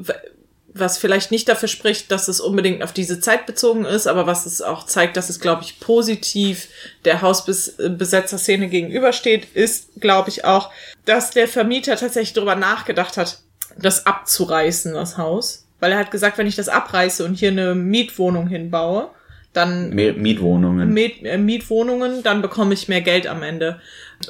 was 0.74 0.98
vielleicht 0.98 1.32
nicht 1.32 1.48
dafür 1.48 1.68
spricht, 1.68 2.12
dass 2.12 2.28
es 2.28 2.40
unbedingt 2.40 2.84
auf 2.84 2.92
diese 2.92 3.20
Zeit 3.20 3.46
bezogen 3.46 3.86
ist, 3.86 4.08
aber 4.08 4.28
was 4.28 4.46
es 4.46 4.62
auch 4.62 4.86
zeigt, 4.86 5.18
dass 5.18 5.30
es, 5.30 5.40
glaube 5.40 5.64
ich, 5.64 5.80
positiv 5.80 6.68
der 7.06 7.22
Hausbesetzer-Szene 7.22 8.68
gegenübersteht, 8.68 9.48
ist, 9.54 9.90
glaube 10.00 10.30
ich, 10.30 10.46
auch, 10.46 10.72
dass 11.06 11.32
der 11.32 11.48
Vermieter 11.48 11.96
tatsächlich 11.96 12.34
darüber 12.34 12.56
nachgedacht 12.56 13.18
hat, 13.18 13.40
das 13.78 14.06
abzureißen, 14.06 14.94
das 14.94 15.18
Haus. 15.18 15.66
Weil 15.80 15.94
er 15.94 16.00
hat 16.00 16.12
gesagt, 16.12 16.38
wenn 16.38 16.48
ich 16.48 16.56
das 16.56 16.70
abreiße 16.70 17.24
und 17.24 17.36
hier 17.36 17.52
eine 17.52 17.74
Mietwohnung 17.74 18.48
hinbaue, 18.48 19.10
dann 19.54 19.90
Mietwohnungen. 19.90 20.94
Miet, 20.94 21.24
äh, 21.24 21.38
Mietwohnungen, 21.38 22.24
dann 22.24 22.42
bekomme 22.42 22.74
ich 22.74 22.88
mehr 22.88 23.02
Geld 23.02 23.28
am 23.28 23.44
Ende. 23.44 23.80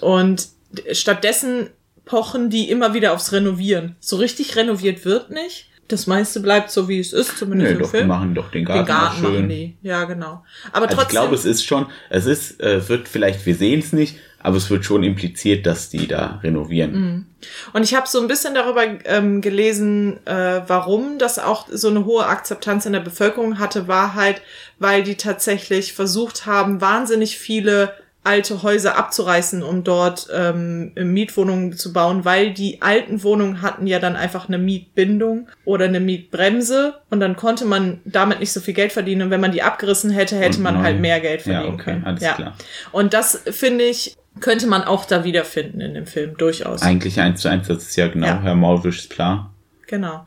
Und 0.01 0.47
stattdessen 0.91 1.69
pochen 2.05 2.49
die 2.49 2.69
immer 2.69 2.93
wieder 2.93 3.13
aufs 3.13 3.31
Renovieren. 3.31 3.95
So 3.99 4.17
richtig 4.17 4.55
renoviert 4.55 5.05
wird 5.05 5.29
nicht. 5.29 5.67
Das 5.87 6.05
meiste 6.05 6.39
bleibt 6.39 6.69
so, 6.69 6.87
wie 6.87 6.99
es 6.99 7.13
ist, 7.13 7.37
zumindest 7.37 7.71
nee, 7.71 7.75
im 7.77 7.81
doch, 7.81 7.89
Film. 7.89 8.03
Die 8.03 8.07
machen 8.07 8.35
doch 8.35 8.51
den 8.51 8.63
Garten, 8.63 8.85
den 8.85 8.87
Garten 8.87 9.21
schön. 9.21 9.33
Machen 9.33 9.49
die. 9.49 9.77
Ja, 9.81 10.03
genau. 10.05 10.43
Aber 10.71 10.85
also 10.85 10.97
trotzdem. 10.97 11.01
Ich 11.01 11.09
glaube, 11.09 11.35
es 11.35 11.45
ist 11.45 11.63
schon, 11.63 11.87
es 12.11 12.27
ist, 12.27 12.61
äh, 12.61 12.87
wird 12.87 13.07
vielleicht, 13.07 13.45
wir 13.45 13.55
sehen 13.55 13.79
es 13.79 13.91
nicht, 13.91 14.17
aber 14.41 14.57
es 14.57 14.69
wird 14.69 14.85
schon 14.85 15.03
impliziert, 15.03 15.65
dass 15.65 15.89
die 15.89 16.07
da 16.07 16.39
renovieren. 16.43 16.91
Mhm. 16.91 17.25
Und 17.73 17.83
ich 17.83 17.93
habe 17.93 18.07
so 18.07 18.19
ein 18.21 18.27
bisschen 18.27 18.53
darüber 18.53 18.83
ähm, 19.05 19.41
gelesen, 19.41 20.25
äh, 20.25 20.61
warum 20.67 21.17
das 21.17 21.39
auch 21.39 21.67
so 21.69 21.89
eine 21.89 22.05
hohe 22.05 22.25
Akzeptanz 22.25 22.85
in 22.85 22.93
der 22.93 22.99
Bevölkerung 22.99 23.59
hatte, 23.59 23.87
war 23.87 24.15
halt, 24.15 24.41
weil 24.77 25.03
die 25.03 25.15
tatsächlich 25.15 25.93
versucht 25.93 26.45
haben, 26.45 26.81
wahnsinnig 26.81 27.37
viele 27.37 27.93
alte 28.23 28.63
Häuser 28.63 28.97
abzureißen, 28.97 29.63
um 29.63 29.83
dort 29.83 30.27
ähm, 30.33 30.91
Mietwohnungen 30.93 31.73
zu 31.77 31.93
bauen, 31.93 32.25
weil 32.25 32.53
die 32.53 32.81
alten 32.81 33.23
Wohnungen 33.23 33.61
hatten 33.61 33.87
ja 33.87 33.99
dann 33.99 34.17
einfach 34.17 34.49
eine 34.49 34.57
Mietbindung 34.57 35.47
oder 35.63 35.85
eine 35.85 36.01
Mietbremse 36.01 36.95
und 37.09 37.21
dann 37.21 37.37
konnte 37.37 37.63
man 37.63 38.01
damit 38.03 38.41
nicht 38.41 38.51
so 38.51 38.59
viel 38.59 38.73
Geld 38.73 38.91
verdienen 38.91 39.23
und 39.23 39.29
wenn 39.31 39.39
man 39.39 39.53
die 39.53 39.63
abgerissen 39.63 40.11
hätte, 40.11 40.35
hätte 40.35 40.57
und 40.57 40.63
man 40.63 40.83
halt 40.83 40.99
mehr 40.99 41.21
Geld 41.21 41.43
verdienen 41.43 41.65
ja, 41.65 41.73
okay, 41.73 41.83
können. 41.83 42.17
Ja. 42.19 42.33
klar. 42.33 42.57
Und 42.91 43.13
das 43.13 43.41
finde 43.51 43.85
ich 43.85 44.15
könnte 44.39 44.67
man 44.67 44.83
auch 44.83 45.05
da 45.05 45.23
wiederfinden 45.23 45.81
in 45.81 45.93
dem 45.93 46.05
Film, 46.05 46.37
durchaus. 46.37 46.81
Eigentlich 46.81 47.19
eins 47.19 47.41
zu 47.41 47.49
eins, 47.49 47.67
das 47.67 47.83
ist 47.83 47.95
ja 47.95 48.07
genau 48.07 48.27
ja. 48.27 48.41
Herr 48.41 48.55
Maulwischs 48.55 49.07
Plan. 49.07 49.49
Genau. 49.87 50.25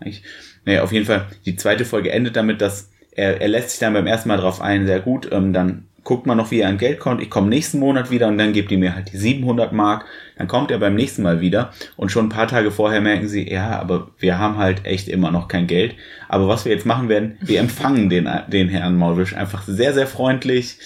Naja, 0.65 0.83
auf 0.83 0.93
jeden 0.93 1.07
Fall, 1.07 1.27
die 1.47 1.57
zweite 1.57 1.85
Folge 1.85 2.11
endet 2.13 2.37
damit, 2.37 2.61
dass 2.61 2.91
er, 3.13 3.41
er 3.41 3.49
lässt 3.49 3.71
sich 3.71 3.79
dann 3.79 3.93
beim 3.93 4.07
ersten 4.07 4.29
Mal 4.29 4.39
drauf 4.39 4.61
ein, 4.61 4.87
sehr 4.87 5.01
gut, 5.01 5.29
ähm, 5.31 5.53
dann 5.53 5.87
guckt 6.05 6.27
man 6.27 6.37
noch, 6.37 6.51
wie 6.51 6.61
er 6.61 6.69
an 6.69 6.79
Geld 6.79 6.99
kommt. 6.99 7.23
Ich 7.23 7.31
komme 7.31 7.49
nächsten 7.49 7.79
Monat 7.79 8.11
wieder 8.11 8.29
und 8.29 8.39
dann 8.39 8.53
gibt 8.53 8.73
ihr 8.73 8.79
mir 8.79 8.95
halt 8.95 9.13
die 9.13 9.17
700 9.17 9.73
Mark. 9.73 10.05
Dann 10.37 10.49
kommt 10.49 10.71
er 10.71 10.79
beim 10.79 10.95
nächsten 10.95 11.23
Mal 11.23 11.41
wieder 11.41 11.73
und 11.97 12.11
schon 12.11 12.27
ein 12.27 12.31
paar 12.31 12.49
Tage 12.49 12.71
vorher 12.71 13.01
merken 13.01 13.29
sie, 13.29 13.49
ja, 13.49 13.79
aber 13.79 14.11
wir 14.19 14.39
haben 14.39 14.57
halt 14.57 14.85
echt 14.85 15.09
immer 15.09 15.31
noch 15.31 15.47
kein 15.47 15.67
Geld. 15.67 15.95
Aber 16.29 16.49
was 16.49 16.65
wir 16.65 16.73
jetzt 16.73 16.87
machen 16.87 17.09
werden, 17.09 17.37
wir 17.41 17.61
empfangen 17.61 18.11
den, 18.11 18.29
den 18.49 18.69
Herrn 18.69 18.97
Maulwisch 18.97 19.37
einfach 19.37 19.63
sehr, 19.63 19.95
sehr 19.95 20.07
freundlich 20.09 20.79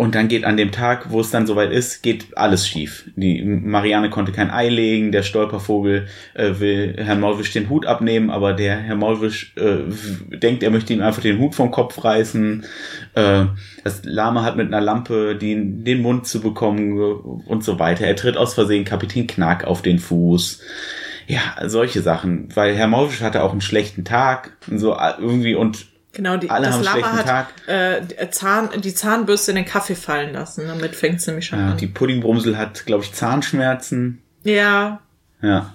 und 0.00 0.14
dann 0.14 0.28
geht 0.28 0.44
an 0.46 0.56
dem 0.56 0.72
Tag, 0.72 1.10
wo 1.10 1.20
es 1.20 1.30
dann 1.30 1.46
soweit 1.46 1.72
ist, 1.72 2.02
geht 2.02 2.34
alles 2.34 2.66
schief. 2.66 3.04
Die 3.16 3.42
Marianne 3.44 4.08
konnte 4.08 4.32
kein 4.32 4.50
Ei 4.50 4.70
legen, 4.70 5.12
der 5.12 5.22
Stolpervogel 5.22 6.06
äh, 6.32 6.52
will 6.58 6.94
Herrn 6.96 7.20
Maulwisch 7.20 7.52
den 7.52 7.68
Hut 7.68 7.84
abnehmen, 7.84 8.30
aber 8.30 8.54
der 8.54 8.78
Herr 8.78 8.96
Maulwisch 8.96 9.52
äh, 9.58 10.38
denkt, 10.38 10.62
er 10.62 10.70
möchte 10.70 10.94
ihm 10.94 11.02
einfach 11.02 11.20
den 11.20 11.38
Hut 11.38 11.54
vom 11.54 11.70
Kopf 11.70 12.02
reißen. 12.02 12.64
Äh, 13.14 13.44
das 13.84 14.00
Lama 14.04 14.42
hat 14.42 14.56
mit 14.56 14.68
einer 14.68 14.80
Lampe 14.80 15.36
die, 15.36 15.54
den 15.84 16.00
Mund 16.00 16.26
zu 16.26 16.40
bekommen 16.40 16.98
und 17.46 17.62
so 17.62 17.78
weiter. 17.78 18.06
Er 18.06 18.16
tritt 18.16 18.38
aus 18.38 18.54
Versehen 18.54 18.86
Kapitän 18.86 19.26
Knack 19.26 19.64
auf 19.64 19.82
den 19.82 19.98
Fuß. 19.98 20.62
Ja, 21.26 21.68
solche 21.68 22.00
Sachen. 22.00 22.48
Weil 22.54 22.74
Herr 22.74 22.88
Maulwisch 22.88 23.20
hatte 23.20 23.42
auch 23.42 23.52
einen 23.52 23.60
schlechten 23.60 24.06
Tag 24.06 24.56
und 24.66 24.78
so 24.78 24.96
irgendwie 25.20 25.56
und 25.56 25.89
Genau, 26.12 26.36
die, 26.36 26.50
Alle 26.50 26.66
das 26.66 26.82
Lama 26.82 27.12
hat 27.12 27.68
äh, 27.68 28.30
Zahn, 28.30 28.68
die 28.80 28.94
Zahnbürste 28.94 29.52
in 29.52 29.56
den 29.56 29.64
Kaffee 29.64 29.94
fallen 29.94 30.32
lassen. 30.32 30.66
Damit 30.66 30.96
fängt 30.96 31.20
es 31.20 31.26
nämlich 31.26 31.46
schon 31.46 31.60
ja, 31.60 31.70
an. 31.70 31.76
Die 31.76 31.86
Puddingbrumsel 31.86 32.58
hat, 32.58 32.84
glaube 32.84 33.04
ich, 33.04 33.12
Zahnschmerzen. 33.12 34.20
Ja. 34.42 35.00
Ja. 35.40 35.74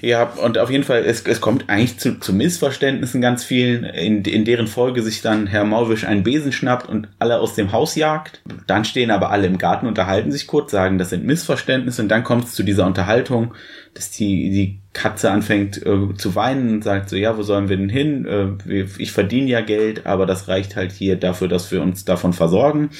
Ja, 0.00 0.24
und 0.24 0.58
auf 0.58 0.70
jeden 0.70 0.84
Fall, 0.84 1.04
es, 1.04 1.22
es 1.22 1.40
kommt 1.40 1.68
eigentlich 1.68 1.98
zu, 1.98 2.18
zu 2.18 2.32
Missverständnissen 2.32 3.20
ganz 3.20 3.44
vielen, 3.44 3.84
in, 3.84 4.24
in 4.24 4.44
deren 4.44 4.66
Folge 4.66 5.02
sich 5.02 5.22
dann 5.22 5.46
Herr 5.46 5.64
Maulwisch 5.64 6.04
einen 6.04 6.22
Besen 6.22 6.52
schnappt 6.52 6.88
und 6.88 7.08
alle 7.18 7.38
aus 7.40 7.54
dem 7.54 7.72
Haus 7.72 7.94
jagt. 7.94 8.40
Dann 8.66 8.84
stehen 8.84 9.10
aber 9.10 9.30
alle 9.30 9.46
im 9.46 9.58
Garten, 9.58 9.86
unterhalten 9.86 10.32
sich 10.32 10.46
kurz, 10.46 10.70
sagen, 10.70 10.98
das 10.98 11.10
sind 11.10 11.24
Missverständnisse 11.24 12.02
und 12.02 12.08
dann 12.08 12.24
kommt 12.24 12.44
es 12.44 12.54
zu 12.54 12.62
dieser 12.62 12.86
Unterhaltung, 12.86 13.54
dass 13.94 14.10
die, 14.10 14.50
die 14.50 14.80
Katze 14.92 15.30
anfängt 15.30 15.84
äh, 15.84 16.14
zu 16.16 16.34
weinen 16.34 16.70
und 16.70 16.84
sagt 16.84 17.08
so, 17.08 17.16
ja, 17.16 17.36
wo 17.36 17.42
sollen 17.42 17.68
wir 17.68 17.76
denn 17.76 17.88
hin? 17.88 18.58
Äh, 18.68 18.86
ich 18.98 19.12
verdiene 19.12 19.48
ja 19.48 19.60
Geld, 19.60 20.06
aber 20.06 20.26
das 20.26 20.48
reicht 20.48 20.76
halt 20.76 20.92
hier 20.92 21.16
dafür, 21.16 21.48
dass 21.48 21.70
wir 21.70 21.82
uns 21.82 22.04
davon 22.04 22.32
versorgen. 22.32 22.90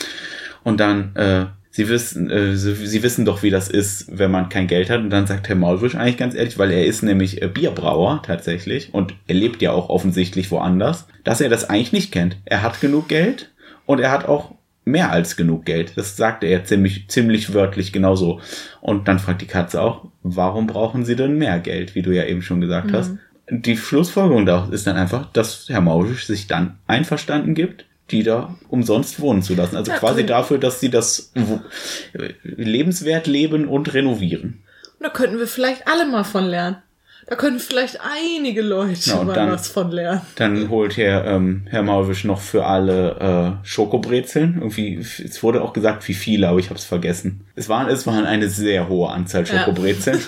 Und 0.62 0.80
dann 0.80 1.14
äh, 1.16 1.46
Sie 1.76 1.90
wissen, 1.90 2.30
äh, 2.30 2.56
sie, 2.56 2.74
sie, 2.74 3.02
wissen 3.02 3.26
doch, 3.26 3.42
wie 3.42 3.50
das 3.50 3.68
ist, 3.68 4.06
wenn 4.16 4.30
man 4.30 4.48
kein 4.48 4.66
Geld 4.66 4.88
hat. 4.88 5.00
Und 5.00 5.10
dann 5.10 5.26
sagt 5.26 5.46
Herr 5.46 5.56
Maulwisch 5.56 5.94
eigentlich 5.94 6.16
ganz 6.16 6.34
ehrlich, 6.34 6.56
weil 6.56 6.70
er 6.70 6.86
ist 6.86 7.02
nämlich 7.02 7.42
äh, 7.42 7.48
Bierbrauer 7.48 8.22
tatsächlich 8.24 8.94
und 8.94 9.12
er 9.26 9.34
lebt 9.34 9.60
ja 9.60 9.72
auch 9.72 9.90
offensichtlich 9.90 10.50
woanders, 10.50 11.06
dass 11.22 11.42
er 11.42 11.50
das 11.50 11.68
eigentlich 11.68 11.92
nicht 11.92 12.12
kennt. 12.12 12.38
Er 12.46 12.62
hat 12.62 12.80
genug 12.80 13.08
Geld 13.08 13.52
und 13.84 14.00
er 14.00 14.10
hat 14.10 14.24
auch 14.24 14.54
mehr 14.86 15.12
als 15.12 15.36
genug 15.36 15.66
Geld. 15.66 15.92
Das 15.96 16.16
sagte 16.16 16.46
er 16.46 16.64
ziemlich, 16.64 17.08
ziemlich 17.08 17.52
wörtlich 17.52 17.92
genauso. 17.92 18.40
Und 18.80 19.06
dann 19.06 19.18
fragt 19.18 19.42
die 19.42 19.46
Katze 19.46 19.82
auch, 19.82 20.08
warum 20.22 20.66
brauchen 20.66 21.04
sie 21.04 21.14
denn 21.14 21.36
mehr 21.36 21.58
Geld, 21.58 21.94
wie 21.94 22.00
du 22.00 22.10
ja 22.10 22.24
eben 22.24 22.40
schon 22.40 22.62
gesagt 22.62 22.86
mhm. 22.86 22.96
hast. 22.96 23.10
Die 23.50 23.76
Schlussfolgerung 23.76 24.46
daraus 24.46 24.70
ist 24.70 24.86
dann 24.86 24.96
einfach, 24.96 25.30
dass 25.30 25.66
Herr 25.68 25.82
Maulwisch 25.82 26.26
sich 26.26 26.46
dann 26.46 26.78
einverstanden 26.86 27.54
gibt, 27.54 27.84
die 28.10 28.22
da 28.22 28.56
umsonst 28.68 29.20
wohnen 29.20 29.42
zu 29.42 29.54
lassen. 29.54 29.76
Also 29.76 29.92
ja, 29.92 29.98
quasi 29.98 30.20
cool. 30.20 30.26
dafür, 30.26 30.58
dass 30.58 30.80
sie 30.80 30.90
das 30.90 31.32
lebenswert 32.42 33.26
leben 33.26 33.68
und 33.68 33.92
renovieren. 33.94 34.62
da 35.00 35.08
könnten 35.08 35.38
wir 35.38 35.46
vielleicht 35.46 35.88
alle 35.88 36.06
mal 36.06 36.24
von 36.24 36.44
lernen. 36.44 36.82
Da 37.28 37.34
können 37.34 37.58
vielleicht 37.58 37.98
einige 38.00 38.62
Leute 38.62 39.10
ja, 39.10 39.24
mal 39.24 39.34
dann, 39.34 39.50
was 39.50 39.66
von 39.66 39.90
lernen. 39.90 40.20
Dann 40.36 40.70
holt 40.70 40.96
Herr, 40.96 41.24
ähm, 41.24 41.66
Herr 41.68 41.82
Maulwisch 41.82 42.22
noch 42.22 42.40
für 42.40 42.64
alle 42.66 43.58
äh, 43.64 43.66
Schokobrezeln. 43.66 44.58
Irgendwie, 44.58 44.94
es 44.98 45.42
wurde 45.42 45.62
auch 45.62 45.72
gesagt, 45.72 46.06
wie 46.06 46.14
viele, 46.14 46.48
aber 46.48 46.60
ich 46.60 46.66
habe 46.66 46.78
es 46.78 46.84
vergessen. 46.84 47.44
Es 47.56 47.68
waren, 47.68 47.88
es 47.88 48.06
waren 48.06 48.26
eine 48.26 48.48
sehr 48.48 48.88
hohe 48.88 49.10
Anzahl 49.10 49.44
Schokobrezeln. 49.44 50.20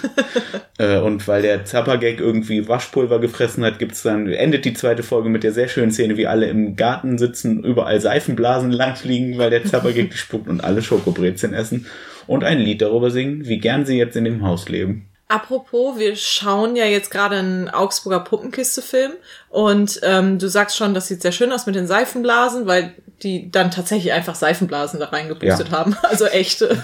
Ja. 0.81 0.97
äh, 0.97 1.01
und 1.01 1.29
weil 1.29 1.43
der 1.43 1.65
Zappergag 1.65 2.19
irgendwie 2.19 2.67
Waschpulver 2.67 3.21
gefressen 3.21 3.65
hat, 3.65 3.79
gibt's 3.79 4.03
dann, 4.03 4.27
endet 4.27 4.65
die 4.65 4.75
zweite 4.75 5.05
Folge 5.05 5.29
mit 5.29 5.45
der 5.45 5.53
sehr 5.53 5.69
schönen 5.69 5.93
Szene, 5.93 6.17
wie 6.17 6.27
alle 6.27 6.47
im 6.47 6.75
Garten 6.75 7.17
sitzen, 7.17 7.63
überall 7.63 8.01
Seifenblasen 8.01 8.73
langfliegen, 8.73 9.39
weil 9.39 9.51
der 9.51 9.65
Zappergag 9.65 10.13
spuckt 10.15 10.49
und 10.49 10.65
alle 10.65 10.83
Schokobrezeln 10.83 11.55
essen. 11.55 11.87
Und 12.27 12.43
ein 12.43 12.59
Lied 12.59 12.83
darüber 12.83 13.13
singen, 13.13 13.47
wie 13.47 13.59
gern 13.59 13.87
sie 13.87 13.97
jetzt 13.97 14.17
in 14.17 14.25
dem 14.25 14.43
Haus 14.43 14.69
leben. 14.69 15.08
Apropos, 15.31 15.99
wir 15.99 16.17
schauen 16.17 16.75
ja 16.75 16.87
jetzt 16.87 17.11
gerade 17.11 17.37
einen 17.37 17.69
Augsburger 17.69 18.21
Puppenkiste-Film 18.21 19.13
und 19.51 20.01
ähm, 20.03 20.39
du 20.39 20.49
sagst 20.49 20.79
schon, 20.79 20.95
das 20.95 21.09
sieht 21.09 21.21
sehr 21.21 21.33
schön 21.33 21.53
aus 21.53 21.67
mit 21.67 21.75
den 21.75 21.87
Seifenblasen, 21.87 22.67
weil 22.67 22.95
die 23.23 23.51
dann 23.51 23.71
tatsächlich 23.71 24.13
einfach 24.15 24.35
Seifenblasen 24.35 25.01
da 25.01 25.07
reingepustet 25.07 25.69
ja. 25.69 25.79
haben, 25.79 25.95
also 26.03 26.25
echte. 26.25 26.83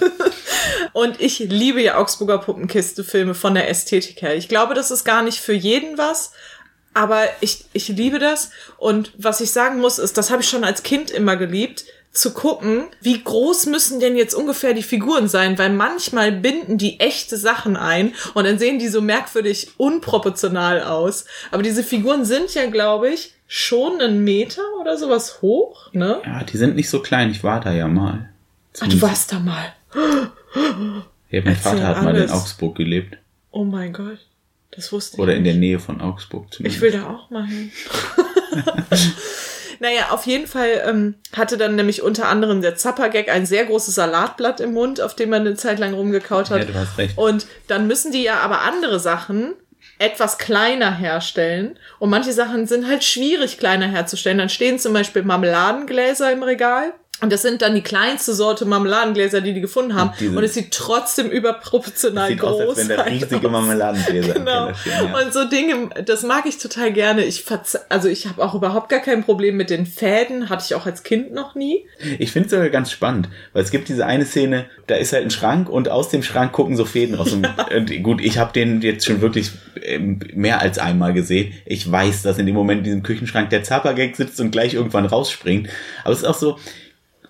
und 0.93 1.23
ich 1.23 1.39
liebe 1.39 1.81
ja 1.81 1.97
Augsburger 1.97 2.37
Puppenkiste-Filme 2.37 3.35
von 3.35 3.55
der 3.55 3.71
Ästhetik 3.71 4.21
her. 4.21 4.37
Ich 4.37 4.51
glaube, 4.51 4.75
das 4.75 4.91
ist 4.91 5.05
gar 5.05 5.23
nicht 5.23 5.41
für 5.41 5.55
jeden 5.55 5.97
was, 5.97 6.33
aber 6.93 7.25
ich, 7.41 7.65
ich 7.73 7.89
liebe 7.89 8.19
das. 8.19 8.51
Und 8.77 9.13
was 9.17 9.41
ich 9.41 9.53
sagen 9.53 9.81
muss, 9.81 9.99
ist, 9.99 10.19
das 10.19 10.31
habe 10.31 10.43
ich 10.43 10.49
schon 10.51 10.65
als 10.65 10.83
Kind 10.83 11.11
immer 11.11 11.37
geliebt 11.37 11.87
zu 12.15 12.33
gucken, 12.33 12.85
wie 13.01 13.23
groß 13.23 13.67
müssen 13.67 13.99
denn 13.99 14.17
jetzt 14.17 14.35
ungefähr 14.35 14.73
die 14.73 14.85
Figuren 14.85 15.29
sein, 15.29 15.59
weil 15.59 15.71
manchmal 15.71 16.31
binden 16.31 16.79
die 16.79 17.01
echte 17.01 17.37
Sachen 17.37 17.77
ein 17.77 18.15
und 18.35 18.45
dann 18.45 18.59
sehen 18.59 18.79
die 18.79 18.89
so 18.89 19.03
merkwürdig 19.03 19.73
unproportional 19.77 20.83
aus. 20.83 21.25
Aber 21.51 21.65
diese 21.65 21.83
Figuren 21.83 22.25
sind 22.25 22.55
ja, 22.55 22.67
glaube 22.67 23.11
ich, 23.11 23.35
schon 23.49 24.01
einen 24.01 24.23
Meter 24.23 24.63
oder 24.81 24.97
sowas 24.97 25.43
hoch, 25.43 25.93
ne? 25.93 26.23
Ja, 26.25 26.45
die 26.45 26.57
sind 26.57 26.77
nicht 26.77 26.89
so 26.89 27.01
klein. 27.03 27.31
Ich 27.33 27.43
war 27.43 27.61
da 27.61 27.73
ja 27.73 27.89
mal. 27.89 28.31
Ach, 28.81 28.89
du 28.89 29.03
warst 29.03 29.33
da 29.33 29.41
mal. 29.41 29.75
Ja, 31.31 31.41
mein 31.41 31.47
Erzähl 31.47 31.57
Vater 31.57 31.87
hat 31.89 31.97
alles. 31.97 32.05
mal 32.05 32.17
in 32.17 32.31
Augsburg 32.31 32.77
gelebt. 32.77 33.19
Oh 33.51 33.65
mein 33.65 33.93
Gott. 33.93 34.19
Das 34.71 34.93
wusste 34.93 35.17
ich. 35.17 35.23
Oder 35.23 35.35
in 35.35 35.45
der 35.45 35.55
Nähe 35.55 35.81
von 35.81 36.01
Augsburg 36.01 36.53
zumindest. 36.53 36.77
Ich 36.77 36.83
will 36.83 36.93
da 36.93 37.09
auch 37.09 37.31
mal 37.31 37.47
hin. 37.47 37.73
Naja, 39.85 40.09
auf 40.13 40.25
jeden 40.25 40.47
Fall 40.47 40.83
ähm, 40.87 41.17
hatte 41.37 41.59
dann 41.59 41.77
nämlich 41.77 42.01
unter 42.01 42.29
anderem 42.29 42.63
der 42.63 42.75
Zappergag 42.75 43.29
ein 43.29 43.45
sehr 43.45 43.67
großes 43.67 43.95
Salatblatt 43.95 44.61
im 44.61 44.73
Mund, 44.73 44.99
auf 44.99 45.15
dem 45.15 45.29
man 45.29 45.43
eine 45.43 45.57
Zeit 45.57 45.79
lang 45.79 45.93
rumgekaut 45.93 46.49
hat. 46.49 46.61
Ja, 46.61 46.65
du 46.65 46.75
hast 46.75 46.97
recht. 46.97 47.19
Und 47.19 47.47
dann 47.69 47.87
müssen 47.87 48.11
die 48.11 48.23
ja 48.23 48.39
aber 48.39 48.63
andere 48.63 48.99
Sachen 48.99 49.53
etwas 49.99 50.39
kleiner 50.39 50.97
herstellen. 50.97 51.79
Und 51.99 52.09
manche 52.09 52.33
Sachen 52.33 52.67
sind 52.67 52.89
halt 52.89 53.05
schwierig 53.05 53.59
kleiner 53.59 53.87
herzustellen. 53.87 54.39
Dann 54.39 54.49
stehen 54.49 54.79
zum 54.79 54.95
Beispiel 54.95 55.23
Marmeladengläser 55.23 56.33
im 56.33 56.43
Regal. 56.43 56.95
Und 57.21 57.33
das 57.33 57.43
sind 57.43 57.63
dann 57.63 57.75
die 57.75 57.83
kleinste 57.83 58.35
Sorte 58.35 58.65
Marmeladengläser, 58.65 59.41
die 59.41 59.55
die 59.55 59.61
gefunden 59.61 59.95
haben. 59.95 60.11
Und, 60.21 60.37
und 60.37 60.45
es 60.45 60.55
sieht 60.55 60.73
trotzdem 60.73 61.31
überproportional 61.31 62.29
sieht 62.29 62.41
groß 62.41 62.61
aus, 62.61 62.79
als 62.79 62.89
wenn 62.89 62.97
da 62.97 63.03
riesige 63.05 63.49
Marmeladengläser 63.49 64.35
genau. 64.35 64.75
Stehen, 64.75 64.93
ja. 64.93 65.19
Und 65.19 65.33
so 65.33 65.49
Dinge, 65.49 65.91
das 66.05 66.25
mag 66.25 66.45
ich 66.47 66.59
total 66.59 66.93
gerne. 66.93 67.25
Ich 67.25 67.45
also 67.89 68.09
ich 68.09 68.27
habe 68.27 68.45
auch 68.45 68.55
überhaupt 68.55 68.89
gar 68.89 68.99
kein 68.99 69.23
Problem 69.25 69.57
mit 69.57 69.71
den 69.71 69.87
Fäden, 69.87 70.51
hatte 70.51 70.65
ich 70.67 70.75
auch 70.75 70.87
als 70.87 71.05
Kind 71.05 71.33
noch 71.33 71.55
nie. 71.55 71.87
Ich 72.19 72.33
finde 72.33 72.47
es 72.47 72.51
sogar 72.51 72.69
ganz 72.69 72.91
spannend, 72.91 73.29
weil 73.53 73.63
es 73.63 73.71
gibt 73.71 73.89
diese 73.89 74.05
eine 74.07 74.27
Szene, 74.27 74.67
da 74.89 74.97
ist 74.97 75.13
halt 75.13 75.25
ein 75.25 75.31
Schrank 75.31 75.69
und 75.69 75.89
aus 75.89 76.09
dem 76.09 76.23
Schrank 76.23 76.53
gucken 76.53 76.77
so 76.77 76.85
Fäden 76.85 77.15
raus. 77.15 77.33
Und, 77.35 77.47
und 77.75 78.03
gut, 78.03 78.21
ich 78.21 78.39
habe 78.39 78.53
den 78.53 78.81
jetzt 78.81 79.07
schon 79.07 79.21
wirklich 79.21 79.51
ähm, 79.83 80.19
mehr 80.35 80.61
als 80.61 80.79
einmal 80.79 81.13
gesehen. 81.13 81.53
Ich 81.65 81.91
weiß, 81.91 82.23
dass 82.23 82.39
in 82.39 82.47
dem 82.47 82.55
Moment 82.55 82.79
in 82.79 82.85
diesem 82.85 83.03
Küchenschrank 83.03 83.51
der 83.51 83.63
Zappergag 83.63 84.15
sitzt 84.17 84.41
und 84.41 84.51
gleich 84.51 84.75
irgendwann 84.75 85.07
rausspringt. 85.07 85.69
Aber 86.05 86.13
es 86.13 86.21
ist 86.21 86.27
auch 86.27 86.35
so, 86.35 86.59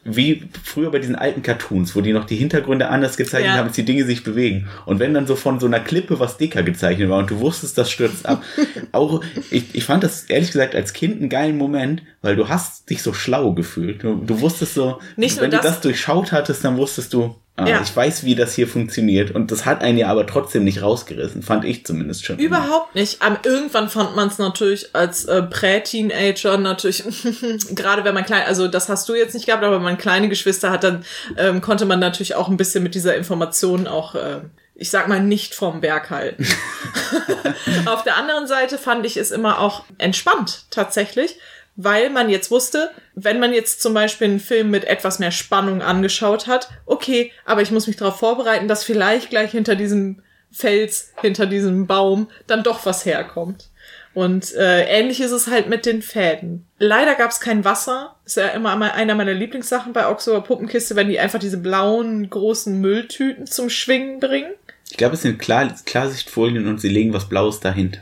wie 0.05 0.45
früher 0.63 0.91
bei 0.91 0.99
diesen 0.99 1.17
alten 1.17 1.43
Cartoons, 1.43 1.97
wo 1.97 2.01
die 2.01 2.13
noch 2.13 2.25
die 2.25 2.37
Hintergründe 2.37 2.89
anders 2.89 3.17
gezeichnet 3.17 3.53
ja. 3.53 3.57
haben, 3.57 3.69
dass 3.69 3.77
die 3.77 3.85
Dinge 3.85 4.05
sich 4.05 4.23
bewegen. 4.23 4.69
Und 4.87 4.99
wenn 4.99 5.15
dann 5.15 5.27
so 5.27 5.35
von 5.35 5.61
so 5.61 5.67
einer 5.67 5.81
Klippe 5.81 6.21
was 6.21 6.37
dicker 6.37 6.63
gezeichnet 6.63 7.09
war 7.09 7.19
und 7.19 7.31
du 7.31 7.41
wusstest, 7.41 7.79
das 7.79 7.91
stürzt 7.91 8.27
ab. 8.27 8.43
auch, 8.93 9.23
ich, 9.51 9.75
ich 9.75 9.85
fand 9.85 10.05
das 10.05 10.25
ehrlich 10.25 10.53
gesagt 10.53 10.75
als 10.75 10.93
Kind 10.93 11.21
einen 11.21 11.31
geilen 11.31 11.57
Moment, 11.57 12.03
weil 12.23 12.37
du 12.37 12.49
hast 12.49 12.91
dich 12.91 13.03
so 13.03 13.13
schlau 13.13 13.53
gefühlt. 13.53 14.03
Du, 14.03 14.17
du 14.17 14.41
wusstest 14.41 14.75
so, 14.75 14.99
Nicht 15.17 15.41
wenn 15.41 15.51
du 15.51 15.59
das 15.59 15.81
durchschaut 15.81 16.33
hattest, 16.33 16.65
dann 16.65 16.77
wusstest 16.77 17.13
du, 17.15 17.35
Ah, 17.57 17.69
ja. 17.69 17.81
Ich 17.83 17.95
weiß, 17.95 18.25
wie 18.25 18.35
das 18.35 18.53
hier 18.55 18.67
funktioniert. 18.67 19.31
Und 19.31 19.53
das 19.53 19.65
hat 19.65 19.81
einen 19.81 19.97
ja 19.97 20.09
aber 20.09 20.27
trotzdem 20.27 20.65
nicht 20.65 20.83
rausgerissen, 20.83 21.43
fand 21.43 21.65
ich 21.65 21.87
zumindest 21.87 22.25
schon. 22.25 22.39
Überhaupt 22.41 22.97
nicht. 22.97 23.23
Aber 23.23 23.39
irgendwann 23.45 23.89
fand 23.89 24.17
man 24.17 24.27
es 24.27 24.39
natürlich 24.39 24.93
als 24.93 25.25
äh, 25.27 25.41
Prä-Teenager 25.43 26.59
natürlich, 26.59 27.05
gerade 27.75 28.03
wenn 28.03 28.15
man 28.15 28.25
klein, 28.25 28.43
also 28.47 28.67
das 28.67 28.89
hast 28.89 29.09
du 29.09 29.15
jetzt 29.15 29.35
nicht 29.35 29.47
gehabt, 29.47 29.63
aber 29.63 29.77
wenn 29.77 29.85
man 29.85 29.99
kleine 29.99 30.29
Geschwister 30.29 30.73
hat, 30.73 30.83
dann 30.83 31.05
ähm, 31.37 31.61
konnte 31.61 31.87
man 31.87 32.01
natürlich 32.01 32.35
auch 32.35 32.49
ein 32.49 32.57
bisschen 32.57 32.83
mit 32.83 32.97
dieser 32.97 33.15
Information 33.15 33.87
auch, 33.87 34.17
äh, 34.17 34.41
ich 34.75 34.91
sag 34.91 35.07
mal, 35.07 35.23
nicht 35.23 35.55
vom 35.55 35.81
Berg 35.81 36.11
halten. 36.11 36.45
Auf 37.87 38.03
der 38.03 38.17
anderen 38.17 38.49
Seite 38.49 38.79
fand 38.79 39.07
ich 39.07 39.17
es 39.17 39.31
immer 39.31 39.61
auch 39.61 39.85
entspannt, 39.99 40.65
tatsächlich 40.71 41.37
weil 41.77 42.11
man 42.11 42.29
jetzt 42.29 42.51
wusste, 42.51 42.91
wenn 43.15 43.41
man 43.41 43.53
jetzt 43.53 43.83
zum 43.83 43.95
Beispiel 43.95 44.29
einen 44.29 44.41
Film 44.41 44.71
mit 44.71 44.85
etwas 44.85 45.19
mehr 45.19 45.33
Spannung 45.33 45.83
angeschaut 45.83 46.47
hat, 46.47 46.69
okay, 46.87 47.33
aber 47.45 47.63
ich 47.63 47.71
muss 47.71 47.87
mich 47.87 47.97
darauf 47.97 48.19
vorbereiten, 48.19 48.69
dass 48.69 48.85
vielleicht 48.85 49.31
gleich 49.31 49.51
hinter 49.51 49.75
diesem 49.75 50.23
Fels, 50.53 51.13
hinter 51.21 51.47
diesem 51.47 51.87
Baum 51.87 52.29
dann 52.47 52.63
doch 52.63 52.87
was 52.87 53.05
herkommt. 53.05 53.69
Und 54.15 54.55
äh, 54.55 54.85
ähnlich 54.85 55.21
ist 55.21 55.33
es 55.33 55.49
halt 55.49 55.69
mit 55.69 55.87
den 55.87 56.01
Fäden. 56.01 56.67
Leider 56.79 57.17
gab 57.17 57.33
es 57.33 57.41
kein 57.41 57.65
Wasser. 57.65 58.15
Ist 58.25 58.37
ja 58.37 58.47
immer 58.49 58.81
einer 58.81 59.15
meiner 59.17 59.35
Lieblingssachen 59.35 59.93
bei 59.93 60.09
Oxower 60.09 60.45
Puppenkiste, 60.45 60.95
wenn 60.95 61.09
die 61.09 61.19
einfach 61.19 61.41
diese 61.41 61.59
blauen, 61.59 62.31
großen 62.31 62.81
Mülltüten 62.81 63.49
zum 63.49 63.69
Schwingen 63.69 64.21
bringen. 64.21 64.53
Ich 64.89 64.97
glaube, 64.97 65.15
es 65.15 65.23
sind 65.23 65.41
Klar 65.41 65.75
Klarsichtfolien 65.85 66.69
und 66.69 66.81
sie 66.81 66.89
legen 66.89 67.13
was 67.13 67.29
Blaues 67.29 67.59
dahinter. 67.59 68.01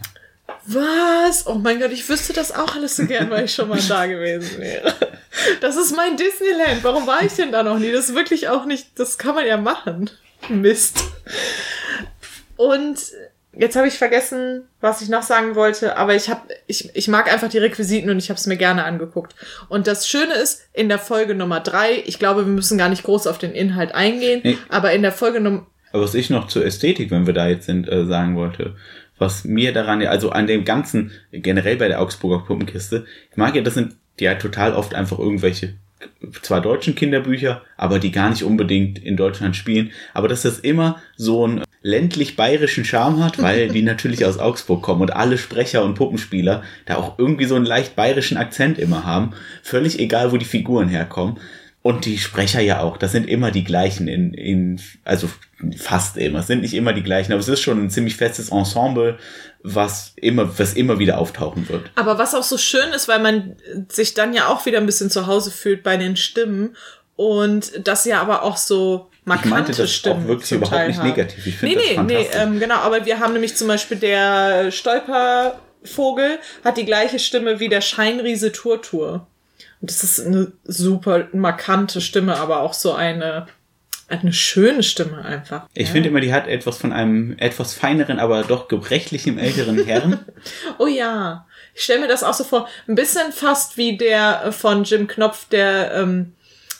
Was? 0.67 1.47
Oh 1.47 1.55
mein 1.55 1.81
Gott, 1.81 1.93
ich 1.93 2.09
wüsste 2.09 2.33
das 2.33 2.53
auch 2.53 2.77
alles 2.77 2.97
so 2.97 3.07
gern, 3.07 3.31
weil 3.31 3.45
ich 3.45 3.55
schon 3.55 3.69
mal 3.69 3.81
da 3.89 4.07
gewesen 4.07 4.59
wäre. 4.59 4.95
Das 5.61 5.77
ist 5.77 5.95
mein 5.97 6.17
Disneyland. 6.17 6.83
Warum 6.83 7.07
war 7.07 7.23
ich 7.23 7.33
denn 7.35 7.53
da 7.53 7.63
noch 7.63 7.79
nie? 7.79 7.91
Das 7.91 8.09
ist 8.09 8.15
wirklich 8.15 8.49
auch 8.49 8.65
nicht, 8.65 8.99
das 8.99 9.19
kann 9.19 9.35
man 9.35 9.47
ja 9.47 9.57
machen. 9.57 10.11
Mist. 10.49 11.03
Und 12.57 12.99
jetzt 13.57 13.77
habe 13.77 13.89
ich 13.89 13.95
vergessen, 13.95 14.69
was 14.81 15.03
ich 15.03 15.09
noch 15.09 15.23
sagen 15.23 15.55
wollte, 15.55 15.97
aber 15.97 16.15
ich 16.15 16.29
habe 16.29 16.43
ich, 16.67 16.95
ich 16.95 17.09
mag 17.09 17.33
einfach 17.33 17.49
die 17.49 17.59
Requisiten 17.59 18.11
und 18.11 18.19
ich 18.19 18.31
habe 18.31 18.39
es 18.39 18.47
mir 18.47 18.57
gerne 18.57 18.85
angeguckt. 18.85 19.35
Und 19.69 19.87
das 19.87 20.09
Schöne 20.09 20.35
ist, 20.35 20.63
in 20.73 20.89
der 20.89 20.99
Folge 20.99 21.35
Nummer 21.35 21.61
drei, 21.61 22.03
ich 22.07 22.19
glaube, 22.19 22.47
wir 22.47 22.53
müssen 22.53 22.79
gar 22.79 22.89
nicht 22.89 23.03
groß 23.03 23.27
auf 23.27 23.39
den 23.39 23.53
Inhalt 23.53 23.95
eingehen, 23.95 24.41
nee. 24.45 24.59
aber 24.69 24.93
in 24.93 25.03
der 25.03 25.13
Folge 25.13 25.41
Nummer 25.41 25.67
aber 25.93 26.05
was 26.05 26.15
ich 26.15 26.31
noch 26.31 26.49
zur 26.49 26.65
Ästhetik, 26.65 27.11
wenn 27.11 27.27
wir 27.27 27.35
da 27.35 27.49
jetzt 27.49 27.67
sind, 27.67 27.87
äh, 27.87 28.07
sagen 28.07 28.35
wollte, 28.35 28.77
was 29.23 29.45
mir 29.45 29.73
daran, 29.73 30.05
also 30.07 30.31
an 30.31 30.47
dem 30.47 30.65
ganzen, 30.65 31.13
generell 31.31 31.77
bei 31.77 31.89
der 31.89 32.03
Augsburger 32.03 32.45
Puppenkiste, 32.45 33.07
ich 33.31 33.37
mag 33.37 33.55
ja, 33.55 33.63
das 33.63 33.75
sind 33.75 33.95
ja 34.21 34.35
total 34.35 34.75
oft 34.75 34.95
einfach 34.95 35.19
irgendwelche 35.19 35.75
zwar 36.43 36.61
deutschen 36.61 36.95
Kinderbücher, 36.95 37.63
aber 37.77 37.99
die 37.99 38.11
gar 38.11 38.31
nicht 38.31 38.43
unbedingt 38.43 38.99
in 38.99 39.17
Deutschland 39.17 39.57
spielen, 39.57 39.93
aber 40.15 40.29
dass 40.29 40.43
das 40.43 40.59
immer 40.59 41.01
so 41.17 41.45
einen 41.45 41.63
ländlich-bayerischen 41.83 42.85
Charme 42.85 43.25
hat, 43.25 43.41
weil 43.41 43.69
die 43.69 43.83
natürlich 43.93 44.25
aus 44.25 44.39
Augsburg 44.39 44.83
kommen 44.83 45.03
und 45.03 45.15
alle 45.15 45.39
Sprecher 45.39 45.85
und 45.85 45.95
Puppenspieler 45.95 46.63
da 46.87 46.97
auch 46.97 47.19
irgendwie 47.19 47.45
so 47.45 47.55
einen 47.55 47.67
leicht 47.67 47.97
bayerischen 47.97 48.37
Akzent 48.37 48.79
immer 48.79 49.05
haben, 49.05 49.35
völlig 49.63 49.99
egal, 49.99 50.33
wo 50.33 50.37
die 50.37 50.45
Figuren 50.45 50.89
herkommen. 50.89 51.39
Und 51.83 52.05
die 52.05 52.17
Sprecher 52.19 52.61
ja 52.61 52.81
auch, 52.81 52.97
das 52.97 53.11
sind 53.11 53.29
immer 53.29 53.51
die 53.51 53.65
gleichen 53.65 54.07
in, 54.07 54.35
in, 54.35 54.81
also 55.05 55.29
fast 55.77 56.17
immer, 56.17 56.39
es 56.39 56.47
sind 56.47 56.63
nicht 56.63 56.75
immer 56.75 56.93
die 56.93 57.03
gleichen, 57.03 57.33
aber 57.33 57.41
es 57.41 57.49
ist 57.49 57.61
schon 57.61 57.83
ein 57.83 57.91
ziemlich 57.91 58.15
festes 58.17 58.51
Ensemble, 58.51 59.19
was 59.65 60.13
immer, 60.15 60.57
was 60.61 60.75
immer 60.75 61.01
wieder 61.01 61.19
auftauchen 61.19 61.69
wird. 61.69 61.91
Aber 61.97 62.19
was 62.19 62.37
auch 62.37 62.45
so 62.45 62.57
schön 62.57 62.91
ist, 62.93 63.09
weil 63.09 63.19
man 63.19 63.57
sich 63.89 64.15
dann 64.15 64.33
ja 64.33 64.47
auch 64.47 64.65
wieder 64.65 64.79
ein 64.79 64.87
bisschen 64.87 65.11
zu 65.11 65.27
Hause 65.27 65.51
fühlt 65.51 65.83
bei 65.83 65.97
den 65.97 66.17
Stimmen 66.17 66.77
und 67.17 67.73
das 67.87 68.05
ja 68.05 68.21
aber 68.21 68.43
auch 68.45 68.57
so 68.57 69.09
markante 69.25 69.49
ich 69.49 69.55
meinte 69.55 69.73
das 69.75 69.93
Stimmen 69.93 70.25
auch 70.25 70.29
wirklich 70.29 70.53
überhaupt 70.53 70.73
Teil 70.77 70.89
nicht 70.89 70.99
haben. 70.99 71.09
negativ. 71.09 71.47
Ich 71.47 71.63
Nee, 71.63 71.71
finde 71.71 71.77
nee, 71.79 71.95
das 71.97 72.07
nee, 72.07 72.15
fantastisch. 72.15 72.41
ähm, 72.43 72.61
genau, 72.61 72.77
aber 72.77 73.07
wir 73.07 73.19
haben 73.19 73.33
nämlich 73.33 73.57
zum 73.57 73.67
Beispiel 73.67 73.97
der 73.97 74.71
Stolpervogel 74.71 76.39
hat 76.65 76.77
die 76.77 76.85
gleiche 76.85 77.19
Stimme 77.19 77.61
wie 77.61 77.69
der 77.69 77.81
Scheinriese 77.81 78.53
Turtur. 78.53 79.27
Und 79.83 79.91
das 79.91 80.05
ist 80.05 80.25
eine 80.25 80.53
super 80.63 81.27
markante 81.33 82.01
Stimme, 82.01 82.37
aber 82.37 82.61
auch 82.61 82.73
so 82.73 82.93
eine, 82.93 83.49
eine 84.09 84.33
schöne 84.33 84.85
Stimme 84.85 85.25
einfach. 85.25 85.67
ich 85.75 85.89
ja. 85.89 85.93
finde 85.93 86.09
immer, 86.09 86.21
die 86.21 86.33
hat 86.33 86.47
etwas 86.47 86.79
von 86.79 86.93
einem 86.93 87.37
etwas 87.39 87.75
feineren, 87.75 88.21
aber 88.21 88.45
doch 88.45 88.69
gebrechlichen 88.69 89.39
älteren 89.39 89.85
Herrn. 89.85 90.21
Oh 90.79 90.87
ja. 90.87 91.47
Ich 91.75 91.83
stelle 91.83 92.01
mir 92.01 92.09
das 92.09 92.23
auch 92.23 92.35
so 92.35 92.45
vor. 92.45 92.69
Ein 92.87 92.95
bisschen 92.95 93.33
fast 93.33 93.77
wie 93.77 93.97
der 93.97 94.53
von 94.53 94.85
Jim 94.85 95.09
Knopf, 95.09 95.49
der 95.49 95.93
ähm, 95.95 96.35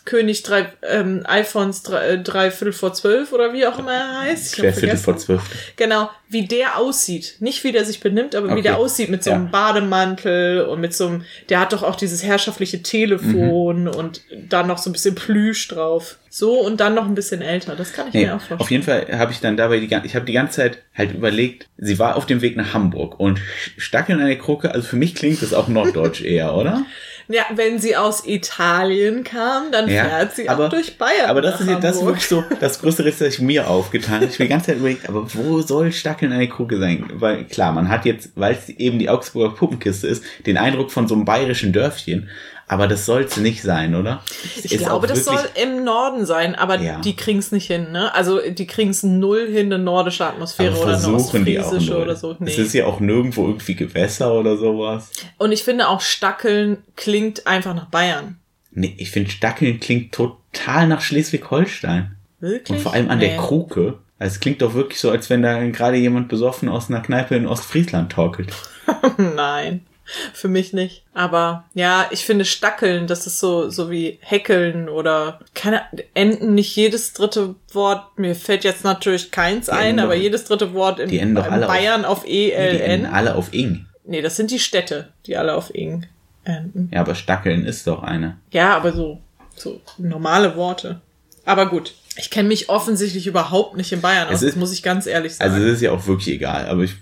König 0.05 0.43
drei, 0.43 0.67
ähm, 0.83 1.23
Alphons 1.25 1.83
drei, 1.83 2.07
äh, 2.09 2.19
drei 2.23 2.51
Viertel 2.51 2.73
vor 2.73 2.93
zwölf 2.93 3.33
oder 3.33 3.53
wie 3.53 3.67
auch 3.67 3.79
immer 3.79 3.93
er 3.93 4.21
heißt. 4.23 4.59
Ich 4.59 4.75
Viertel 4.75 4.97
vor 4.97 5.17
zwölf. 5.17 5.43
Genau, 5.77 6.11
wie 6.29 6.47
der 6.47 6.77
aussieht. 6.79 7.37
Nicht 7.41 7.63
wie 7.65 7.73
der 7.73 7.85
sich 7.85 8.01
benimmt, 8.01 8.35
aber 8.35 8.49
wie 8.49 8.53
Okay. 8.53 8.63
der 8.63 8.79
aussieht 8.79 9.11
mit 9.11 9.23
so 9.23 9.31
einem 9.31 9.45
Ja. 9.45 9.51
Bademantel 9.51 10.63
und 10.65 10.81
mit 10.81 10.95
so 10.95 11.07
einem, 11.07 11.25
der 11.49 11.61
hat 11.61 11.73
doch 11.73 11.83
auch 11.83 11.97
dieses 11.97 12.23
herrschaftliche 12.25 12.83
Telefon 12.83 13.85
Mhm. 13.85 13.89
und 13.91 14.23
dann 14.49 14.67
noch 14.67 14.79
so 14.79 14.91
ein 14.91 14.93
bisschen 14.93 15.15
Plüsch 15.15 15.69
drauf. 15.69 16.17
So 16.31 16.59
und 16.61 16.81
dann 16.81 16.95
noch 16.95 17.05
ein 17.05 17.15
bisschen 17.15 17.43
älter. 17.43 17.77
Das 17.77 17.93
kann 17.93 18.09
ich 18.09 18.15
Nee, 18.15 18.25
mir 18.27 18.31
auch 18.35 18.39
vorstellen. 18.39 18.61
auf 18.61 18.71
jeden 18.71 18.83
Fall 18.85 19.07
habe 19.19 19.33
ich 19.33 19.41
dann 19.41 19.57
dabei 19.59 19.81
die 19.81 19.89
ganze, 19.89 20.07
ich 20.07 20.15
habe 20.17 20.25
die 20.25 20.33
ganze 20.33 20.57
Zeit 20.57 20.79
halt 20.97 21.13
überlegt, 21.13 21.69
sie 21.77 21.99
war 21.99 22.17
auf 22.17 22.25
dem 22.27 22.41
Weg 22.41 22.57
nach 22.57 22.73
Hamburg 22.73 23.21
und 23.21 23.39
Stackeln 23.77 24.19
an 24.21 24.27
der 24.27 24.39
Krucke, 24.39 24.73
also 24.73 24.87
für 24.89 24.97
mich 24.97 25.15
klingt 25.15 25.43
das 25.43 25.53
auch 25.53 25.69
norddeutsch 25.69 26.21
eher, 26.25 26.55
oder? 26.55 26.85
Ja, 27.29 27.45
wenn 27.55 27.79
sie 27.79 27.97
aus 27.97 28.27
Italien 28.27 29.25
kam, 29.25 29.71
dann 29.73 29.89
Ja, 29.89 30.05
fährt 30.05 30.35
sie 30.37 30.49
aber- 30.49 30.67
auch 30.67 30.71
durch 30.71 30.99
Bayern. 30.99 31.29
Aber 31.29 31.41
das 31.41 31.61
ist, 31.61 31.69
jetzt- 31.69 31.83
das 31.85 31.97
ist 31.97 32.01
Hamburg. 32.03 32.15
wirklich 32.17 32.29
so 32.29 32.45
das 32.61 32.81
größte 32.81 33.05
Rätsel, 33.05 33.27
das 33.29 33.35
ich 33.35 33.41
mir 33.41 33.69
aufgetan 33.69 34.17
habe. 34.17 34.25
Ich 34.27 34.33
habe 34.35 34.45
die 34.45 34.49
ganze 34.49 34.67
Zeit 34.67 34.77
überlegt, 34.77 35.09
aber 35.09 35.27
wo 35.35 35.61
soll 35.63 35.93
Stackeln 35.93 36.37
der 36.37 36.47
Krucke 36.49 36.79
sein? 36.79 37.05
Weil 37.15 37.45
klar, 37.45 37.73
man 37.73 37.89
hat 37.89 38.05
jetzt, 38.05 38.31
weil 38.35 38.55
es 38.55 38.69
eben 38.69 38.99
die 38.99 39.09
Augsburger 39.09 39.55
Puppenkiste 39.55 40.07
ist, 40.07 40.25
den 40.47 40.57
Eindruck 40.57 40.91
von 40.91 41.09
so 41.09 41.15
einem 41.15 41.25
bayerischen 41.25 41.73
Dörfchen. 41.73 42.29
Aber 42.73 42.89
das 42.89 43.05
soll 43.05 43.25
es 43.25 43.37
nicht 43.37 43.61
sein, 43.61 43.95
oder? 43.95 44.23
Es 44.57 44.65
Ich 44.65 44.79
glaube, 44.79 45.07
das 45.07 45.27
soll 45.27 45.39
im 45.63 45.85
Norden 45.85 46.25
sein, 46.25 46.55
aber 46.55 46.81
Ja. 46.81 47.01
die 47.03 47.15
kriegen's 47.15 47.53
nicht 47.53 47.67
hin, 47.67 47.93
ne? 47.93 48.15
Also 48.15 48.41
die 48.49 48.67
kriegen's 48.67 49.03
null 49.03 49.47
hin, 49.47 49.67
eine 49.71 49.79
nordische 49.79 50.25
Atmosphäre 50.25 50.73
oder 50.79 50.95
eine 50.95 50.99
versuchen 51.01 51.45
die 51.45 51.61
auch 51.61 51.65
ostfriesische 51.67 51.99
oder 52.01 52.17
so. 52.17 52.31
Es 52.33 52.41
Nee. 52.41 52.55
ist 52.63 52.73
ja 52.73 52.87
auch 52.87 52.99
nirgendwo 52.99 53.47
irgendwie 53.47 53.75
Gewässer 53.75 54.33
oder 54.33 54.57
sowas. 54.57 55.11
Und 55.37 55.53
ich 55.53 55.65
finde 55.65 55.87
auch 55.87 56.01
Stackeln 56.01 56.79
klingt 56.97 57.47
einfach 57.47 57.75
nach 57.75 57.91
Bayern. 57.91 58.39
Nee, 58.71 58.95
ich 58.97 59.11
finde 59.11 59.31
Stackeln 59.31 59.79
klingt 59.79 60.13
total 60.13 60.89
nach 60.89 61.03
Schleswig-Holstein. 61.03 62.17
Wirklich? 62.41 62.79
Und 62.79 62.83
vor 62.83 62.95
allem 62.95 63.11
an 63.11 63.21
der 63.21 63.33
Nee. 63.33 63.37
Kruke. 63.37 63.99
Also 64.19 64.33
es 64.37 64.41
klingt 64.41 64.63
doch 64.63 64.73
wirklich 64.73 64.99
so, 64.99 65.11
als 65.11 65.29
wenn 65.29 65.43
da 65.43 65.63
gerade 65.69 65.99
jemand 65.99 66.29
besoffen 66.29 66.71
aus 66.71 66.89
einer 66.89 67.01
Kneipe 67.03 67.35
in 67.37 67.47
Ostfriesland 67.47 68.13
torkelt. 68.13 68.51
Nein, 69.19 69.85
für 70.33 70.49
mich 70.49 70.73
nicht. 70.73 71.05
Aber 71.15 71.65
ja, 71.75 72.07
ich 72.11 72.25
finde 72.25 72.45
Stackeln, 72.45 73.07
das 73.07 73.27
ist 73.27 73.39
so, 73.41 73.71
so 73.71 73.91
wie 73.91 74.19
Häckeln 74.23 74.89
oder 74.89 75.41
keine 75.55 75.83
Enden 76.15 76.55
nicht 76.55 76.75
jedes 76.77 77.13
dritte 77.13 77.55
Wort. 77.73 78.19
Mir 78.19 78.35
fällt 78.35 78.65
jetzt 78.65 78.85
natürlich 78.85 79.31
keins 79.31 79.69
ein, 79.69 79.91
enden 79.91 80.01
aber 80.01 80.15
doch- 80.15 80.23
jedes 80.23 80.45
dritte 80.45 80.75
Wort 80.75 80.99
in, 81.01 81.09
die 81.09 81.19
in 81.19 81.37
alle 81.37 81.67
auf- 81.67 81.73
Bayern 81.73 82.05
auf, 82.05 82.25
Die 82.25 82.53
enden 82.53 83.05
ELN. 83.05 83.07
alle 83.07 83.35
auf 83.35 83.53
Ing. 83.55 83.87
Nee, 84.05 84.21
das 84.23 84.37
sind 84.37 84.51
die 84.51 84.59
Städte, 84.59 85.09
die 85.27 85.37
alle 85.37 85.55
auf 85.55 85.75
Ing 85.75 86.07
enden. 86.45 86.91
Ja, 86.93 87.01
aber 87.01 87.15
Stackeln 87.15 87.65
ist 87.65 87.87
doch 87.87 88.03
eine. 88.03 88.37
Ja, 88.51 88.77
aber 88.77 88.93
so, 88.93 89.21
so 89.55 89.81
normale 89.99 90.57
Worte. 90.57 91.01
Aber 91.45 91.67
gut. 91.67 91.95
Ich 92.19 92.31
kenne 92.31 92.49
mich 92.49 92.69
offensichtlich 92.69 93.27
überhaupt 93.27 93.77
nicht 93.77 93.91
in 93.93 94.01
Bayern 94.01 94.29
aus, 94.29 94.35
Es 94.35 94.43
ist- 94.43 94.49
das 94.51 94.57
muss 94.61 94.73
ich 94.73 94.83
ganz 94.83 95.07
ehrlich 95.07 95.35
sagen. 95.35 95.51
Also 95.53 95.65
es 95.67 95.75
ist 95.75 95.81
ja 95.83 95.93
auch 95.93 96.07
wirklich 96.07 96.35
egal, 96.35 96.67
aber 96.67 96.83
ich 96.83 96.93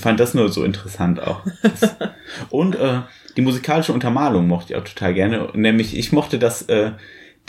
fand 0.00 0.18
das 0.20 0.34
nur 0.34 0.48
so 0.50 0.64
interessant 0.64 1.20
auch. 1.20 1.42
Und 2.50 2.74
äh, 2.76 3.00
die 3.36 3.42
musikalische 3.42 3.92
Untermalung 3.92 4.46
mochte 4.48 4.72
ich 4.72 4.78
auch 4.78 4.84
total 4.84 5.14
gerne. 5.14 5.48
Nämlich, 5.54 5.96
ich 5.96 6.12
mochte 6.12 6.38
das, 6.38 6.62
äh, 6.62 6.92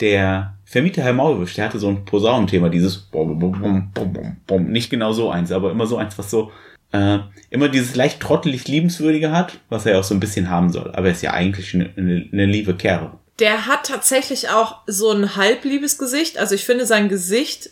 der 0.00 0.54
Vermieter 0.64 1.02
Herr 1.02 1.12
Maulwisch, 1.12 1.54
der 1.54 1.66
hatte 1.66 1.78
so 1.78 1.88
ein 1.88 2.04
Posaunenthema, 2.04 2.68
dieses 2.68 2.96
Bom, 2.98 3.38
Bom, 3.38 3.90
Bom, 3.94 4.36
Bom. 4.46 4.64
nicht 4.66 4.90
genau 4.90 5.12
so 5.12 5.30
eins, 5.30 5.52
aber 5.52 5.70
immer 5.70 5.86
so 5.86 5.96
eins, 5.98 6.18
was 6.18 6.30
so 6.30 6.50
äh, 6.92 7.18
immer 7.50 7.68
dieses 7.68 7.94
leicht 7.94 8.20
trottelig 8.20 8.68
liebenswürdige 8.68 9.32
hat, 9.32 9.58
was 9.70 9.86
er 9.86 9.98
auch 9.98 10.04
so 10.04 10.14
ein 10.14 10.20
bisschen 10.20 10.50
haben 10.50 10.70
soll. 10.70 10.90
Aber 10.94 11.06
er 11.06 11.12
ist 11.12 11.22
ja 11.22 11.32
eigentlich 11.32 11.74
eine, 11.74 11.90
eine, 11.96 12.28
eine 12.32 12.46
liebe 12.46 12.74
Kerl. 12.74 13.12
Der 13.38 13.66
hat 13.66 13.86
tatsächlich 13.86 14.50
auch 14.50 14.80
so 14.86 15.10
ein 15.10 15.36
halbliebes 15.36 15.98
Gesicht. 15.98 16.38
Also 16.38 16.54
ich 16.54 16.64
finde 16.64 16.86
sein 16.86 17.08
Gesicht, 17.08 17.70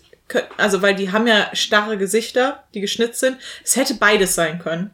also 0.57 0.83
weil 0.83 0.95
die 0.95 1.13
haben 1.13 1.27
ja 1.27 1.51
starre 1.55 1.99
Gesichter, 1.99 2.65
die 2.75 2.81
geschnitzt 2.81 3.21
sind. 3.21 3.37
Es 3.65 3.77
hätte 3.77 3.95
beides 3.95 4.35
sein 4.35 4.59
können. 4.59 4.91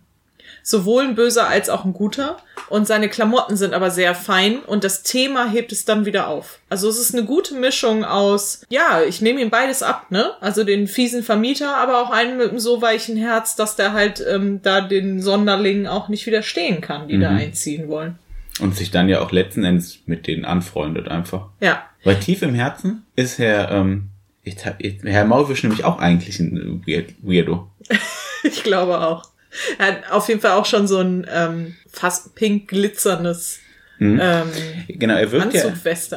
Sowohl 0.63 1.05
ein 1.05 1.15
böser 1.15 1.47
als 1.47 1.69
auch 1.69 1.85
ein 1.85 1.93
guter. 1.93 2.39
Und 2.69 2.89
seine 2.89 3.09
Klamotten 3.09 3.57
sind 3.57 3.73
aber 3.73 3.93
sehr 3.93 4.17
fein 4.17 4.59
und 4.59 4.83
das 4.83 5.05
Thema 5.05 5.49
hebt 5.49 5.71
es 5.71 5.85
dann 5.85 6.05
wieder 6.05 6.27
auf. 6.27 6.59
Also 6.69 6.89
es 6.89 6.99
ist 6.99 7.15
eine 7.15 7.25
gute 7.25 7.55
Mischung 7.55 8.05
aus, 8.05 8.63
ja, 8.69 9.03
ich 9.03 9.21
nehme 9.21 9.41
ihm 9.41 9.51
beides 9.51 9.85
ab, 9.85 10.11
ne? 10.11 10.33
Also 10.41 10.65
den 10.65 10.89
fiesen 10.89 11.23
Vermieter, 11.23 11.77
aber 11.77 12.03
auch 12.03 12.11
einen 12.11 12.37
mit 12.37 12.49
einem 12.49 12.59
so 12.59 12.83
weichen 12.83 13.17
Herz, 13.17 13.55
dass 13.55 13.77
der 13.77 13.93
halt 13.93 14.25
ähm, 14.29 14.61
da 14.63 14.81
den 14.81 15.23
Sonderlingen 15.23 15.87
auch 15.87 16.09
nicht 16.09 16.27
widerstehen 16.27 16.81
kann, 16.81 17.07
die 17.07 17.21
da 17.21 17.31
einziehen 17.31 17.89
wollen. 17.89 18.19
Und 18.61 18.75
sich 18.75 18.91
dann 18.91 19.09
ja 19.09 19.21
auch 19.21 19.33
letzten 19.33 19.65
Endes 19.65 20.01
mit 20.07 20.27
denen 20.27 20.45
anfreundet 20.45 21.09
einfach. 21.09 21.49
Ja, 21.61 21.85
Weil 22.05 22.19
tief 22.19 22.41
im 22.43 22.55
Herzen 22.55 23.05
ist 23.15 23.39
Herr, 23.39 23.71
ähm, 23.71 24.09
ich, 24.43 24.57
ich, 24.79 25.03
Herr 25.03 25.27
Maulwisch 25.27 25.63
nämlich 25.63 25.85
auch 25.85 25.99
eigentlich 25.99 26.41
ein 26.41 26.83
Weird, 26.87 27.15
Weirdo. 27.23 27.71
Ich 28.43 28.63
glaube 28.63 29.01
auch. 29.01 29.31
Er 29.79 29.87
hat 29.87 30.13
auf 30.13 30.29
jeden 30.29 30.41
Fall 30.41 30.53
auch 30.53 30.67
schon 30.67 30.87
so 30.87 31.01
ein 31.01 31.27
ähm, 31.33 31.75
fast 31.91 32.37
pink 32.37 32.69
glitzerndes 32.69 33.59
ähm, 33.99 34.43
Genau, 34.89 35.15
er 35.15 35.33
wirkt 35.33 35.55
ja, 35.55 35.63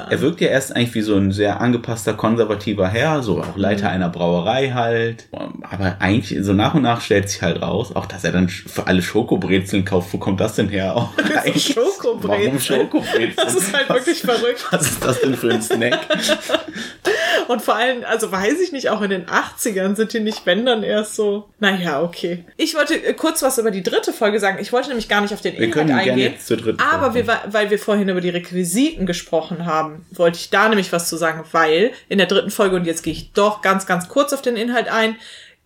er 0.10 0.22
wirkt 0.22 0.42
ja 0.42 0.48
erst 0.50 0.76
eigentlich 0.76 0.94
wie 0.96 1.02
so 1.02 1.16
ein 1.16 1.32
sehr 1.32 1.60
angepasster 1.62 2.14
konservativer 2.14 2.88
Herr, 2.88 3.24
so 3.24 3.40
auch 3.42 3.56
Leiter 3.58 3.88
Mhm. 3.88 3.94
einer 3.96 4.10
Brauerei 4.10 4.72
halt. 4.72 5.28
Aber 5.32 5.96
eigentlich 6.00 6.38
so 6.44 6.54
nach 6.54 6.74
und 6.76 6.82
nach 6.84 7.02
stellt 7.02 7.30
sich 7.30 7.42
halt 7.42 7.62
raus, 7.62 7.96
auch 7.96 8.06
dass 8.06 8.24
er 8.24 8.32
dann 8.32 8.50
für 8.50 8.88
alle 8.88 9.02
Schokobrezeln 9.02 9.86
kauft. 9.86 10.14
Wo 10.14 10.18
kommt 10.18 10.40
das 10.40 10.56
denn 10.56 10.70
her? 10.70 10.96
Auch 10.96 11.10
Schokobrezeln. 11.56 12.22
Warum 12.24 12.60
Schokobrezeln? 12.60 13.34
Das 13.36 13.56
ist 13.56 13.74
halt 13.74 13.90
wirklich 13.90 14.22
verrückt. 14.22 14.66
Was 14.72 14.82
ist 14.92 15.04
das 15.06 15.22
denn 15.22 15.36
für 15.36 15.52
ein 15.52 15.62
Snack? 15.62 16.00
Und 17.48 17.62
vor 17.64 17.76
allem, 17.76 18.04
also 18.08 18.32
weiß 18.32 18.60
ich 18.62 18.72
nicht, 18.72 18.90
auch 18.90 19.02
in 19.02 19.10
den 19.10 19.26
80ern 19.26 19.96
sind 19.96 20.14
die 20.14 20.20
nicht, 20.20 20.46
wenn 20.46 20.66
dann 20.66 20.84
erst 20.84 21.16
so. 21.16 21.50
Naja, 21.60 22.02
okay. 22.04 22.44
Ich 22.58 22.76
wollte 22.76 22.94
äh, 23.04 23.14
kurz 23.14 23.42
was 23.42 23.58
über 23.58 23.72
die 23.72 23.82
dritte 23.82 24.14
Folge 24.14 24.40
sagen. 24.40 24.58
Ich 24.62 24.72
wollte 24.72 24.90
nämlich 24.90 25.10
gar 25.10 25.22
nicht 25.22 25.34
auf 25.34 25.42
den 25.42 25.54
Wir 25.58 25.64
Inhalt 25.64 25.90
eingehen. 25.90 26.18
jetzt 26.20 26.46
zur 26.48 26.58
dritten 26.58 26.80
aber 26.80 27.12
Folge 27.12 27.16
wir, 27.16 27.28
wa- 27.28 27.42
weil 27.70 27.78
wir 27.78 27.80
vorhin 27.80 28.10
über 28.10 28.22
die 28.22 28.30
Requisiten 28.30 29.06
gesprochen 29.06 29.66
haben, 29.68 30.04
wollte 30.12 30.40
ich 30.40 30.50
da 30.50 30.68
nämlich 30.70 30.92
was 30.92 31.08
zu 31.08 31.18
sagen, 31.18 31.44
weil 31.52 31.92
in 32.10 32.18
der 32.18 32.26
dritten 32.28 32.50
Folge, 32.50 32.76
und 32.76 32.86
jetzt 32.86 33.04
gehe 33.04 33.14
ich 33.14 33.32
doch 33.34 33.62
ganz, 33.62 33.86
ganz 33.86 34.08
kurz 34.10 34.34
auf 34.34 34.42
den 34.42 34.56
Inhalt 34.56 34.88
ein, 34.92 35.16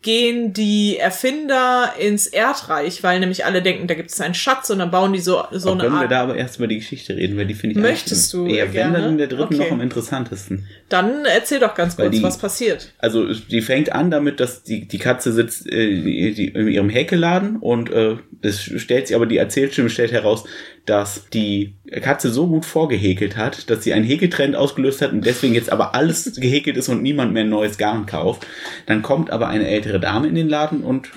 gehen 0.02 0.52
die 0.52 0.98
Erfinder 0.98 1.94
ins 1.98 2.28
Erdreich, 2.28 3.04
weil 3.04 3.22
nämlich 3.22 3.46
alle 3.46 3.62
denken, 3.62 3.88
da 3.88 3.94
gibt 3.94 4.12
es 4.12 4.20
einen 4.20 4.34
Schatz 4.34 4.70
und 4.70 4.80
dann 4.80 4.92
bauen 4.92 5.14
die 5.14 5.20
so, 5.20 5.46
so 5.52 5.70
Auch 5.70 5.74
eine 5.76 5.84
können 5.84 6.00
wir 6.02 6.10
da 6.10 6.24
aber 6.24 6.36
erst 6.36 6.58
über 6.58 6.68
die 6.68 6.80
Geschichte 6.80 7.16
reden, 7.16 7.38
weil 7.38 7.46
die 7.46 7.54
finde 7.54 7.78
ich 7.78 7.82
Möchtest 7.82 8.34
du 8.34 8.46
eher 8.46 8.66
wenn 8.66 8.74
gerne? 8.74 8.98
dann 9.00 9.10
in 9.12 9.18
der 9.18 9.28
dritten 9.28 9.44
Okay. 9.56 9.58
noch 9.60 9.72
am 9.72 9.80
interessantesten. 9.80 10.68
Dann 10.90 11.24
erzähl 11.24 11.62
doch 11.62 11.74
ganz 11.74 11.98
Weil 11.98 12.08
kurz, 12.08 12.18
die- 12.18 12.24
was 12.24 12.38
passiert. 12.38 12.92
Also 12.98 13.34
die 13.34 13.62
fängt 13.62 13.94
an 13.94 14.12
damit, 14.12 14.42
dass 14.42 14.64
die, 14.64 14.90
die 14.90 14.98
Katze 14.98 15.32
sitzt 15.32 15.72
äh, 15.72 16.02
die, 16.02 16.34
die, 16.34 16.48
in 16.50 16.68
ihrem 16.68 16.90
Häkelladen 16.90 17.56
und 17.56 17.90
äh, 17.90 18.18
es 18.42 18.62
stellt 18.62 19.08
sich 19.08 19.16
aber 19.16 19.26
die 19.26 19.38
Erzählstimme 19.38 19.90
stellt 19.90 20.12
heraus, 20.12 20.44
dass 20.86 21.30
die 21.30 21.76
Katze 22.02 22.30
so 22.30 22.48
gut 22.48 22.66
vorgehäkelt 22.66 23.38
hat, 23.38 23.70
dass 23.70 23.84
sie 23.84 23.94
einen 23.94 24.06
Häkeltrend 24.06 24.56
ausgelöst 24.56 25.02
hat 25.02 25.14
und 25.14 25.26
deswegen 25.26 25.54
jetzt 25.54 25.72
aber 25.72 25.96
alles 25.96 26.36
gehäkelt 26.40 26.76
ist 26.76 26.90
und 26.90 27.02
niemand 27.02 27.32
mehr 27.34 27.44
ein 27.44 27.50
neues 27.50 27.78
Garn 27.78 28.06
kauft. 28.06 28.46
Dann 28.86 29.02
kommt 29.02 29.32
aber 29.32 29.48
eine 29.48 29.68
ältere 29.68 30.00
Dame 30.00 30.28
in 30.28 30.36
den 30.36 30.50
Laden 30.50 30.84
und 30.84 31.10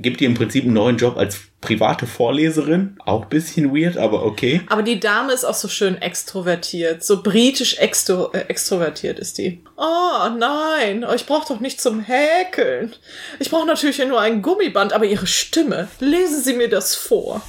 gibt 0.00 0.20
ihr 0.20 0.28
im 0.28 0.34
Prinzip 0.34 0.64
einen 0.64 0.74
neuen 0.74 0.96
Job 0.96 1.16
als 1.16 1.40
private 1.60 2.06
Vorleserin. 2.06 2.96
Auch 3.04 3.26
bisschen 3.26 3.74
weird, 3.74 3.96
aber 3.96 4.24
okay. 4.24 4.62
Aber 4.68 4.82
die 4.82 5.00
Dame 5.00 5.32
ist 5.32 5.44
auch 5.44 5.54
so 5.54 5.68
schön 5.68 6.00
extrovertiert, 6.00 7.04
so 7.04 7.22
britisch 7.22 7.78
extro 7.78 8.30
äh, 8.32 8.46
extrovertiert 8.48 9.18
ist 9.18 9.38
die. 9.38 9.62
Oh 9.76 10.28
nein, 10.38 11.04
ich 11.14 11.26
brauche 11.26 11.52
doch 11.52 11.60
nicht 11.60 11.80
zum 11.80 12.00
Häkeln. 12.00 12.94
Ich 13.38 13.50
brauche 13.50 13.66
natürlich 13.66 13.98
nur 14.06 14.20
ein 14.20 14.42
Gummiband, 14.42 14.92
aber 14.92 15.04
Ihre 15.04 15.26
Stimme, 15.26 15.88
lesen 16.00 16.42
Sie 16.42 16.54
mir 16.54 16.68
das 16.68 16.94
vor. 16.94 17.42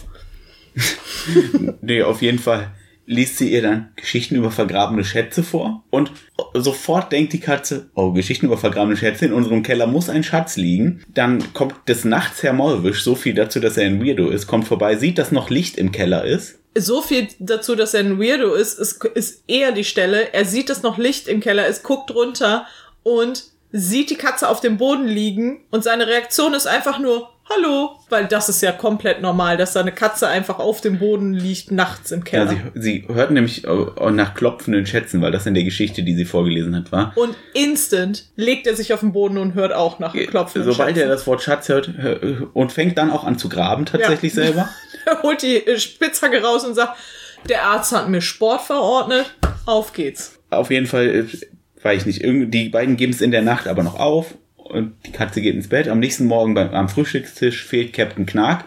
Nee, 1.82 2.04
auf 2.04 2.22
jeden 2.22 2.40
Fall 2.40 2.72
liest 3.10 3.38
sie 3.38 3.52
ihr 3.52 3.64
dann 3.64 3.90
Geschichten 3.96 4.36
über 4.36 4.52
vergrabene 4.52 5.04
Schätze 5.04 5.42
vor 5.42 5.84
und 5.90 6.12
sofort 6.54 7.12
denkt 7.12 7.34
die 7.34 7.40
Katze, 7.40 7.90
oh, 7.96 8.12
Geschichten 8.12 8.46
über 8.46 8.58
vergrabene 8.58 8.96
Schätze, 8.96 9.26
in 9.26 9.34
unserem 9.34 9.64
Keller 9.64 9.88
muss 9.88 10.10
ein 10.10 10.24
Schatz 10.24 10.58
liegen. 10.58 11.04
Dann 11.12 11.54
kommt 11.54 11.74
des 11.88 12.06
Nachts 12.06 12.44
Herr 12.44 12.54
Maulwisch, 12.54 13.04
so 13.04 13.16
viel 13.16 13.34
dazu, 13.34 13.60
dass 13.60 13.78
er 13.78 13.88
ein 13.88 14.06
Weirdo 14.06 14.30
ist, 14.30 14.46
kommt 14.46 14.68
vorbei, 14.68 14.96
sieht, 14.96 15.18
dass 15.18 15.32
noch 15.32 15.50
Licht 15.50 15.76
im 15.78 15.92
Keller 15.92 16.24
ist. 16.24 16.60
So 16.78 17.02
viel 17.02 17.28
dazu, 17.40 17.76
dass 17.76 17.96
er 17.96 18.02
ein 18.02 18.20
Weirdo 18.20 18.54
ist, 18.54 18.78
ist, 18.78 19.04
ist 19.16 19.44
eher 19.48 19.72
die 19.72 19.84
Stelle. 19.84 20.32
Er 20.34 20.46
sieht, 20.46 20.70
dass 20.70 20.84
noch 20.84 21.00
Licht 21.00 21.28
im 21.28 21.40
Keller 21.40 21.66
ist, 21.66 21.82
guckt 21.82 22.14
runter 22.14 22.68
und 23.02 23.44
sieht 23.72 24.12
die 24.12 24.16
Katze 24.16 24.48
auf 24.48 24.62
dem 24.62 24.78
Boden 24.78 25.08
liegen 25.08 25.62
und 25.72 25.84
seine 25.84 26.06
Reaktion 26.06 26.54
ist 26.54 26.68
einfach 26.68 27.00
nur 27.00 27.30
Hallo, 27.52 27.96
weil 28.10 28.28
das 28.28 28.48
ist 28.48 28.62
ja 28.62 28.72
komplett 28.72 29.22
normal, 29.22 29.58
dass 29.58 29.74
da 29.74 29.80
eine 29.80 29.92
Katze 29.92 30.28
einfach 30.28 30.60
auf 30.60 30.82
dem 30.82 31.00
Boden 31.00 31.34
liegt 31.34 31.72
nachts 31.72 32.12
im 32.12 32.24
Keller. 32.24 32.52
Ja, 32.54 32.58
sie, 32.76 33.02
sie 33.04 33.08
hört 33.12 33.32
nämlich 33.32 33.68
auch 33.68 34.12
nach 34.12 34.36
klopfenden 34.36 34.86
Schätzen, 34.86 35.22
weil 35.22 35.32
das 35.32 35.48
in 35.48 35.56
der 35.56 35.64
Geschichte, 35.64 36.04
die 36.04 36.14
sie 36.16 36.26
vorgelesen 36.26 36.76
hat, 36.76 36.92
war. 36.92 37.12
und 37.16 37.36
instant 37.54 38.26
legt 38.36 38.68
er 38.68 38.76
sich 38.76 38.94
auf 38.94 39.00
den 39.00 39.14
Boden 39.14 39.40
und 39.40 39.56
hört 39.56 39.74
auch 39.74 39.98
nach 39.98 40.14
klopfenden 40.14 40.72
Sobald 40.72 40.90
er 40.92 41.02
Schätzen. 41.04 41.10
das 41.10 41.26
Wort 41.28 41.42
Schatz 41.42 41.70
hört 41.70 41.90
hör- 41.98 42.50
und 42.54 42.72
fängt 42.72 42.98
dann 43.00 43.10
auch 43.10 43.24
an 43.24 43.40
zu 43.40 43.50
graben 43.50 43.86
tatsächlich 43.88 44.34
Ja. 44.36 44.44
selber. 44.44 44.70
Er 45.06 45.24
holt 45.24 45.42
die 45.42 45.66
äh, 45.66 45.80
Spitzhacke 45.80 46.44
raus 46.44 46.66
und 46.66 46.76
sagt, 46.76 46.98
der 47.48 47.64
Arzt 47.64 47.94
hat 47.94 48.10
mir 48.10 48.22
Sport 48.22 48.62
verordnet, 48.62 49.34
auf 49.66 49.94
geht's. 49.94 50.38
Auf 50.52 50.70
jeden 50.70 50.86
Fall, 50.88 51.08
äh, 51.08 51.26
weiß 51.82 52.06
ich 52.06 52.22
nicht, 52.22 52.54
die 52.54 52.70
beiden 52.70 52.98
geben 52.98 53.14
es 53.14 53.22
in 53.22 53.32
der 53.32 53.42
Nacht 53.42 53.66
aber 53.68 53.82
noch 53.82 53.98
auf 53.98 54.36
und 54.70 54.94
die 55.06 55.12
Katze 55.12 55.42
geht 55.42 55.56
ins 55.56 55.68
Bett. 55.68 55.88
Am 55.88 56.00
nächsten 56.00 56.26
Morgen 56.26 56.54
beim, 56.54 56.72
am 56.72 56.90
Frühstückstisch 56.90 57.66
fehlt 57.66 57.94
Captain 57.94 58.26
Knark. 58.26 58.66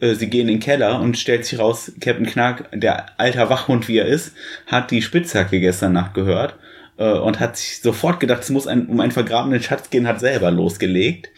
Äh, 0.00 0.14
Sie 0.14 0.28
gehen 0.28 0.48
in 0.48 0.56
den 0.56 0.60
Keller 0.60 1.00
und 1.00 1.18
stellt 1.18 1.44
sich 1.44 1.58
raus, 1.58 1.92
Captain 2.00 2.26
Knark, 2.26 2.68
der 2.72 3.18
alter 3.18 3.50
Wachhund 3.50 3.88
wie 3.88 3.98
er 3.98 4.06
ist, 4.06 4.32
hat 4.66 4.90
die 4.90 5.02
Spitzhacke 5.02 5.60
gestern 5.60 5.92
Nacht 5.92 6.14
gehört 6.14 6.56
äh, 6.98 7.12
und 7.12 7.40
hat 7.40 7.56
sich 7.56 7.80
sofort 7.80 8.20
gedacht, 8.20 8.42
es 8.42 8.50
muss 8.50 8.66
ein, 8.66 8.86
um 8.86 9.00
einen 9.00 9.12
vergrabenen 9.12 9.62
Schatz 9.62 9.90
gehen, 9.90 10.06
hat 10.06 10.20
selber 10.20 10.50
losgelegt, 10.50 11.30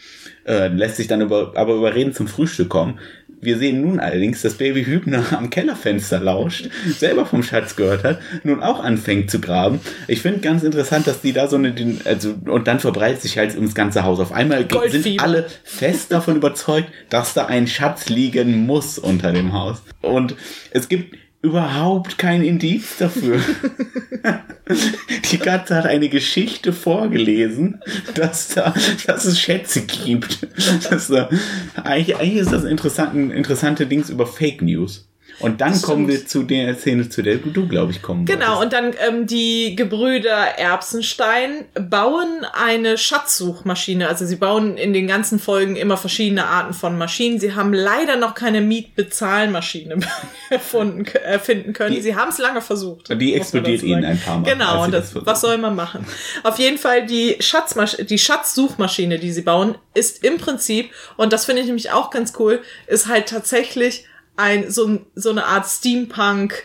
äh, 0.45 0.67
lässt 0.67 0.97
sich 0.97 1.07
dann 1.07 1.21
über, 1.21 1.53
aber 1.55 1.75
überreden 1.75 2.13
zum 2.13 2.27
Frühstück 2.27 2.69
kommen. 2.69 2.99
Wir 3.41 3.57
sehen 3.57 3.81
nun 3.81 3.99
allerdings, 3.99 4.41
dass 4.41 4.55
Baby 4.55 4.83
Hübner 4.83 5.23
am 5.37 5.49
Kellerfenster 5.49 6.19
lauscht, 6.19 6.69
selber 6.97 7.25
vom 7.25 7.41
Schatz 7.43 7.75
gehört 7.75 8.03
hat, 8.03 8.19
nun 8.43 8.61
auch 8.61 8.83
anfängt 8.83 9.31
zu 9.31 9.39
graben. 9.39 9.79
Ich 10.07 10.21
finde 10.21 10.39
ganz 10.41 10.63
interessant, 10.63 11.07
dass 11.07 11.21
die 11.21 11.31
da 11.33 11.47
so 11.47 11.55
eine, 11.55 11.73
also, 12.05 12.35
und 12.45 12.67
dann 12.67 12.79
verbreitet 12.79 13.21
sich 13.21 13.37
halt 13.37 13.55
ums 13.55 13.75
ganze 13.75 14.03
Haus. 14.03 14.19
Auf 14.19 14.31
einmal 14.33 14.65
ge- 14.65 14.77
sind 14.89 14.91
Goldfieber. 15.03 15.23
alle 15.23 15.47
fest 15.63 16.11
davon 16.11 16.35
überzeugt, 16.35 16.89
dass 17.09 17.33
da 17.33 17.45
ein 17.45 17.67
Schatz 17.67 18.09
liegen 18.09 18.65
muss 18.65 18.99
unter 18.99 19.31
dem 19.31 19.53
Haus. 19.53 19.81
Und 20.01 20.35
es 20.71 20.89
gibt 20.89 21.15
überhaupt 21.41 22.17
kein 22.17 22.43
Indiz 22.43 22.97
dafür. 22.97 23.39
Die 25.31 25.37
Katze 25.37 25.75
hat 25.75 25.85
eine 25.85 26.09
Geschichte 26.09 26.73
vorgelesen, 26.73 27.81
dass, 28.13 28.49
da, 28.49 28.73
dass 29.07 29.25
es 29.25 29.39
Schätze 29.39 29.81
gibt. 29.81 30.47
Das, 30.89 31.07
da, 31.07 31.29
eigentlich, 31.75 32.17
eigentlich 32.17 32.41
ist 32.41 32.51
das 32.51 32.65
ein 32.65 32.71
interessante, 32.71 33.33
interessante 33.33 33.87
Dings 33.87 34.09
über 34.09 34.27
Fake 34.27 34.61
News. 34.61 35.08
Und 35.39 35.61
dann 35.61 35.81
kommen 35.81 36.07
wir 36.07 36.25
zu 36.27 36.43
der 36.43 36.75
Szene, 36.75 37.07
zu 37.09 37.21
der 37.21 37.37
du, 37.37 37.67
glaube 37.67 37.91
ich, 37.91 38.01
kommen 38.01 38.25
Genau, 38.25 38.57
wolltest. 38.59 38.63
und 38.63 38.73
dann 38.73 38.93
ähm, 39.07 39.27
die 39.27 39.75
Gebrüder 39.75 40.35
Erbsenstein 40.57 41.65
bauen 41.89 42.45
eine 42.53 42.97
Schatzsuchmaschine. 42.97 44.07
Also 44.07 44.25
sie 44.25 44.35
bauen 44.35 44.77
in 44.77 44.93
den 44.93 45.07
ganzen 45.07 45.39
Folgen 45.39 45.75
immer 45.75 45.97
verschiedene 45.97 46.45
Arten 46.45 46.73
von 46.73 46.97
Maschinen. 46.97 47.39
Sie 47.39 47.53
haben 47.55 47.73
leider 47.73 48.15
noch 48.17 48.35
keine 48.35 48.61
Mietbezahlmaschine 48.61 49.97
erfunden, 50.49 51.05
erfinden 51.05 51.73
können. 51.73 51.95
Die- 51.95 52.01
sie 52.01 52.15
haben 52.15 52.29
es 52.29 52.37
lange 52.37 52.61
versucht. 52.61 53.09
Die 53.19 53.33
explodiert 53.35 53.83
ihnen 53.83 54.03
ein 54.05 54.19
paar 54.19 54.39
Mal, 54.39 54.51
Genau, 54.51 54.83
und 54.85 54.91
das 54.93 55.13
das, 55.13 55.25
was 55.25 55.41
soll 55.41 55.57
man 55.57 55.75
machen? 55.75 56.05
Auf 56.43 56.59
jeden 56.59 56.77
Fall 56.77 57.05
die, 57.05 57.37
Schatzmasch 57.39 57.97
die 57.97 58.17
Schatzsuchmaschine, 58.19 59.19
die 59.19 59.31
sie 59.31 59.41
bauen, 59.41 59.75
ist 59.93 60.23
im 60.23 60.37
Prinzip, 60.37 60.89
und 61.17 61.33
das 61.33 61.45
finde 61.45 61.61
ich 61.61 61.67
nämlich 61.67 61.91
auch 61.91 62.09
ganz 62.09 62.33
cool, 62.39 62.61
ist 62.87 63.07
halt 63.07 63.27
tatsächlich 63.29 64.05
ein, 64.39 64.71
so, 64.71 64.99
so 65.15 65.29
eine 65.29 65.45
Art 65.45 65.67
Steampunk, 65.67 66.63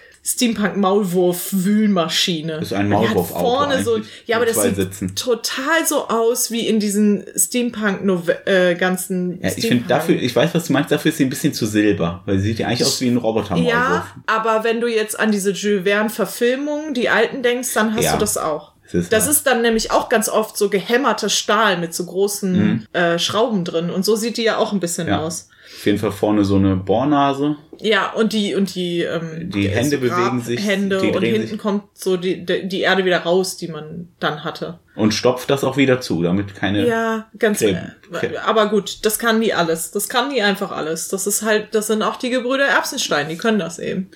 Steampunk-Maulwurf-Wühlmaschine. 1.34 2.54
Ist 2.58 2.72
ein 2.72 2.88
Die 2.88 2.94
hat 2.96 3.02
Maulwurfauto 3.04 3.40
vorne 3.40 3.82
so, 3.84 3.98
ja, 4.26 4.36
aber 4.36 4.46
das 4.46 4.62
sieht 4.62 4.76
Sitzen. 4.76 5.14
total 5.14 5.86
so 5.86 6.08
aus 6.08 6.50
wie 6.50 6.66
in 6.66 6.80
diesen 6.80 7.24
Steampunk 7.36 8.00
äh, 8.46 8.74
ganzen 8.74 9.40
Ja, 9.42 9.50
ich 9.54 9.66
finde 9.66 9.84
dafür, 9.86 10.16
ich 10.20 10.34
weiß, 10.34 10.54
was 10.54 10.66
du 10.66 10.72
meinst, 10.72 10.90
dafür 10.90 11.10
ist 11.10 11.18
sie 11.18 11.24
ein 11.24 11.30
bisschen 11.30 11.52
zu 11.54 11.66
silber, 11.66 12.22
weil 12.26 12.38
sie 12.38 12.48
sieht 12.48 12.58
ja 12.60 12.68
eigentlich 12.68 12.84
aus 12.84 13.00
wie 13.00 13.08
ein 13.08 13.16
roboter 13.16 13.56
Ja, 13.56 14.06
aber 14.26 14.64
wenn 14.64 14.80
du 14.80 14.86
jetzt 14.88 15.18
an 15.18 15.30
diese 15.30 15.50
Jules 15.52 15.84
Verne-Verfilmungen, 15.84 16.94
die 16.94 17.08
alten 17.08 17.42
denkst, 17.42 17.74
dann 17.74 17.94
hast 17.94 18.04
Ja. 18.04 18.12
du 18.14 18.18
das 18.18 18.36
auch. 18.38 18.72
Das 18.84 18.94
ist 18.94 19.12
Das 19.12 19.26
ist 19.28 19.46
dann 19.46 19.62
nämlich 19.62 19.90
auch 19.90 20.08
ganz 20.08 20.28
oft 20.28 20.56
so 20.56 20.68
gehämmerter 20.68 21.28
Stahl 21.28 21.78
mit 21.78 21.94
so 21.94 22.04
großen 22.06 22.86
äh, 22.92 23.18
Schrauben 23.18 23.64
drin. 23.64 23.90
Und 23.90 24.04
so 24.04 24.14
sieht 24.14 24.36
die 24.36 24.42
ja 24.44 24.58
auch 24.58 24.72
ein 24.72 24.80
bisschen 24.80 25.06
Mhm. 25.06 25.12
Ja. 25.12 25.20
aus. 25.22 25.48
Auf 25.64 25.86
jeden 25.86 25.98
Fall 25.98 26.12
vorne 26.12 26.44
so 26.44 26.56
eine 26.56 26.76
Bohrnase. 26.76 27.56
Ja, 27.80 28.12
und 28.12 28.32
die, 28.32 28.54
und 28.54 28.74
die, 28.74 29.00
ähm, 29.00 29.50
Die 29.50 29.68
Hände 29.68 29.98
bewegen 29.98 30.40
sich, 30.40 30.64
Hände 30.64 31.00
und 31.00 31.22
hinten 31.22 31.48
sich. 31.48 31.58
kommt 31.58 31.84
so 31.94 32.16
die, 32.16 32.44
die 32.44 32.80
Erde 32.82 33.04
wieder 33.04 33.18
raus, 33.18 33.56
die 33.56 33.68
man 33.68 34.08
dann 34.20 34.44
hatte. 34.44 34.78
Und 34.94 35.12
stopft 35.12 35.50
das 35.50 35.64
auch 35.64 35.76
wieder 35.76 36.00
zu, 36.00 36.22
damit 36.22 36.54
keine. 36.54 36.86
Ja, 36.86 37.26
ganz. 37.38 37.60
Creme- 37.60 37.90
Äh, 38.12 38.36
aber 38.46 38.68
gut, 38.68 39.04
das 39.04 39.18
kann 39.18 39.40
die 39.40 39.52
alles. 39.54 39.90
Das 39.90 40.08
kann 40.08 40.30
die 40.30 40.40
einfach 40.40 40.70
alles. 40.70 41.08
Das 41.08 41.26
ist 41.26 41.42
halt, 41.42 41.74
das 41.74 41.88
sind 41.88 42.02
auch 42.02 42.16
die 42.16 42.30
Gebrüder 42.30 42.64
Erbsenstein, 42.66 43.28
die 43.28 43.36
können 43.36 43.58
das 43.58 43.78
eben. 43.80 44.08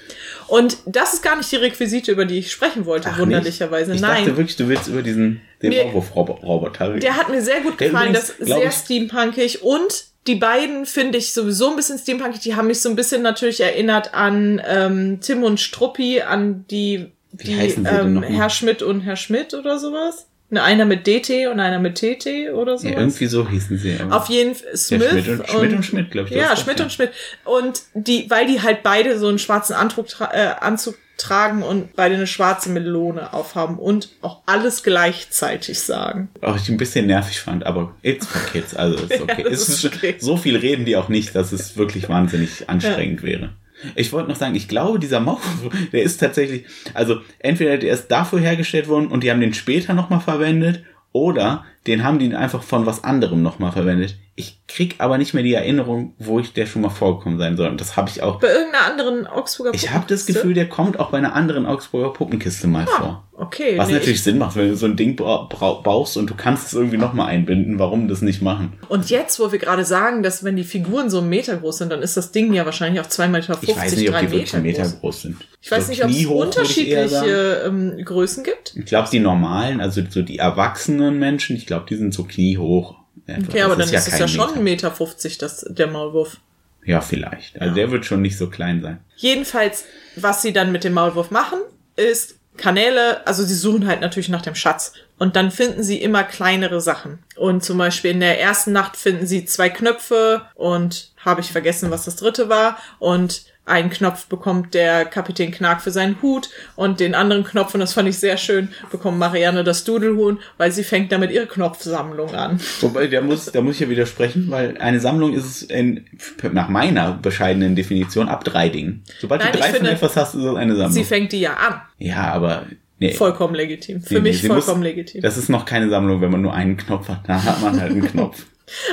Und 0.46 0.76
das 0.86 1.14
ist 1.14 1.22
gar 1.22 1.36
nicht 1.36 1.50
die 1.50 1.56
Requisite, 1.56 2.12
über 2.12 2.26
die 2.26 2.38
ich 2.38 2.52
sprechen 2.52 2.86
wollte, 2.86 3.08
Ach, 3.12 3.18
wunderlicherweise. 3.18 3.90
nicht? 3.90 4.00
Ich 4.02 4.06
Nein. 4.06 4.24
dachte 4.24 4.36
wirklich, 4.36 4.56
du 4.56 4.68
willst 4.68 4.86
über 4.88 5.02
diesen 5.02 5.40
den. 5.62 5.72
Maulwurf-Roboter 5.72 6.90
reden. 6.90 7.00
Der 7.00 7.16
hat 7.16 7.28
mir 7.28 7.42
sehr 7.42 7.60
gut 7.62 7.76
gefallen, 7.76 8.10
übrigens, 8.10 8.28
das 8.28 8.38
ist 8.38 8.46
sehr 8.46 8.70
steampunkig 8.70 9.62
und 9.62 10.04
die 10.26 10.34
beiden 10.34 10.84
finde 10.84 11.18
ich 11.18 11.32
sowieso 11.32 11.70
ein 11.70 11.76
bisschen 11.76 11.98
steampunkig. 11.98 12.40
Die 12.40 12.54
haben 12.54 12.66
mich 12.66 12.80
so 12.80 12.88
ein 12.88 12.96
bisschen 12.96 13.22
natürlich 13.22 13.60
erinnert 13.60 14.14
an 14.14 14.60
ähm, 14.66 15.20
Tim 15.20 15.42
und 15.42 15.58
Struppi, 15.58 16.20
an 16.20 16.66
die, 16.70 17.12
Wie 17.32 17.44
die 17.44 17.56
heißen 17.56 17.84
sie 17.84 17.90
denn 17.90 18.16
ähm? 18.16 18.22
Herr 18.22 18.50
Schmidt 18.50 18.82
und 18.82 19.00
Herr 19.00 19.16
Schmidt 19.16 19.54
oder 19.54 19.78
sowas. 19.78 20.26
Ne, 20.50 20.62
einer 20.62 20.86
mit 20.86 21.06
DT 21.06 21.48
und 21.52 21.60
einer 21.60 21.78
mit 21.78 21.96
TT 21.96 22.50
oder 22.54 22.78
sowas. 22.78 22.90
ja, 22.92 22.98
irgendwie 22.98 23.26
so 23.26 23.46
hießen 23.46 23.76
sie. 23.76 23.98
aber- 24.00 24.16
Auf 24.16 24.28
jeden 24.30 24.54
Fall 24.54 24.74
Smith 24.76 25.04
Schmidt 25.10 25.28
und- 25.28 25.48
Schmidt 25.50 25.72
und 25.74 25.82
Schmidt, 25.84 26.10
glaub 26.10 26.26
ich, 26.30 26.32
Ja, 26.32 26.56
Schmidt 26.56 26.78
ja. 26.78 26.84
und 26.86 26.90
Schmidt. 26.90 27.10
Und 27.44 27.82
die, 27.92 28.30
weil 28.30 28.46
die 28.46 28.62
halt 28.62 28.82
beide 28.82 29.18
so 29.18 29.28
einen 29.28 29.38
schwarzen 29.38 29.74
Anzug, 29.74 30.08
tra 30.08 30.32
äh, 30.32 30.54
Anzug 30.60 30.96
tragen 31.18 31.62
und 31.62 31.94
beide 31.96 32.14
eine 32.14 32.26
schwarze 32.26 32.70
Melone 32.70 33.34
aufhaben 33.34 33.78
und 33.78 34.08
auch 34.22 34.40
alles 34.46 34.82
gleichzeitig 34.84 35.80
sagen. 35.80 36.28
auch 36.40 36.56
ich 36.56 36.68
ein 36.68 36.76
bisschen 36.78 37.06
nervig 37.06 37.40
fand, 37.40 37.66
aber 37.66 37.94
it's 38.02 38.26
for 38.26 38.40
kids, 38.52 38.74
also 38.74 38.96
ist 39.04 39.20
okay. 39.20 39.44
es 39.50 39.68
ist 39.68 39.84
okay. 39.84 40.14
So 40.18 40.36
viel 40.36 40.56
reden 40.56 40.84
die 40.84 40.96
auch 40.96 41.08
nicht, 41.08 41.34
dass 41.34 41.52
es 41.52 41.76
wirklich 41.76 42.08
wahnsinnig 42.08 42.70
anstrengend 42.70 43.22
wäre. 43.22 43.50
Ich 43.94 44.12
wollte 44.12 44.28
noch 44.28 44.36
sagen, 44.36 44.54
ich 44.54 44.68
glaube, 44.68 44.98
dieser 44.98 45.20
Maulwurf, 45.20 45.72
der 45.92 46.02
ist 46.02 46.18
tatsächlich, 46.18 46.64
also 46.94 47.20
entweder 47.38 47.78
der 47.78 47.94
ist 47.94 48.08
dafür 48.08 48.40
hergestellt 48.40 48.88
worden 48.88 49.08
und 49.08 49.22
die 49.22 49.30
haben 49.30 49.40
den 49.40 49.54
später 49.54 49.94
nochmal 49.94 50.20
verwendet 50.20 50.84
oder 51.12 51.64
den 51.86 52.04
haben 52.04 52.18
die 52.18 52.34
einfach 52.34 52.62
von 52.62 52.86
was 52.86 53.04
anderem 53.04 53.42
nochmal 53.42 53.72
verwendet. 53.72 54.16
Ich 54.34 54.60
krieg 54.68 54.96
aber 54.98 55.18
nicht 55.18 55.34
mehr 55.34 55.42
die 55.42 55.54
Erinnerung, 55.54 56.14
wo 56.18 56.38
ich 56.38 56.52
der 56.52 56.66
schon 56.66 56.82
mal 56.82 56.90
vorgekommen 56.90 57.38
sein 57.38 57.56
soll. 57.56 57.68
Und 57.70 57.80
das 57.80 57.96
habe 57.96 58.08
ich 58.08 58.22
auch. 58.22 58.38
Bei 58.38 58.48
irgendeiner 58.48 58.84
anderen 58.84 59.26
Augsburger 59.26 59.74
Ich 59.74 59.90
habe 59.90 60.04
das 60.06 60.20
Puppenkiste? 60.20 60.32
Gefühl, 60.34 60.54
der 60.54 60.68
kommt 60.68 61.00
auch 61.00 61.10
bei 61.10 61.18
einer 61.18 61.34
anderen 61.34 61.66
Augsburger 61.66 62.12
Puppenkiste 62.12 62.68
mal 62.68 62.86
vor. 62.86 63.24
Okay. 63.32 63.76
Was 63.78 63.88
nee, 63.88 63.94
natürlich 63.94 64.22
Sinn 64.22 64.38
macht, 64.38 64.54
wenn 64.56 64.68
du 64.68 64.76
so 64.76 64.86
ein 64.86 64.96
Ding 64.96 65.16
bra 65.16 65.44
bra 65.50 65.74
baust 65.74 66.16
und 66.16 66.28
du 66.28 66.34
kannst 66.34 66.66
es 66.68 66.72
irgendwie 66.74 66.98
nochmal 66.98 67.28
einbinden, 67.28 67.78
warum 67.78 68.06
das 68.08 68.20
nicht 68.20 68.42
machen? 68.42 68.74
Ich, 68.82 68.90
und 68.90 69.10
jetzt, 69.10 69.38
wo 69.40 69.50
wir 69.50 69.58
gerade 69.60 69.84
sagen, 69.84 70.22
dass 70.24 70.42
wenn 70.44 70.56
die 70.56 70.64
Figuren 70.64 71.08
so 71.08 71.18
einen 71.18 71.28
Meter 71.28 71.56
groß 71.56 71.78
sind, 71.78 71.90
dann 71.92 72.02
ist 72.02 72.16
das 72.16 72.32
Ding 72.32 72.52
ja 72.52 72.64
wahrscheinlich 72.64 73.00
auch 73.00 73.08
2,50 73.08 73.28
Meter, 73.28 73.58
Ich 73.62 73.76
weiß 73.76 73.96
nicht, 73.96 74.10
ob 74.10 74.18
die 74.18 74.30
wirklich 74.30 74.40
Meter 74.42 74.56
einen 74.56 74.66
Meter 74.66 74.82
groß. 74.82 75.00
groß 75.00 75.22
sind. 75.22 75.36
Ich 75.60 75.70
weiß 75.70 75.86
So 75.86 75.90
nicht, 75.90 76.04
ob 76.04 76.10
es 76.10 76.16
ich 76.16 76.26
unterschiedliche 76.28 77.62
ähm, 77.66 78.04
Größen 78.04 78.44
gibt. 78.44 78.74
Ich 78.76 78.86
glaube, 78.86 79.08
die 79.10 79.20
normalen, 79.20 79.80
also 79.80 80.00
so 80.08 80.22
die 80.22 80.38
erwachsenen 80.38 81.18
Menschen, 81.18 81.56
ich 81.56 81.66
glaube, 81.68 81.86
die 81.88 81.96
sind 81.96 82.12
so 82.12 82.24
kniehoch. 82.24 82.96
Etwa. 83.26 83.48
Okay, 83.48 83.62
aber 83.62 83.76
Das 83.76 83.90
dann 83.90 83.98
ist, 83.98 84.06
es 84.08 84.12
kein 84.12 84.20
ja 84.22 84.28
schon 84.28 84.64
Meter. 84.64 84.92
1,50 84.92 85.24
Meter, 85.24 85.38
das, 85.38 85.66
der 85.68 85.86
Maulwurf. 85.86 86.38
Ja, 86.84 87.00
vielleicht. 87.00 87.60
Also 87.60 87.74
der 87.74 87.90
wird 87.90 88.04
schon 88.06 88.22
nicht 88.22 88.36
so 88.38 88.48
klein 88.48 88.80
sein. 88.82 89.00
Jedenfalls, 89.16 89.84
was 90.16 90.42
sie 90.42 90.52
dann 90.52 90.72
mit 90.72 90.84
dem 90.84 90.94
Maulwurf 90.94 91.30
machen, 91.30 91.58
ist 91.96 92.36
Kanäle, 92.56 93.26
also 93.26 93.44
sie 93.44 93.54
suchen 93.54 93.86
halt 93.86 94.00
natürlich 94.00 94.28
nach 94.28 94.42
dem 94.42 94.54
Schatz. 94.54 94.92
Und 95.18 95.36
dann 95.36 95.50
finden 95.50 95.82
sie 95.82 96.00
immer 96.00 96.24
kleinere 96.24 96.80
Sachen. 96.80 97.18
Und 97.36 97.64
zum 97.64 97.78
Beispiel 97.78 98.12
in 98.12 98.20
der 98.20 98.40
ersten 98.40 98.72
Nacht 98.72 98.96
finden 98.96 99.26
sie 99.26 99.44
zwei 99.44 99.68
Knöpfe 99.68 100.42
und 100.54 101.12
habe 101.18 101.40
ich 101.40 101.52
vergessen, 101.52 101.90
was 101.90 102.04
das 102.04 102.16
dritte 102.16 102.48
war. 102.48 102.78
Und 102.98 103.44
einen 103.68 103.90
Knopf 103.90 104.26
bekommt 104.26 104.74
der 104.74 105.04
Kapitän 105.04 105.50
Knark 105.50 105.80
für 105.82 105.90
seinen 105.90 106.20
Hut 106.22 106.50
und 106.76 107.00
den 107.00 107.14
anderen 107.14 107.44
Knopf, 107.44 107.74
und 107.74 107.80
das 107.80 107.92
fand 107.92 108.08
ich 108.08 108.18
sehr 108.18 108.36
schön, 108.36 108.68
bekommt 108.90 109.18
Marianne 109.18 109.64
das 109.64 109.84
Dudelhuhn, 109.84 110.38
weil 110.56 110.72
sie 110.72 110.84
fängt 110.84 111.12
damit 111.12 111.30
ihre 111.30 111.46
Knopfsammlung 111.46 112.34
an. 112.34 112.58
Wobei, 112.80 113.06
da 113.06 113.20
muss, 113.20 113.46
da 113.46 113.60
muss 113.60 113.74
ich 113.76 113.80
ja 113.80 113.88
widersprechen, 113.88 114.50
weil 114.50 114.76
eine 114.78 115.00
Sammlung 115.00 115.34
ist 115.34 115.44
es 115.44 115.62
in, 115.62 116.06
nach 116.52 116.68
meiner 116.68 117.12
bescheidenen 117.12 117.76
Definition 117.76 118.28
ab 118.28 118.44
drei 118.44 118.68
Dingen. 118.68 119.02
Sobald 119.20 119.42
Nein, 119.42 119.52
du 119.52 119.58
drei 119.58 119.66
von 119.68 119.76
finde, 119.76 119.90
etwas 119.92 120.16
hast, 120.16 120.34
ist 120.34 120.42
es 120.42 120.56
eine 120.56 120.74
Sammlung. 120.74 120.92
Sie 120.92 121.04
fängt 121.04 121.32
die 121.32 121.40
ja 121.40 121.54
an. 121.54 121.80
ja, 121.98 122.32
aber 122.32 122.66
nee. 122.98 123.12
Vollkommen 123.12 123.54
legitim. 123.54 124.00
Für 124.02 124.14
Nee, 124.14 124.20
mich 124.20 124.42
muss- 124.42 124.64
vollkommen 124.64 124.82
legitim. 124.82 125.20
Das 125.22 125.36
ist 125.36 125.48
noch 125.48 125.64
keine 125.64 125.88
Sammlung, 125.88 126.20
wenn 126.20 126.30
man 126.30 126.40
nur 126.42 126.54
einen 126.54 126.76
Knopf 126.76 127.08
hat. 127.08 127.20
Da 127.28 127.42
hat 127.42 127.60
man 127.62 127.80
halt 127.80 127.92
einen 127.92 128.02
Knopf. 128.10 128.44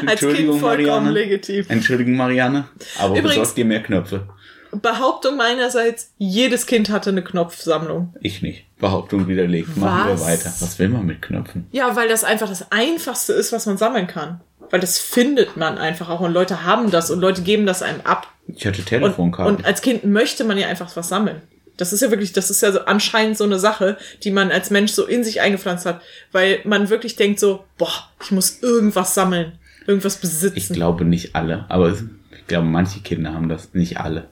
Als 0.06 0.22
Kind 0.22 0.58
vollkommen 0.62 1.12
legitim. 1.12 1.66
Entschuldigung, 1.68 2.16
Marianne, 2.16 2.66
aber 2.98 3.18
Übrigens- 3.18 3.36
besorg 3.40 3.56
dir 3.56 3.66
mehr 3.66 3.84
Knöpfe. 3.84 4.26
Behauptung 4.82 5.38
meinerseits, 5.38 6.12
jedes 6.18 6.66
Kind 6.66 6.90
hatte 6.90 7.10
eine 7.10 7.24
Knopfsammlung. 7.24 8.14
Ich 8.22 8.42
nicht. 8.42 8.66
Behauptung 8.80 9.28
widerlegt. 9.28 9.76
Machen 9.78 10.12
Was? 10.14 10.22
wir 10.22 10.28
weiter. 10.28 10.54
Was 10.60 10.80
will 10.80 10.90
man 10.90 11.06
mit 11.06 11.22
Knöpfen? 11.22 11.68
Ja, 11.72 11.96
weil 11.96 12.08
das 12.10 12.24
einfach 12.24 12.50
das 12.50 12.72
Einfachste 12.72 13.34
ist, 13.34 13.52
was 13.52 13.66
man 13.66 13.78
sammeln 13.78 14.08
kann. 14.08 14.42
Weil 14.72 14.80
das 14.80 14.98
findet 14.98 15.58
man 15.58 15.78
einfach 15.78 16.10
auch 16.10 16.22
und 16.22 16.34
Leute 16.34 16.64
haben 16.64 16.90
das 16.92 17.12
und 17.12 17.20
Leute 17.20 17.44
geben 17.44 17.66
das 17.66 17.82
einem 17.84 18.02
ab. 18.04 18.28
Ich 18.48 18.66
hatte 18.66 18.80
Und, 18.80 18.86
Telefonkarten. 18.88 19.56
und 19.58 19.66
als 19.66 19.82
Kind 19.82 20.04
möchte 20.06 20.44
man 20.44 20.58
ja 20.58 20.68
einfach 20.68 20.96
was 20.96 21.10
sammeln. 21.10 21.42
Das 21.78 21.92
ist 21.94 22.02
ja 22.02 22.10
wirklich, 22.10 22.32
das 22.34 22.50
ist 22.50 22.62
ja 22.62 22.72
so 22.72 22.80
anscheinend 22.86 23.38
so 23.38 23.44
eine 23.44 23.60
Sache, 23.60 23.98
die 24.24 24.32
man 24.32 24.50
als 24.52 24.70
Mensch 24.72 24.94
so 24.94 25.06
in 25.06 25.24
sich 25.24 25.42
eingepflanzt 25.42 25.86
hat, 25.86 26.02
weil 26.32 26.60
man 26.64 26.90
wirklich 26.90 27.16
denkt 27.16 27.40
so, 27.40 27.66
boah, 27.78 27.92
ich 28.24 28.32
muss 28.32 28.62
irgendwas 28.64 29.14
sammeln, 29.14 29.60
irgendwas 29.86 30.16
ich 30.16 30.22
besitzen. 30.22 30.74
glaube 30.74 31.04
nicht 31.06 31.36
alle, 31.36 31.66
aber 31.70 31.92
ich 31.92 32.48
glaube, 32.48 32.68
manche 32.68 33.02
Kinder 33.02 33.34
haben 33.34 33.50
das. 33.50 33.74
Nicht 33.74 34.00
alle. 34.00 34.30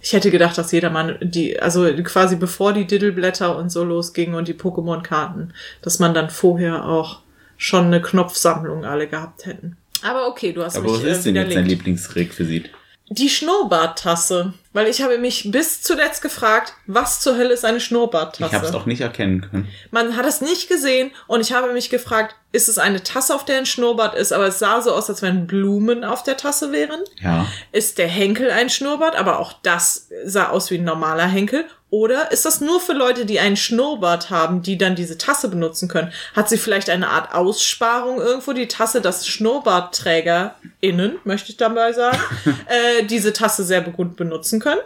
Ich 0.00 0.12
hätte 0.12 0.30
gedacht, 0.30 0.56
dass 0.56 0.72
jedermann 0.72 1.18
die, 1.20 1.60
also 1.60 1.86
quasi 2.02 2.36
bevor 2.36 2.72
die 2.72 2.86
Diddleblätter 2.86 3.56
und 3.56 3.70
so 3.70 3.84
losgingen 3.84 4.34
und 4.34 4.48
die 4.48 4.54
Pokémon-Karten, 4.54 5.52
dass 5.82 5.98
man 5.98 6.14
dann 6.14 6.30
vorher 6.30 6.86
auch 6.86 7.20
schon 7.56 7.86
eine 7.86 8.00
Knopfsammlung 8.00 8.84
alle 8.84 9.08
gehabt 9.08 9.46
hätten. 9.46 9.76
Aber 10.02 10.28
okay, 10.28 10.52
du 10.52 10.62
hast 10.64 10.76
Aber 10.76 10.84
mich 10.92 11.00
was 11.00 11.04
äh, 11.04 11.10
ist 11.10 11.26
denn 11.26 11.36
jetzt 11.36 11.56
dein. 11.56 11.66
Lieblingsrequisit? 11.66 12.70
Die 13.10 13.30
Schnurrbarttasse. 13.30 14.52
Weil 14.72 14.86
ich 14.86 15.02
habe 15.02 15.18
mich 15.18 15.50
bis 15.50 15.82
zuletzt 15.82 16.22
gefragt, 16.22 16.74
was 16.86 17.20
zur 17.20 17.36
Hölle 17.36 17.54
ist 17.54 17.64
eine 17.64 17.80
Schnurrbarttasse? 17.80 18.46
Ich 18.46 18.54
habe 18.54 18.66
es 18.66 18.74
auch 18.74 18.86
nicht 18.86 19.00
erkennen 19.00 19.40
können. 19.40 19.68
Man 19.90 20.16
hat 20.16 20.26
es 20.26 20.40
nicht 20.40 20.68
gesehen 20.68 21.10
und 21.26 21.40
ich 21.40 21.52
habe 21.52 21.72
mich 21.72 21.90
gefragt, 21.90 22.36
ist 22.52 22.68
es 22.68 22.78
eine 22.78 23.02
Tasse, 23.02 23.34
auf 23.34 23.44
der 23.44 23.58
ein 23.58 23.66
Schnurrbart 23.66 24.14
ist, 24.14 24.32
aber 24.32 24.46
es 24.46 24.58
sah 24.58 24.80
so 24.80 24.92
aus, 24.92 25.08
als 25.10 25.22
wenn 25.22 25.46
Blumen 25.46 26.04
auf 26.04 26.22
der 26.22 26.36
Tasse 26.36 26.70
wären? 26.70 27.00
Ja. 27.20 27.46
Ist 27.72 27.98
der 27.98 28.08
Henkel 28.08 28.50
ein 28.50 28.70
Schnurrbart, 28.70 29.16
aber 29.16 29.38
auch 29.38 29.54
das 29.62 30.08
sah 30.24 30.50
aus 30.50 30.70
wie 30.70 30.76
ein 30.76 30.84
normaler 30.84 31.26
Henkel? 31.26 31.64
Oder 31.90 32.32
ist 32.32 32.44
das 32.44 32.60
nur 32.60 32.80
für 32.80 32.92
Leute, 32.92 33.24
die 33.24 33.40
einen 33.40 33.56
Schnurrbart 33.56 34.28
haben, 34.28 34.60
die 34.62 34.76
dann 34.76 34.94
diese 34.94 35.16
Tasse 35.16 35.48
benutzen 35.48 35.88
können? 35.88 36.12
Hat 36.34 36.48
sie 36.48 36.58
vielleicht 36.58 36.90
eine 36.90 37.08
Art 37.08 37.34
Aussparung 37.34 38.20
irgendwo, 38.20 38.52
die 38.52 38.68
Tasse, 38.68 39.00
dass 39.00 39.26
SchnurrbartträgerInnen, 39.26 41.18
möchte 41.24 41.50
ich 41.50 41.56
dabei 41.56 41.92
sagen, 41.92 42.20
äh, 42.66 43.04
diese 43.04 43.32
Tasse 43.32 43.64
sehr 43.64 43.80
gut 43.80 44.16
benutzen 44.16 44.60
können? 44.60 44.80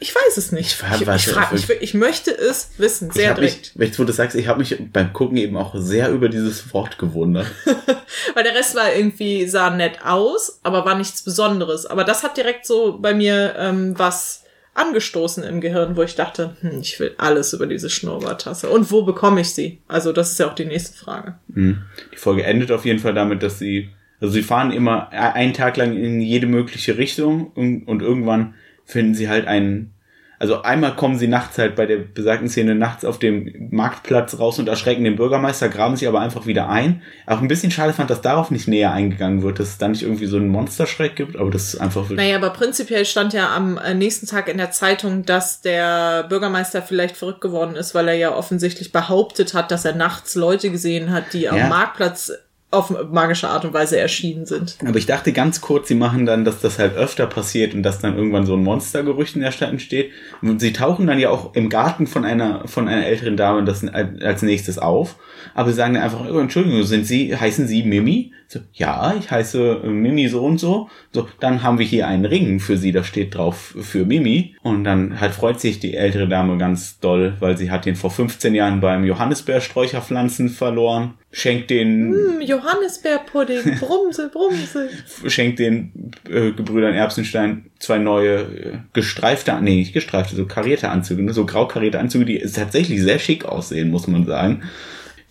Ich 0.00 0.14
weiß 0.14 0.36
es 0.36 0.52
nicht. 0.52 0.76
Ich 0.80 1.00
ich, 1.00 1.08
ich, 1.08 1.26
frag, 1.28 1.52
ich, 1.52 1.68
ich 1.68 1.94
möchte 1.94 2.30
es 2.30 2.70
wissen, 2.78 3.10
sehr 3.10 3.22
ich 3.24 3.28
habe 3.30 3.40
direkt. 3.40 3.76
mich, 3.76 3.88
jetzt 3.88 3.98
wo 3.98 4.04
du 4.04 4.12
sagst, 4.12 4.36
ich 4.36 4.46
habe 4.46 4.60
mich 4.60 4.76
beim 4.92 5.12
Gucken 5.12 5.36
eben 5.36 5.56
auch 5.56 5.74
sehr 5.76 6.10
über 6.10 6.28
dieses 6.28 6.72
Wort 6.72 6.98
gewundert. 6.98 7.48
Weil 8.34 8.44
der 8.44 8.54
Rest 8.54 8.76
war 8.76 8.94
irgendwie, 8.94 9.48
sah 9.48 9.70
nett 9.70 10.04
aus, 10.04 10.60
aber 10.62 10.84
war 10.84 10.94
nichts 10.94 11.22
Besonderes. 11.22 11.84
Aber 11.84 12.04
das 12.04 12.22
hat 12.22 12.36
direkt 12.36 12.64
so 12.64 12.98
bei 13.00 13.12
mir 13.12 13.56
ähm, 13.58 13.98
was 13.98 14.44
angestoßen 14.78 15.44
im 15.44 15.60
Gehirn, 15.60 15.96
wo 15.96 16.02
ich 16.02 16.14
dachte, 16.14 16.56
hm, 16.60 16.80
ich 16.80 16.98
will 17.00 17.14
alles 17.18 17.52
über 17.52 17.66
diese 17.66 17.90
Schnurrbarttasse. 17.90 18.68
Und 18.68 18.90
wo 18.90 19.02
bekomme 19.02 19.40
ich 19.40 19.50
sie? 19.50 19.80
Also 19.88 20.12
das 20.12 20.32
ist 20.32 20.38
ja 20.38 20.48
auch 20.48 20.54
die 20.54 20.64
nächste 20.64 20.96
Frage. 20.96 21.38
Mhm. 21.48 21.82
Die 22.12 22.16
Folge 22.16 22.44
endet 22.44 22.70
auf 22.70 22.84
jeden 22.84 22.98
Fall 22.98 23.14
damit, 23.14 23.42
dass 23.42 23.58
sie, 23.58 23.90
also 24.20 24.32
sie 24.32 24.42
fahren 24.42 24.70
immer 24.70 25.10
einen 25.10 25.52
Tag 25.52 25.76
lang 25.76 25.96
in 25.96 26.20
jede 26.20 26.46
mögliche 26.46 26.96
Richtung 26.96 27.48
und, 27.52 27.84
und 27.84 28.02
irgendwann 28.02 28.54
finden 28.84 29.14
sie 29.14 29.28
halt 29.28 29.46
einen, 29.46 29.92
also 30.40 30.62
einmal 30.62 30.94
kommen 30.94 31.18
sie 31.18 31.26
nachts 31.26 31.58
halt 31.58 31.74
bei 31.74 31.84
der 31.86 31.96
besagten 31.96 32.48
Szene 32.48 32.74
nachts 32.74 33.04
auf 33.04 33.18
dem 33.18 33.68
Marktplatz 33.70 34.38
raus 34.38 34.58
und 34.58 34.68
erschrecken 34.68 35.02
den 35.04 35.16
Bürgermeister, 35.16 35.68
graben 35.68 35.96
sich 35.96 36.06
aber 36.06 36.20
einfach 36.20 36.46
wieder 36.46 36.68
ein. 36.68 37.02
Auch 37.26 37.40
ein 37.40 37.48
bisschen 37.48 37.70
schade 37.72 37.92
fand, 37.92 38.08
dass 38.10 38.20
darauf 38.20 38.50
nicht 38.50 38.68
näher 38.68 38.92
eingegangen 38.92 39.42
wird, 39.42 39.58
dass 39.58 39.68
es 39.70 39.78
da 39.78 39.88
nicht 39.88 40.02
irgendwie 40.02 40.26
so 40.26 40.36
einen 40.36 40.48
Monsterschreck 40.48 41.16
gibt, 41.16 41.36
aber 41.36 41.50
das 41.50 41.74
ist 41.74 41.80
einfach 41.80 42.02
wirklich, 42.02 42.18
Naja, 42.18 42.36
aber 42.36 42.50
prinzipiell 42.50 43.04
stand 43.04 43.32
ja 43.32 43.54
am 43.54 43.78
äh, 43.78 43.94
nächsten 43.94 44.26
Tag 44.26 44.48
in 44.48 44.58
der 44.58 44.70
Zeitung, 44.70 45.24
dass 45.24 45.60
der 45.60 46.24
Bürgermeister 46.28 46.82
vielleicht 46.82 47.16
verrückt 47.16 47.40
geworden 47.40 47.74
ist, 47.74 47.94
weil 47.94 48.06
er 48.08 48.14
ja 48.14 48.34
offensichtlich 48.34 48.92
behauptet 48.92 49.54
hat, 49.54 49.70
dass 49.72 49.84
er 49.84 49.94
nachts 49.94 50.36
Leute 50.36 50.70
gesehen 50.70 51.12
hat, 51.12 51.32
die 51.32 51.48
am 51.48 51.56
Ja. 51.56 51.66
Marktplatz 51.68 52.32
auf 52.70 52.92
magische 53.10 53.48
Art 53.48 53.64
und 53.64 53.72
Weise 53.72 53.98
erschienen 53.98 54.44
sind. 54.44 54.76
Aber 54.86 54.98
ich 54.98 55.06
dachte 55.06 55.32
ganz 55.32 55.62
kurz, 55.62 55.88
sie 55.88 55.94
machen 55.94 56.26
dann, 56.26 56.44
dass 56.44 56.60
das 56.60 56.78
halt 56.78 56.96
öfter 56.96 57.26
passiert 57.26 57.72
und 57.72 57.82
dass 57.82 57.98
dann 57.98 58.16
irgendwann 58.16 58.44
so 58.44 58.54
ein 58.54 58.62
Monstergerücht 58.62 59.36
in 59.36 59.42
der 59.42 59.52
Stadt 59.52 59.70
entsteht. 59.70 60.10
Und 60.42 60.60
sie 60.60 60.74
tauchen 60.74 61.06
dann 61.06 61.18
ja 61.18 61.30
auch 61.30 61.54
im 61.54 61.70
Garten 61.70 62.06
von 62.06 62.26
einer, 62.26 62.68
von 62.68 62.86
einer 62.86 63.06
älteren 63.06 63.38
Dame 63.38 63.64
das 63.64 63.86
als 63.88 64.42
nächstes 64.42 64.78
auf. 64.78 65.16
Aber 65.54 65.70
sie 65.70 65.76
sagen 65.76 65.94
dann 65.94 66.02
einfach, 66.02 66.28
oh, 66.28 66.38
Entschuldigung, 66.38 66.82
sind 66.82 67.06
Sie, 67.06 67.34
heißen 67.34 67.66
Sie 67.66 67.84
Mimi? 67.84 68.32
So, 68.50 68.60
ja, 68.72 69.14
ich 69.18 69.30
heiße 69.30 69.82
äh, 69.84 69.88
Mimi 69.88 70.26
so 70.28 70.42
und 70.42 70.56
so. 70.56 70.88
So, 71.12 71.28
dann 71.38 71.62
haben 71.62 71.78
wir 71.78 71.84
hier 71.84 72.08
einen 72.08 72.24
Ring 72.24 72.60
für 72.60 72.78
Sie, 72.78 72.92
da 72.92 73.04
steht 73.04 73.34
drauf 73.34 73.74
für 73.78 74.06
Mimi. 74.06 74.56
Und 74.62 74.84
dann 74.84 75.20
halt 75.20 75.34
freut 75.34 75.60
sich 75.60 75.80
die 75.80 75.94
ältere 75.94 76.26
Dame 76.26 76.56
ganz 76.56 76.98
doll, 76.98 77.34
weil 77.40 77.58
sie 77.58 77.70
hat 77.70 77.84
den 77.84 77.94
vor 77.94 78.10
15 78.10 78.54
Jahren 78.54 78.80
beim 78.80 79.04
Johannisbeersträucherpflanzen 79.04 80.48
verloren. 80.48 81.14
Schenkt 81.30 81.68
den 81.68 82.14
Hm, 82.14 82.40
Johannisbeerpudding, 82.40 83.80
Brumse, 83.80 84.30
Brumse. 84.32 84.88
schenkt 85.26 85.58
den 85.58 86.12
äh, 86.26 86.52
Gebrüdern 86.52 86.94
Erbsenstein 86.94 87.66
zwei 87.78 87.98
neue 87.98 88.38
äh, 88.38 88.78
gestreifte, 88.94 89.58
nee, 89.60 89.76
nicht 89.76 89.92
gestreifte, 89.92 90.36
so 90.36 90.46
karierte 90.46 90.88
Anzüge, 90.88 91.22
ne, 91.22 91.34
so 91.34 91.44
grau 91.44 91.68
karierte 91.68 91.98
Anzüge, 91.98 92.24
die 92.24 92.38
tatsächlich 92.38 93.02
sehr 93.02 93.18
schick 93.18 93.44
aussehen, 93.44 93.90
muss 93.90 94.06
man 94.06 94.24
sagen. 94.24 94.62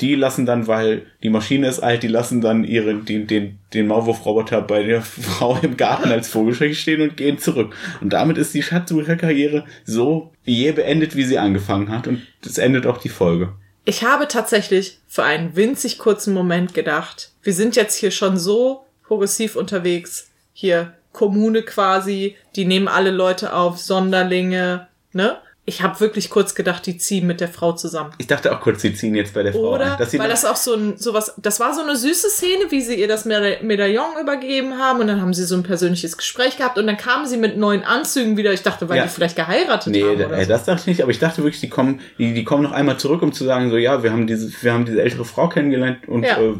Die 0.01 0.15
lassen 0.15 0.45
dann, 0.45 0.67
weil 0.67 1.07
die 1.23 1.29
Maschine 1.29 1.67
ist 1.67 1.79
alt, 1.79 2.03
die 2.03 2.07
lassen 2.07 2.41
dann 2.41 2.63
ihre, 2.63 2.95
den, 2.95 3.25
den, 3.25 3.57
den 3.73 3.87
Maulwurfroboter 3.87 4.61
bei 4.61 4.83
der 4.83 5.01
Frau 5.03 5.57
im 5.61 5.77
Garten 5.77 6.11
als 6.11 6.29
Vogelschreck 6.29 6.75
stehen 6.75 7.01
und 7.01 7.17
gehen 7.17 7.39
zurück. 7.39 7.75
Und 8.01 8.13
damit 8.13 8.37
ist 8.37 8.53
die 8.53 8.63
Schatzsucherkarriere 8.63 9.65
so 9.85 10.31
je 10.43 10.71
beendet, 10.71 11.15
wie 11.15 11.23
sie 11.23 11.39
angefangen 11.39 11.89
hat. 11.89 12.07
Und 12.07 12.21
das 12.43 12.57
endet 12.57 12.85
auch 12.85 12.99
die 12.99 13.09
Folge. 13.09 13.53
Ich 13.85 14.03
habe 14.03 14.27
tatsächlich 14.27 14.99
für 15.07 15.23
einen 15.23 15.55
winzig 15.55 15.97
kurzen 15.97 16.33
Moment 16.33 16.73
gedacht, 16.73 17.31
wir 17.41 17.53
sind 17.53 17.75
jetzt 17.75 17.95
hier 17.95 18.11
schon 18.11 18.37
so 18.37 18.83
progressiv 19.03 19.55
unterwegs. 19.55 20.29
Hier 20.51 20.93
Kommune 21.13 21.63
quasi, 21.63 22.35
die 22.55 22.65
nehmen 22.65 22.87
alle 22.87 23.11
Leute 23.11 23.53
auf, 23.53 23.79
Sonderlinge, 23.79 24.87
ne? 25.13 25.37
Ich 25.69 25.81
habe 25.83 25.99
wirklich 25.99 26.29
kurz 26.29 26.55
gedacht, 26.55 26.85
die 26.85 26.97
ziehen 26.97 27.27
mit 27.27 27.41
der 27.41 27.49
Frau 27.49 27.73
zusammen. 27.73 28.11
Ich 28.19 28.27
dachte 28.27 28.55
auch 28.55 28.61
kurz, 28.61 28.81
sie 28.81 28.93
ziehen 28.93 29.13
jetzt 29.15 29.33
bei 29.33 29.43
der 29.43 29.51
Frau 29.51 29.73
Oder. 29.75 29.97
Dass 29.99 30.17
weil 30.17 30.29
das 30.29 30.45
auch 30.45 30.55
so 30.55 30.73
ein, 30.73 30.97
sowas, 30.97 31.33
das 31.35 31.59
war 31.59 31.73
so 31.75 31.81
eine 31.81 31.97
süße 31.97 32.29
Szene, 32.29 32.63
wie 32.69 32.79
sie 32.81 32.95
ihr 32.95 33.09
das 33.09 33.25
Meda- 33.25 33.61
Medaillon 33.61 34.13
übergeben 34.21 34.79
haben 34.79 35.01
und 35.01 35.07
dann 35.07 35.19
haben 35.21 35.33
sie 35.33 35.43
so 35.43 35.55
ein 35.55 35.63
persönliches 35.63 36.15
Gespräch 36.15 36.55
gehabt 36.55 36.77
und 36.77 36.87
dann 36.87 36.95
kamen 36.95 37.27
sie 37.27 37.35
mit 37.35 37.57
neuen 37.57 37.83
Anzügen 37.83 38.37
wieder. 38.37 38.53
Ich 38.53 38.63
dachte, 38.63 38.87
weil 38.87 38.95
Ja. 38.95 39.03
die 39.03 39.09
vielleicht 39.09 39.35
geheiratet 39.35 39.91
Nee, 39.91 40.03
haben 40.03 40.17
da- 40.19 40.25
oder 40.27 40.37
äh, 40.37 40.43
so. 40.45 40.49
das 40.51 40.63
dachte 40.63 40.79
ich 40.83 40.87
nicht, 40.87 41.01
aber 41.01 41.11
ich 41.11 41.19
dachte 41.19 41.43
wirklich, 41.43 41.59
die 41.59 41.67
kommen, 41.69 41.99
die, 42.17 42.33
die 42.33 42.45
kommen 42.45 42.63
noch 42.63 42.71
einmal 42.71 42.97
zurück, 42.97 43.21
um 43.21 43.33
zu 43.33 43.43
sagen, 43.43 43.69
so 43.69 43.75
ja, 43.75 44.01
wir 44.03 44.11
haben 44.13 44.25
diese, 44.25 44.49
wir 44.63 44.71
haben 44.71 44.85
diese 44.85 45.01
ältere 45.01 45.25
Frau 45.25 45.49
kennengelernt 45.49 46.07
und 46.07 46.23
Ja. 46.23 46.39
äh, 46.39 46.53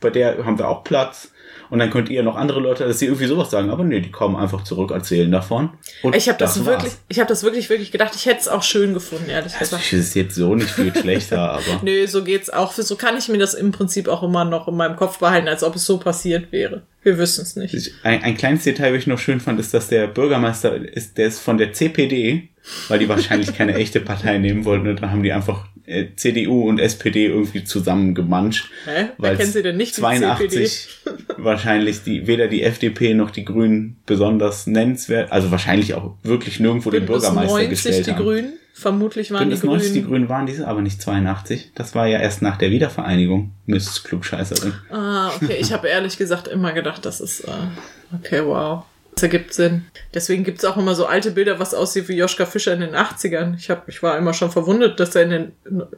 bei 0.00 0.08
der 0.08 0.42
haben 0.46 0.58
wir 0.58 0.68
auch 0.70 0.84
Platz. 0.84 1.28
Und 1.70 1.78
dann 1.78 1.90
könnt 1.90 2.08
ihr 2.08 2.22
noch 2.22 2.36
andere 2.36 2.60
Leute, 2.60 2.86
dass 2.86 2.98
sie 2.98 3.06
irgendwie 3.06 3.26
sowas 3.26 3.50
sagen, 3.50 3.70
aber 3.70 3.84
nee, 3.84 4.00
die 4.00 4.10
kommen 4.10 4.36
einfach 4.36 4.64
zurück, 4.64 4.90
erzählen 4.90 5.30
davon. 5.30 5.70
Ich 6.14 6.28
habe 6.28 6.38
das, 6.38 6.56
war's. 6.58 6.66
wirklich, 6.66 6.92
ich 7.08 7.18
habe 7.18 7.28
das 7.28 7.42
wirklich, 7.42 7.68
wirklich 7.70 7.90
gedacht. 7.92 8.12
Ich 8.14 8.26
hätte 8.26 8.40
es 8.40 8.48
auch 8.48 8.62
schön 8.62 8.94
gefunden, 8.94 9.28
ehrlich 9.30 9.52
Also, 9.54 9.76
gesagt. 9.76 9.84
ich 9.84 9.92
ist 9.92 10.14
jetzt 10.14 10.34
so 10.34 10.54
nicht 10.54 10.70
viel 10.70 10.94
schlechter, 10.94 11.38
aber. 11.52 11.62
Nö, 11.82 12.06
so 12.06 12.22
geht's 12.24 12.50
auch. 12.50 12.72
So 12.72 12.96
kann 12.96 13.16
ich 13.16 13.28
mir 13.28 13.38
das 13.38 13.54
im 13.54 13.72
Prinzip 13.72 14.08
auch 14.08 14.22
immer 14.22 14.44
noch 14.44 14.68
in 14.68 14.76
meinem 14.76 14.96
Kopf 14.96 15.18
behalten, 15.18 15.48
als 15.48 15.62
ob 15.64 15.74
es 15.76 15.84
so 15.86 15.98
passiert 15.98 16.52
wäre. 16.52 16.82
Wir 17.02 17.18
wissen 17.18 17.42
es 17.42 17.56
nicht. 17.56 17.74
Ich- 17.74 17.92
Ein, 18.02 18.22
ein 18.22 18.36
kleines 18.36 18.64
Detail, 18.64 18.92
was 18.92 19.00
ich 19.00 19.06
noch 19.06 19.18
schön 19.18 19.40
fand, 19.40 19.60
ist, 19.60 19.74
dass 19.74 19.88
der 19.88 20.06
Bürgermeister 20.06 20.74
ist, 20.76 21.18
der 21.18 21.26
ist 21.28 21.40
von 21.40 21.58
der 21.58 21.72
CPD, 21.72 22.48
weil 22.88 22.98
die 22.98 23.08
wahrscheinlich 23.08 23.54
keine 23.54 23.74
echte 23.74 24.00
Partei 24.00 24.38
nehmen 24.38 24.64
wollten 24.64 24.88
und 24.88 25.02
dann 25.02 25.10
haben 25.10 25.22
die 25.22 25.32
einfach 25.32 25.66
äh, 25.86 26.06
CDU 26.16 26.68
und 26.68 26.78
SPD 26.78 27.26
irgendwie 27.26 27.64
zusammengemanscht. 27.64 28.70
Hä? 28.86 29.08
Wer 29.18 29.30
Weil 29.30 29.36
kennt 29.36 29.52
sie 29.52 29.62
denn 29.62 29.76
nicht, 29.76 29.96
die 29.96 30.00
82 30.00 30.88
wahrscheinlich 31.36 32.02
die, 32.02 32.26
weder 32.26 32.48
die 32.48 32.62
FDP 32.62 33.14
noch 33.14 33.30
die 33.30 33.44
Grünen 33.44 33.96
besonders 34.06 34.66
nennenswert, 34.66 35.30
also 35.32 35.50
wahrscheinlich 35.50 35.94
auch 35.94 36.16
wirklich 36.22 36.60
nirgendwo 36.60 36.90
den 36.90 37.06
Bündnis 37.06 37.22
Bürgermeister 37.22 37.52
90 37.52 37.70
gestellt 37.70 38.06
die 38.06 38.12
haben. 38.12 38.22
Grünen. 38.22 38.52
Vermutlich 38.76 39.30
waren 39.30 39.40
Bündnis 39.40 39.60
die 39.60 39.66
90, 39.66 39.88
Grünen. 39.88 40.02
die 40.02 40.08
Grünen 40.08 40.28
waren 40.28 40.46
diese, 40.46 40.66
aber 40.66 40.82
nicht 40.82 41.00
82. 41.00 41.70
Das 41.74 41.94
war 41.94 42.08
ja 42.08 42.18
erst 42.18 42.42
nach 42.42 42.56
der 42.56 42.70
Wiedervereinigung, 42.70 43.52
Miss 43.66 44.02
Klugscheißerin. 44.02 44.72
Ah, 44.90 45.30
okay. 45.36 45.58
Ich 45.60 45.72
habe 45.72 45.86
ehrlich 45.86 46.18
gesagt 46.18 46.48
immer 46.48 46.72
gedacht, 46.72 47.04
das 47.04 47.20
ist. 47.20 47.40
Äh, 47.40 47.50
okay, 48.16 48.42
wow. 48.44 48.84
Das 49.14 49.22
ergibt 49.22 49.54
Sinn. 49.54 49.86
Deswegen 50.12 50.44
gibt's 50.44 50.64
auch 50.64 50.76
immer 50.76 50.94
so 50.94 51.06
alte 51.06 51.30
Bilder, 51.30 51.58
was 51.60 51.72
aussieht 51.72 52.08
wie 52.08 52.16
Joschka 52.16 52.46
Fischer 52.46 52.72
in 52.72 52.80
den 52.80 52.94
80ern. 52.94 53.56
Ich, 53.56 53.70
hab, 53.70 53.88
ich 53.88 54.02
war 54.02 54.18
immer 54.18 54.34
schon 54.34 54.50
verwundert, 54.50 54.98
dass 54.98 55.14
er 55.14 55.22
in 55.22 55.30
den 55.30 55.52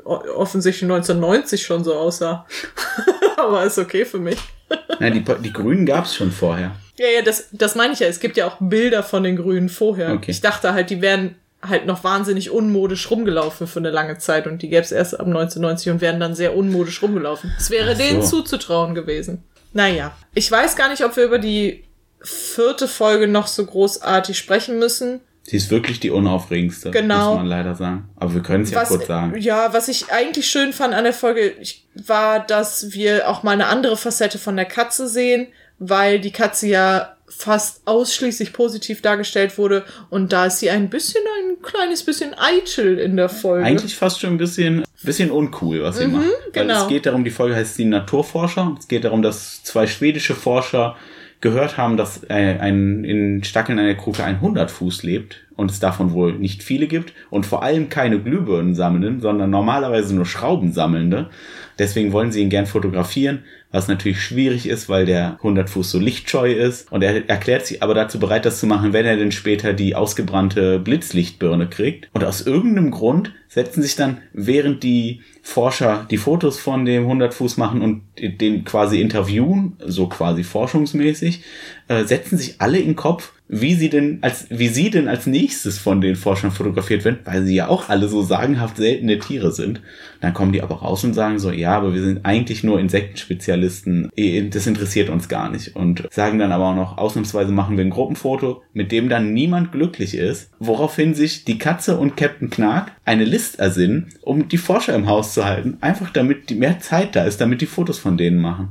offensichtlich 0.05 0.85
1990 0.85 1.65
schon 1.65 1.83
so 1.83 1.95
aussah. 1.95 2.47
Aber 3.37 3.65
ist 3.65 3.79
okay 3.79 4.05
für 4.05 4.19
mich. 4.19 4.39
Nein, 5.01 5.15
die, 5.15 5.43
die 5.43 5.53
Grünen 5.53 5.87
gab's 5.87 6.15
schon 6.15 6.31
vorher. 6.31 6.77
Ja, 6.99 7.07
ja, 7.09 7.23
das, 7.23 7.49
das 7.53 7.75
meine 7.75 7.93
ich 7.93 8.01
ja. 8.01 8.07
Es 8.07 8.21
gibt 8.21 8.37
ja 8.37 8.47
auch 8.47 8.57
Bilder 8.61 9.03
von 9.03 9.23
den 9.23 9.37
Grünen 9.37 9.69
vorher. 9.69 10.13
Okay. 10.13 10.31
Ich 10.31 10.41
dachte 10.41 10.73
halt, 10.73 10.91
die 10.91 11.01
wären 11.01 11.37
halt 11.63 11.87
noch 11.87 12.05
wahnsinnig 12.05 12.51
unmodisch 12.51 13.11
rumgelaufen 13.11 13.67
für 13.67 13.79
eine 13.79 13.91
lange 13.91 14.19
Zeit 14.19 14.47
und 14.47 14.63
die 14.63 14.69
gäbe 14.69 14.83
es 14.83 14.93
erst 14.93 15.15
ab 15.15 15.27
1990 15.27 15.93
und 15.93 16.01
wären 16.01 16.21
dann 16.21 16.35
sehr 16.35 16.57
unmodisch 16.57 17.03
rumgelaufen. 17.03 17.53
Es 17.59 17.71
wäre 17.71 17.97
so. 17.97 18.03
denen 18.03 18.23
zuzutrauen 18.23 18.95
gewesen. 18.95 19.43
Naja, 19.73 20.17
ich 20.35 20.51
weiß 20.51 20.77
gar 20.77 20.89
nicht, 20.89 21.05
ob 21.05 21.17
wir 21.17 21.25
über 21.25 21.39
die 21.39 21.85
vierte 22.27 22.89
Folge 22.89 23.29
noch 23.29 23.47
so 23.47 23.65
großartig 23.65 24.37
sprechen 24.37 24.79
müssen. 24.79 25.21
Sie 25.43 25.57
ist 25.57 25.71
wirklich 25.71 26.01
die 26.01 26.11
unaufregendste, 26.11 26.91
Genau. 26.91 27.31
muss 27.31 27.37
man 27.39 27.47
leider 27.47 27.77
sagen. 27.77 28.09
Aber 28.17 28.35
wir 28.35 28.43
können 28.43 28.65
es 28.65 28.73
ja 28.73 28.85
kurz 28.85 29.07
sagen. 29.07 29.39
Ja, 29.39 29.73
was 29.73 29.87
ich 29.87 30.11
eigentlich 30.11 30.49
schön 30.49 30.73
fand 30.73 30.93
an 30.93 31.05
der 31.05 31.13
Folge, 31.13 31.55
war, 31.95 32.45
dass 32.45 32.93
wir 32.93 33.29
auch 33.29 33.45
mal 33.45 33.53
eine 33.53 33.67
andere 33.67 33.97
Facette 33.97 34.39
von 34.39 34.57
der 34.57 34.65
Katze 34.65 35.07
sehen, 35.09 35.47
weil 35.79 36.21
die 36.21 36.33
Katze 36.33 36.67
ja 36.67 37.17
fast 37.29 37.83
ausschließlich 37.87 38.53
positiv 38.53 39.03
dargestellt 39.03 39.59
wurde 39.59 39.85
und 40.11 40.33
da 40.33 40.47
ist 40.47 40.61
sie 40.61 40.71
ein 40.71 40.89
bisschen, 40.91 41.23
ein 41.41 41.63
kleines 41.63 42.05
bisschen 42.05 42.35
eitel 42.37 42.99
in 42.99 43.17
der 43.17 43.29
Folge. 43.29 43.67
Eigentlich 43.67 43.97
fast 43.97 44.21
schon 44.21 44.31
ein 44.31 44.39
bisschen, 44.39 44.85
bisschen 45.03 45.31
uncool, 45.31 45.83
was 45.83 45.99
sie 45.99 46.07
macht. 46.07 46.25
Weil 46.25 46.65
genau. 46.67 46.83
es 46.83 46.89
geht 46.89 47.07
darum, 47.07 47.25
die 47.25 47.31
Folge 47.31 47.55
heißt 47.57 47.79
die 47.79 47.85
Naturforscher. 47.85 48.77
Es 48.79 48.89
geht 48.89 49.05
darum, 49.05 49.23
dass 49.23 49.63
zwei 49.65 49.87
schwedische 49.87 50.35
Forscher 50.35 50.97
gehört 51.41 51.77
haben, 51.77 51.97
dass 51.97 52.25
äh, 52.25 52.59
ein, 52.59 53.05
in 53.05 53.45
Stackeln 53.45 53.79
einer 53.79 53.95
Kruke 53.95 54.25
ein 54.25 54.41
Hundertfuß 54.41 55.03
lebt 55.03 55.47
und 55.57 55.71
es 55.71 55.81
davon 55.81 56.13
wohl 56.13 56.35
nicht 56.35 56.63
viele 56.63 56.87
gibt 56.87 57.13
und 57.31 57.47
vor 57.47 57.63
allem 57.63 57.89
keine 57.89 58.21
Glühbirnen 58.21 58.75
sammelnden, 58.75 59.21
sondern 59.21 59.51
normalerweise 59.51 60.15
nur 60.15 60.27
Schrauben 60.27 60.73
sammelnde. 60.73 61.31
Deswegen 61.79 62.13
wollen 62.13 62.33
sie 62.33 62.43
ihn 62.43 62.51
gern 62.51 62.67
fotografieren, 62.67 63.45
was 63.71 63.89
natürlich 63.89 64.23
schwierig 64.23 64.67
ist, 64.67 64.89
weil 64.89 65.05
der 65.05 65.39
Hundertfuß 65.43 65.91
so 65.91 65.99
lichtscheu 65.99 66.53
ist. 66.53 66.91
Und 66.91 67.03
er 67.03 67.29
erklärt 67.29 67.67
sich 67.67 67.83
aber 67.83 67.95
dazu 67.95 68.19
bereit, 68.19 68.47
das 68.47 68.61
zu 68.61 68.67
machen, 68.67 68.93
wenn 68.93 69.05
er 69.05 69.17
denn 69.17 69.33
später 69.33 69.75
die 69.75 69.95
ausgebrannte 69.95 70.79
Blitzlichtbirne 70.79 71.69
kriegt. 71.69 72.09
Und 72.15 72.25
aus 72.25 72.47
irgendeinem 72.47 72.91
Grund 72.91 73.33
setzen 73.57 73.83
sich 73.83 73.97
dann, 73.97 74.19
während 74.35 74.83
die 74.83 75.23
Forscher 75.43 76.07
die 76.11 76.19
Fotos 76.19 76.59
von 76.59 76.85
dem 76.85 77.07
Hundertfuß 77.07 77.57
machen 77.57 77.81
und 77.81 78.03
den 78.19 78.67
quasi 78.67 79.01
interviewen, 79.01 79.79
so 79.83 80.09
quasi 80.09 80.45
forschungsmäßig, 80.45 81.43
äh, 81.89 82.05
setzen 82.05 82.37
sich 82.37 82.61
alle 82.61 82.79
in 82.79 82.89
den 82.89 82.97
Kopf, 82.97 83.33
wie 83.49 83.75
sie 83.75 83.89
denn 83.89 84.19
als, 84.23 84.47
wie 84.51 84.69
sie 84.69 84.91
denn 84.91 85.09
als 85.09 85.27
nächstes 85.27 85.79
von 85.79 86.01
den 86.01 86.17
Forschern 86.17 86.51
fotografiert 86.51 87.05
werden, 87.05 87.21
weil 87.25 87.45
sie 87.45 87.55
ja 87.55 87.69
auch 87.69 87.89
alle 87.89 88.09
so 88.09 88.23
sagenhaft 88.23 88.77
seltene 88.77 89.19
Tiere 89.19 89.53
sind. 89.53 89.81
Dann 90.21 90.35
kommen 90.35 90.53
die 90.53 90.63
aber 90.63 90.77
raus 90.77 91.05
und 91.05 91.15
sagen 91.15 91.39
so, 91.39 91.51
ja, 91.53 91.77
aber 91.77 91.95
wir 91.95 92.03
sind 92.03 92.27
eigentlich 92.27 92.65
nur 92.65 92.81
Insektenspezialisten, 92.81 94.11
Eh, 94.17 94.49
das 94.49 94.67
interessiert 94.67 95.11
uns 95.11 95.29
gar 95.29 95.51
nicht. 95.51 95.77
Und 95.77 96.09
sagen 96.11 96.39
dann 96.39 96.51
aber 96.51 96.71
auch 96.71 96.75
noch, 96.75 96.99
ausnahmsweise 96.99 97.53
machen 97.53 97.77
wir 97.77 97.85
ein 97.85 97.91
Gruppenfoto, 97.91 98.63
mit 98.73 98.91
dem 98.91 99.09
dann 99.09 99.33
niemand 99.33 99.73
glücklich 99.73 100.17
ist, 100.17 100.51
woraufhin 100.59 101.15
sich 101.15 101.45
die 101.45 101.59
Katze 101.59 101.99
und 101.99 102.17
Captain 102.17 102.51
Knark 102.51 102.93
eine 103.05 103.25
List 103.25 103.46
ersinnen, 103.55 104.13
um 104.23 104.49
die 104.49 104.59
Forscher 104.59 104.95
im 104.95 105.07
Haus 105.07 105.33
zu 105.33 105.45
halten, 105.45 105.79
einfach 105.81 106.11
damit 106.11 106.51
die 106.51 106.57
mehr 106.57 106.81
Zeit 106.81 107.15
da 107.15 107.25
ist, 107.25 107.41
damit 107.41 107.61
die 107.61 107.67
Fotos 107.67 107.99
von 107.99 108.17
denen 108.17 108.41
machen. 108.41 108.71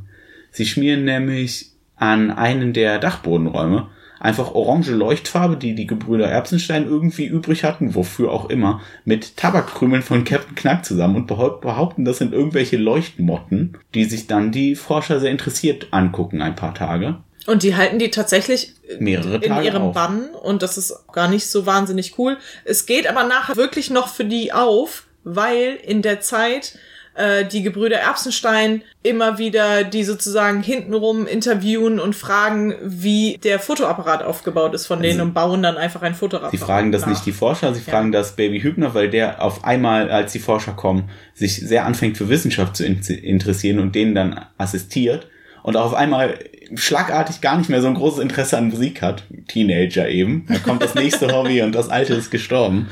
Sie 0.52 0.66
schmieren 0.66 1.06
nämlich 1.06 1.72
an 1.96 2.32
einen 2.32 2.74
der 2.74 3.00
Dachbodenräume 3.00 3.88
einfach 4.20 4.54
orange 4.54 4.92
Leuchtfarbe, 4.92 5.58
die 5.58 5.76
die 5.76 5.88
Gebrüder 5.88 6.28
Erbsenstein 6.28 6.86
irgendwie 6.86 7.26
übrig 7.26 7.64
hatten, 7.64 7.96
wofür 7.96 8.32
auch 8.32 8.50
immer, 8.50 8.82
mit 9.04 9.38
Tabakkrümeln 9.38 10.02
von 10.02 10.24
Captain 10.24 10.56
Knack 10.56 10.84
zusammen 10.86 11.16
und 11.16 11.30
behaupt- 11.30 11.62
behaupten, 11.62 12.06
das 12.06 12.18
sind 12.18 12.34
irgendwelche 12.34 12.78
Leuchtmotten, 12.78 13.78
die 13.94 14.06
sich 14.06 14.28
dann 14.28 14.52
die 14.52 14.76
Forscher 14.76 15.20
sehr 15.20 15.32
interessiert 15.32 15.90
angucken 15.92 16.42
ein 16.42 16.56
paar 16.56 16.74
Tage. 16.74 17.18
Und 17.48 17.64
die 17.64 17.76
halten 17.76 18.00
die 18.00 18.12
tatsächlich 18.12 18.74
Mehrere 19.00 19.36
in 19.36 19.50
Tage 19.50 19.66
ihrem 19.66 19.84
auf. 19.84 19.94
Bann 19.94 20.30
und 20.30 20.62
das 20.62 20.78
ist 20.78 21.08
gar 21.12 21.28
nicht 21.28 21.48
so 21.48 21.66
wahnsinnig 21.66 22.18
cool. 22.18 22.38
Es 22.64 22.86
geht 22.86 23.08
aber 23.08 23.24
nachher 23.24 23.56
wirklich 23.56 23.90
noch 23.90 24.08
für 24.08 24.26
die 24.26 24.52
auf, 24.52 25.04
weil 25.24 25.78
in 25.84 26.02
der 26.02 26.22
Zeit 26.22 26.78
äh, 27.16 27.46
die 27.46 27.64
Gebrüder 27.64 27.98
Erbsenstein 27.98 28.82
immer 29.02 29.38
wieder 29.38 29.84
die 29.84 30.04
sozusagen 30.04 30.62
hintenrum 30.62 31.28
interviewen 31.28 32.00
und 32.00 32.16
fragen, 32.16 32.76
wie 32.82 33.38
der 33.44 33.60
Fotoapparat 33.60 34.24
aufgebaut 34.24 34.74
ist 34.74 34.88
von 34.88 35.02
denen 35.02 35.22
und 35.22 35.34
bauen 35.34 35.64
dann 35.64 35.78
einfach 35.78 36.02
ein 36.02 36.14
Fotoapparat. 36.16 36.52
Sie 36.52 36.58
fragen 36.58 36.92
das 36.92 37.02
nach. 37.04 37.10
nicht 37.10 37.26
die 37.26 37.32
Forscher, 37.32 37.74
sie 37.74 37.82
fragen 37.82 38.12
das 38.12 38.36
Baby 38.36 38.62
Hübner, 38.62 38.94
weil 38.94 39.10
der 39.10 39.42
auf 39.42 39.64
einmal, 39.64 40.12
als 40.12 40.34
die 40.34 40.40
Forscher 40.40 40.74
kommen, 40.74 41.10
sich 41.34 41.56
sehr 41.56 41.86
anfängt 41.86 42.18
für 42.18 42.28
Wissenschaft 42.30 42.76
zu 42.76 42.86
in 42.86 43.00
interessieren 43.02 43.80
und 43.80 43.96
denen 43.96 44.16
dann 44.16 44.46
assistiert 44.58 45.28
und 45.64 45.78
auf 45.78 45.94
einmal 45.94 46.38
schlagartig 46.76 47.42
gar 47.42 47.58
nicht 47.58 47.70
mehr 47.70 47.82
so 47.82 47.88
ein 47.88 47.94
großes 47.94 48.20
Interesse 48.20 48.58
an 48.58 48.70
Musik 48.70 49.02
hat. 49.02 49.24
Teenager 49.48 50.10
eben. 50.10 50.46
Da 50.48 50.58
kommt 50.60 50.82
das 50.82 50.96
nächste 50.96 51.32
Hobby 51.32 51.62
und 51.62 51.74
das 51.74 51.90
alte 51.90 52.14
ist 52.14 52.32
gestorben. 52.32 52.88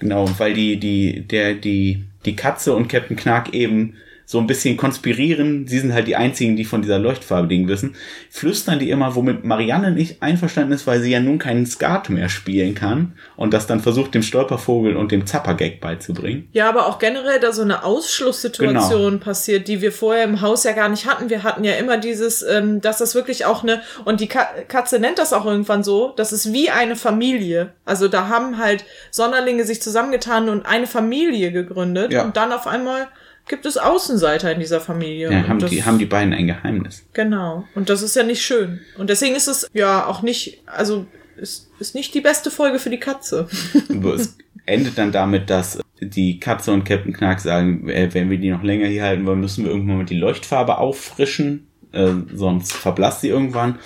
Genau, 0.00 0.28
weil 0.38 0.54
die, 0.54 0.78
die, 0.78 1.22
der, 1.22 1.54
die, 1.54 2.04
die 2.24 2.36
Katze 2.36 2.74
und 2.74 2.88
Captain 2.88 3.16
Knark 3.16 3.52
eben 3.52 3.94
so 4.30 4.38
ein 4.38 4.46
bisschen 4.46 4.76
konspirieren. 4.76 5.66
Sie 5.66 5.78
sind 5.78 5.94
halt 5.94 6.06
die 6.06 6.14
einzigen, 6.14 6.54
die 6.54 6.66
von 6.66 6.82
dieser 6.82 6.98
Leuchtfarbe-Ding 6.98 7.66
wissen. 7.66 7.94
Flüstern 8.28 8.78
die 8.78 8.90
immer, 8.90 9.14
womit 9.14 9.42
Marianne 9.42 9.90
nicht 9.90 10.22
einverstanden 10.22 10.72
ist, 10.72 10.86
weil 10.86 11.00
sie 11.00 11.10
ja 11.10 11.18
nun 11.18 11.38
keinen 11.38 11.64
Skat 11.64 12.10
mehr 12.10 12.28
spielen 12.28 12.74
kann 12.74 13.14
und 13.36 13.54
das 13.54 13.66
dann 13.66 13.80
versucht, 13.80 14.12
dem 14.14 14.22
Stolpervogel 14.22 14.98
und 14.98 15.12
dem 15.12 15.24
Zappergag 15.24 15.80
beizubringen. 15.80 16.46
Ja, 16.52 16.68
aber 16.68 16.88
auch 16.88 16.98
generell 16.98 17.40
da 17.40 17.52
so 17.52 17.62
eine 17.62 17.84
Ausschlusssituation 17.84 19.12
Genau. 19.12 19.24
passiert, 19.24 19.66
die 19.66 19.80
wir 19.80 19.92
vorher 19.92 20.24
im 20.24 20.42
Haus 20.42 20.64
ja 20.64 20.72
gar 20.72 20.90
nicht 20.90 21.06
hatten. 21.06 21.30
Wir 21.30 21.42
hatten 21.42 21.64
ja 21.64 21.72
immer 21.76 21.96
dieses, 21.96 22.42
ähm, 22.42 22.82
dass 22.82 22.98
das 22.98 23.14
wirklich 23.14 23.46
auch 23.46 23.62
eine, 23.62 23.80
und 24.04 24.20
die 24.20 24.28
Ka 24.28 24.46
Katze 24.68 24.98
nennt 24.98 25.18
das 25.18 25.32
auch 25.32 25.46
irgendwann 25.46 25.82
so, 25.82 26.12
das 26.16 26.34
ist 26.34 26.52
wie 26.52 26.68
eine 26.68 26.96
Familie. 26.96 27.72
Also 27.86 28.08
da 28.08 28.28
haben 28.28 28.58
halt 28.58 28.84
Sonderlinge 29.10 29.64
sich 29.64 29.80
zusammengetan 29.80 30.50
und 30.50 30.66
eine 30.66 30.86
Familie 30.86 31.50
gegründet 31.50 32.12
Ja. 32.12 32.24
und 32.24 32.36
dann 32.36 32.52
auf 32.52 32.66
einmal 32.66 33.06
gibt 33.48 33.66
es 33.66 33.76
Außenseiter 33.76 34.52
in 34.52 34.60
dieser 34.60 34.80
Familie. 34.80 35.32
Ja, 35.32 35.48
haben 35.48 35.58
das, 35.58 35.70
die, 35.70 35.84
haben 35.84 35.98
die 35.98 36.06
beiden 36.06 36.32
ein 36.32 36.46
Geheimnis. 36.46 37.04
Genau. 37.12 37.64
Und 37.74 37.88
das 37.88 38.02
ist 38.02 38.16
ja 38.16 38.22
nicht 38.22 38.42
schön. 38.42 38.80
Und 38.96 39.10
deswegen 39.10 39.34
ist 39.34 39.48
es 39.48 39.68
ja 39.72 40.06
auch 40.06 40.22
nicht, 40.22 40.62
also 40.66 41.06
ist, 41.36 41.70
ist 41.78 41.94
nicht 41.94 42.14
die 42.14 42.20
beste 42.20 42.50
Folge 42.50 42.78
für 42.78 42.90
die 42.90 43.00
Katze. 43.00 43.48
Es 44.14 44.36
endet 44.66 44.98
dann 44.98 45.12
damit, 45.12 45.48
dass 45.48 45.80
die 46.00 46.38
Katze 46.38 46.72
und 46.72 46.84
Captain 46.84 47.12
Knark 47.12 47.40
sagen, 47.40 47.88
äh, 47.88 48.12
wenn 48.12 48.30
wir 48.30 48.38
die 48.38 48.50
noch 48.50 48.62
länger 48.62 48.86
hier 48.86 49.02
halten 49.02 49.24
wollen, 49.26 49.40
müssen 49.40 49.64
wir 49.64 49.70
irgendwann 49.70 49.98
mal 49.98 50.04
die 50.04 50.18
Leuchtfarbe 50.18 50.78
auffrischen, 50.78 51.66
äh, 51.92 52.12
sonst 52.34 52.72
verblasst 52.72 53.22
sie 53.22 53.28
irgendwann. 53.28 53.78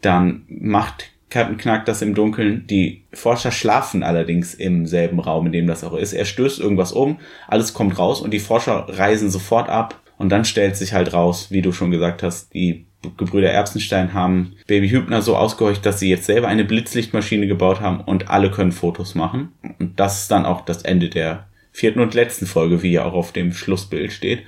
Dann 0.00 0.44
macht 0.48 1.13
Captain 1.34 1.56
Knark 1.56 1.84
das 1.84 2.00
im 2.00 2.14
Dunkeln. 2.14 2.64
Die 2.68 3.06
Forscher 3.12 3.50
schlafen 3.50 4.04
allerdings 4.04 4.54
im 4.54 4.86
selben 4.86 5.18
Raum, 5.18 5.46
in 5.46 5.52
dem 5.52 5.66
das 5.66 5.82
auch 5.82 5.94
ist. 5.94 6.12
Er 6.12 6.26
stößt 6.26 6.60
irgendwas 6.60 6.92
um, 6.92 7.18
alles 7.48 7.74
kommt 7.74 7.98
raus 7.98 8.20
und 8.20 8.30
die 8.30 8.38
Forscher 8.38 8.86
reisen 8.88 9.30
sofort 9.30 9.68
ab. 9.68 10.00
Und 10.16 10.28
dann 10.28 10.44
stellt 10.44 10.76
sich 10.76 10.92
halt 10.92 11.12
raus, 11.12 11.48
wie 11.50 11.60
du 11.60 11.72
schon 11.72 11.90
gesagt 11.90 12.22
hast, 12.22 12.54
die 12.54 12.86
Gebrüder 13.16 13.50
Erbsenstein 13.50 14.14
haben 14.14 14.52
Baby 14.68 14.88
Hübner 14.90 15.22
so 15.22 15.36
ausgehorcht, 15.36 15.84
dass 15.84 15.98
sie 15.98 16.08
jetzt 16.08 16.26
selber 16.26 16.46
eine 16.46 16.64
Blitzlichtmaschine 16.64 17.48
gebaut 17.48 17.80
haben 17.80 18.00
und 18.00 18.30
alle 18.30 18.52
können 18.52 18.70
Fotos 18.70 19.16
machen. 19.16 19.48
Und 19.80 19.98
das 19.98 20.22
ist 20.22 20.30
dann 20.30 20.46
auch 20.46 20.64
das 20.64 20.82
Ende 20.82 21.08
der 21.08 21.48
vierten 21.72 21.98
und 21.98 22.14
letzten 22.14 22.46
Folge, 22.46 22.84
wie 22.84 22.92
ja 22.92 23.04
auch 23.04 23.12
auf 23.12 23.32
dem 23.32 23.52
Schlussbild 23.52 24.12
steht. 24.12 24.44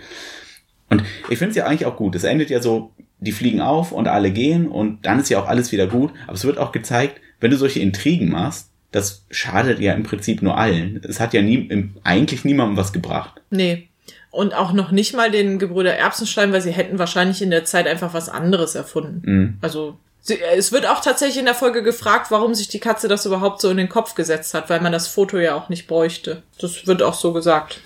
Und 0.89 1.03
ich 1.29 1.39
finde 1.39 1.51
es 1.51 1.57
ja 1.57 1.67
eigentlich 1.67 1.87
auch 1.87 1.97
gut. 1.97 2.15
Es 2.15 2.23
endet 2.23 2.49
ja 2.49 2.63
so, 2.63 2.93
die 3.19 3.33
fliegen 3.33 3.61
auf 3.61 3.93
und 3.93 4.09
alle 4.09 4.31
gehen 4.31 4.69
und 4.69 5.05
dann 5.07 5.21
ist 5.21 5.31
ja 5.31 5.41
auch 5.41 5.47
alles 5.47 5.73
wieder 5.73 5.87
gut. 5.87 6.13
Aber 6.27 6.35
es 6.35 6.45
wird 6.45 6.59
auch 6.59 6.73
gezeigt, 6.73 7.21
wenn 7.41 7.51
du 7.51 7.57
solche 7.57 7.81
Intrigen 7.81 8.31
machst, 8.31 8.71
das 8.93 9.25
schadet 9.31 9.79
ja 9.81 9.93
im 9.95 10.05
Prinzip 10.05 10.43
nur 10.43 10.57
allen. 10.57 11.01
Es 11.07 11.21
hat 11.21 11.35
ja 11.35 11.43
nie, 11.43 11.91
eigentlich 12.03 12.45
niemandem 12.45 12.77
was 12.77 12.93
gebracht. 12.93 13.41
Nee. 13.51 13.89
Und 14.31 14.55
auch 14.55 14.73
noch 14.73 14.91
nicht 14.91 15.15
mal 15.15 15.31
den 15.31 15.59
Gebrüder 15.59 15.95
Erbsenstein, 15.95 16.53
weil 16.53 16.61
sie 16.61 16.73
hätten 16.73 16.99
wahrscheinlich 16.99 17.41
in 17.41 17.51
der 17.51 17.65
Zeit 17.65 17.87
einfach 17.87 18.15
was 18.15 18.29
anderes 18.29 18.75
erfunden. 18.75 19.23
Mhm. 19.25 19.59
Also 19.63 19.99
sie, 20.21 20.39
es 20.57 20.73
wird 20.73 20.87
auch 20.87 21.01
tatsächlich 21.01 21.39
in 21.39 21.47
der 21.47 21.55
Folge 21.55 21.83
gefragt, 21.83 22.31
warum 22.31 22.55
sich 22.55 22.69
die 22.69 22.81
Katze 22.81 23.09
das 23.09 23.27
überhaupt 23.27 23.61
so 23.61 23.71
in 23.71 23.77
den 23.79 23.89
Kopf 23.89 24.15
gesetzt 24.15 24.53
hat, 24.55 24.69
weil 24.69 24.81
man 24.81 24.93
das 24.93 25.09
Foto 25.09 25.39
ja 25.39 25.55
auch 25.55 25.69
nicht 25.69 25.87
bräuchte. 25.87 26.43
Das 26.61 26.87
wird 26.87 27.03
auch 27.03 27.15
so 27.15 27.33
gesagt. 27.33 27.81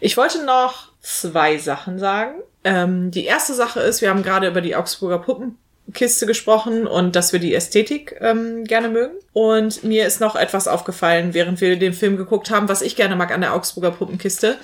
Ich 0.00 0.16
wollte 0.16 0.44
noch 0.44 0.88
zwei 1.00 1.58
Sachen 1.58 1.98
sagen. 1.98 2.34
Ähm, 2.66 3.12
die 3.12 3.24
erste 3.24 3.54
Sache 3.54 3.78
ist, 3.78 4.02
wir 4.02 4.10
haben 4.10 4.24
gerade 4.24 4.48
über 4.48 4.60
die 4.60 4.74
Augsburger 4.74 5.20
Puppenkiste 5.20 6.26
gesprochen 6.26 6.88
und 6.88 7.14
dass 7.14 7.32
wir 7.32 7.38
die 7.38 7.54
Ästhetik 7.54 8.16
ähm, 8.20 8.64
gerne 8.64 8.88
mögen. 8.88 9.14
Und 9.32 9.84
mir 9.84 10.04
ist 10.04 10.20
noch 10.20 10.34
etwas 10.34 10.66
aufgefallen, 10.66 11.32
während 11.32 11.60
wir 11.60 11.78
den 11.78 11.92
Film 11.92 12.16
geguckt 12.16 12.50
haben, 12.50 12.68
was 12.68 12.82
ich 12.82 12.96
gerne 12.96 13.14
mag 13.14 13.30
an 13.30 13.40
der 13.40 13.54
Augsburger 13.54 13.92
Puppenkiste 13.92 14.56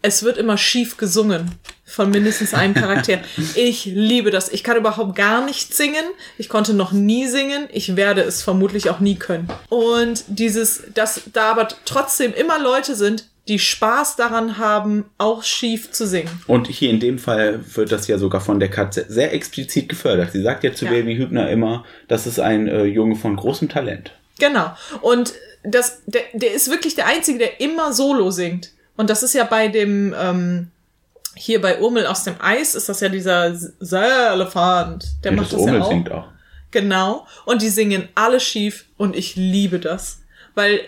es 0.00 0.22
wird 0.22 0.38
immer 0.38 0.56
schief 0.56 0.96
gesungen 0.96 1.50
von 1.84 2.10
mindestens 2.10 2.54
einem 2.54 2.74
Charakter. 2.74 3.18
Ich 3.54 3.86
liebe 3.86 4.30
das. 4.30 4.50
Ich 4.50 4.62
kann 4.62 4.76
überhaupt 4.76 5.16
gar 5.16 5.44
nicht 5.44 5.74
singen. 5.74 6.04
Ich 6.36 6.48
konnte 6.48 6.74
noch 6.74 6.92
nie 6.92 7.26
singen. 7.26 7.68
Ich 7.72 7.96
werde 7.96 8.22
es 8.22 8.42
vermutlich 8.42 8.90
auch 8.90 9.00
nie 9.00 9.16
können. 9.16 9.48
Und 9.68 10.24
dieses, 10.28 10.82
dass 10.94 11.22
da 11.32 11.50
aber 11.50 11.68
trotzdem 11.84 12.32
immer 12.34 12.58
Leute 12.58 12.94
sind, 12.94 13.27
die 13.48 13.58
Spaß 13.58 14.16
daran 14.16 14.58
haben, 14.58 15.06
auch 15.16 15.42
schief 15.42 15.90
zu 15.90 16.06
singen. 16.06 16.30
Und 16.46 16.66
hier 16.68 16.90
in 16.90 17.00
dem 17.00 17.18
Fall 17.18 17.60
wird 17.74 17.90
das 17.92 18.06
ja 18.06 18.18
sogar 18.18 18.40
von 18.40 18.60
der 18.60 18.68
Katze 18.68 19.06
sehr 19.08 19.32
explizit 19.32 19.88
gefördert. 19.88 20.32
Sie 20.32 20.42
sagt 20.42 20.64
ja 20.64 20.72
zu 20.74 20.84
Ja. 20.84 20.90
Baby 20.92 21.16
Hübner 21.16 21.50
immer, 21.50 21.84
das 22.08 22.26
ist 22.26 22.38
ein 22.38 22.68
äh, 22.68 22.84
Junge 22.84 23.16
von 23.16 23.36
großem 23.36 23.68
Talent. 23.68 24.12
Genau. 24.38 24.70
Und 25.00 25.32
das, 25.64 26.02
der, 26.06 26.22
der 26.34 26.52
ist 26.52 26.70
wirklich 26.70 26.94
der 26.94 27.06
Einzige, 27.06 27.38
der 27.38 27.60
immer 27.60 27.92
solo 27.92 28.30
singt. 28.30 28.70
Und 28.96 29.10
das 29.10 29.22
ist 29.22 29.34
ja 29.34 29.44
bei 29.44 29.68
dem, 29.68 30.14
ähm, 30.20 30.70
hier 31.34 31.60
bei 31.60 31.80
Urmel 31.80 32.06
aus 32.06 32.24
dem 32.24 32.34
Eis, 32.40 32.74
ist 32.74 32.88
das 32.88 33.00
ja 33.00 33.08
dieser 33.08 33.54
Elefant. 34.32 35.06
Der 35.24 35.32
Ja, 35.32 35.36
macht 35.40 35.52
das, 35.52 35.60
Urmel 35.60 35.74
ja 35.76 35.82
auch. 35.82 35.88
singt 35.90 36.10
auch. 36.12 36.28
Genau. 36.70 37.26
Und 37.46 37.62
die 37.62 37.68
singen 37.70 38.08
alle 38.14 38.40
schief 38.40 38.84
und 38.96 39.16
ich 39.16 39.36
liebe 39.36 39.78
das. 39.78 40.20
weil 40.54 40.80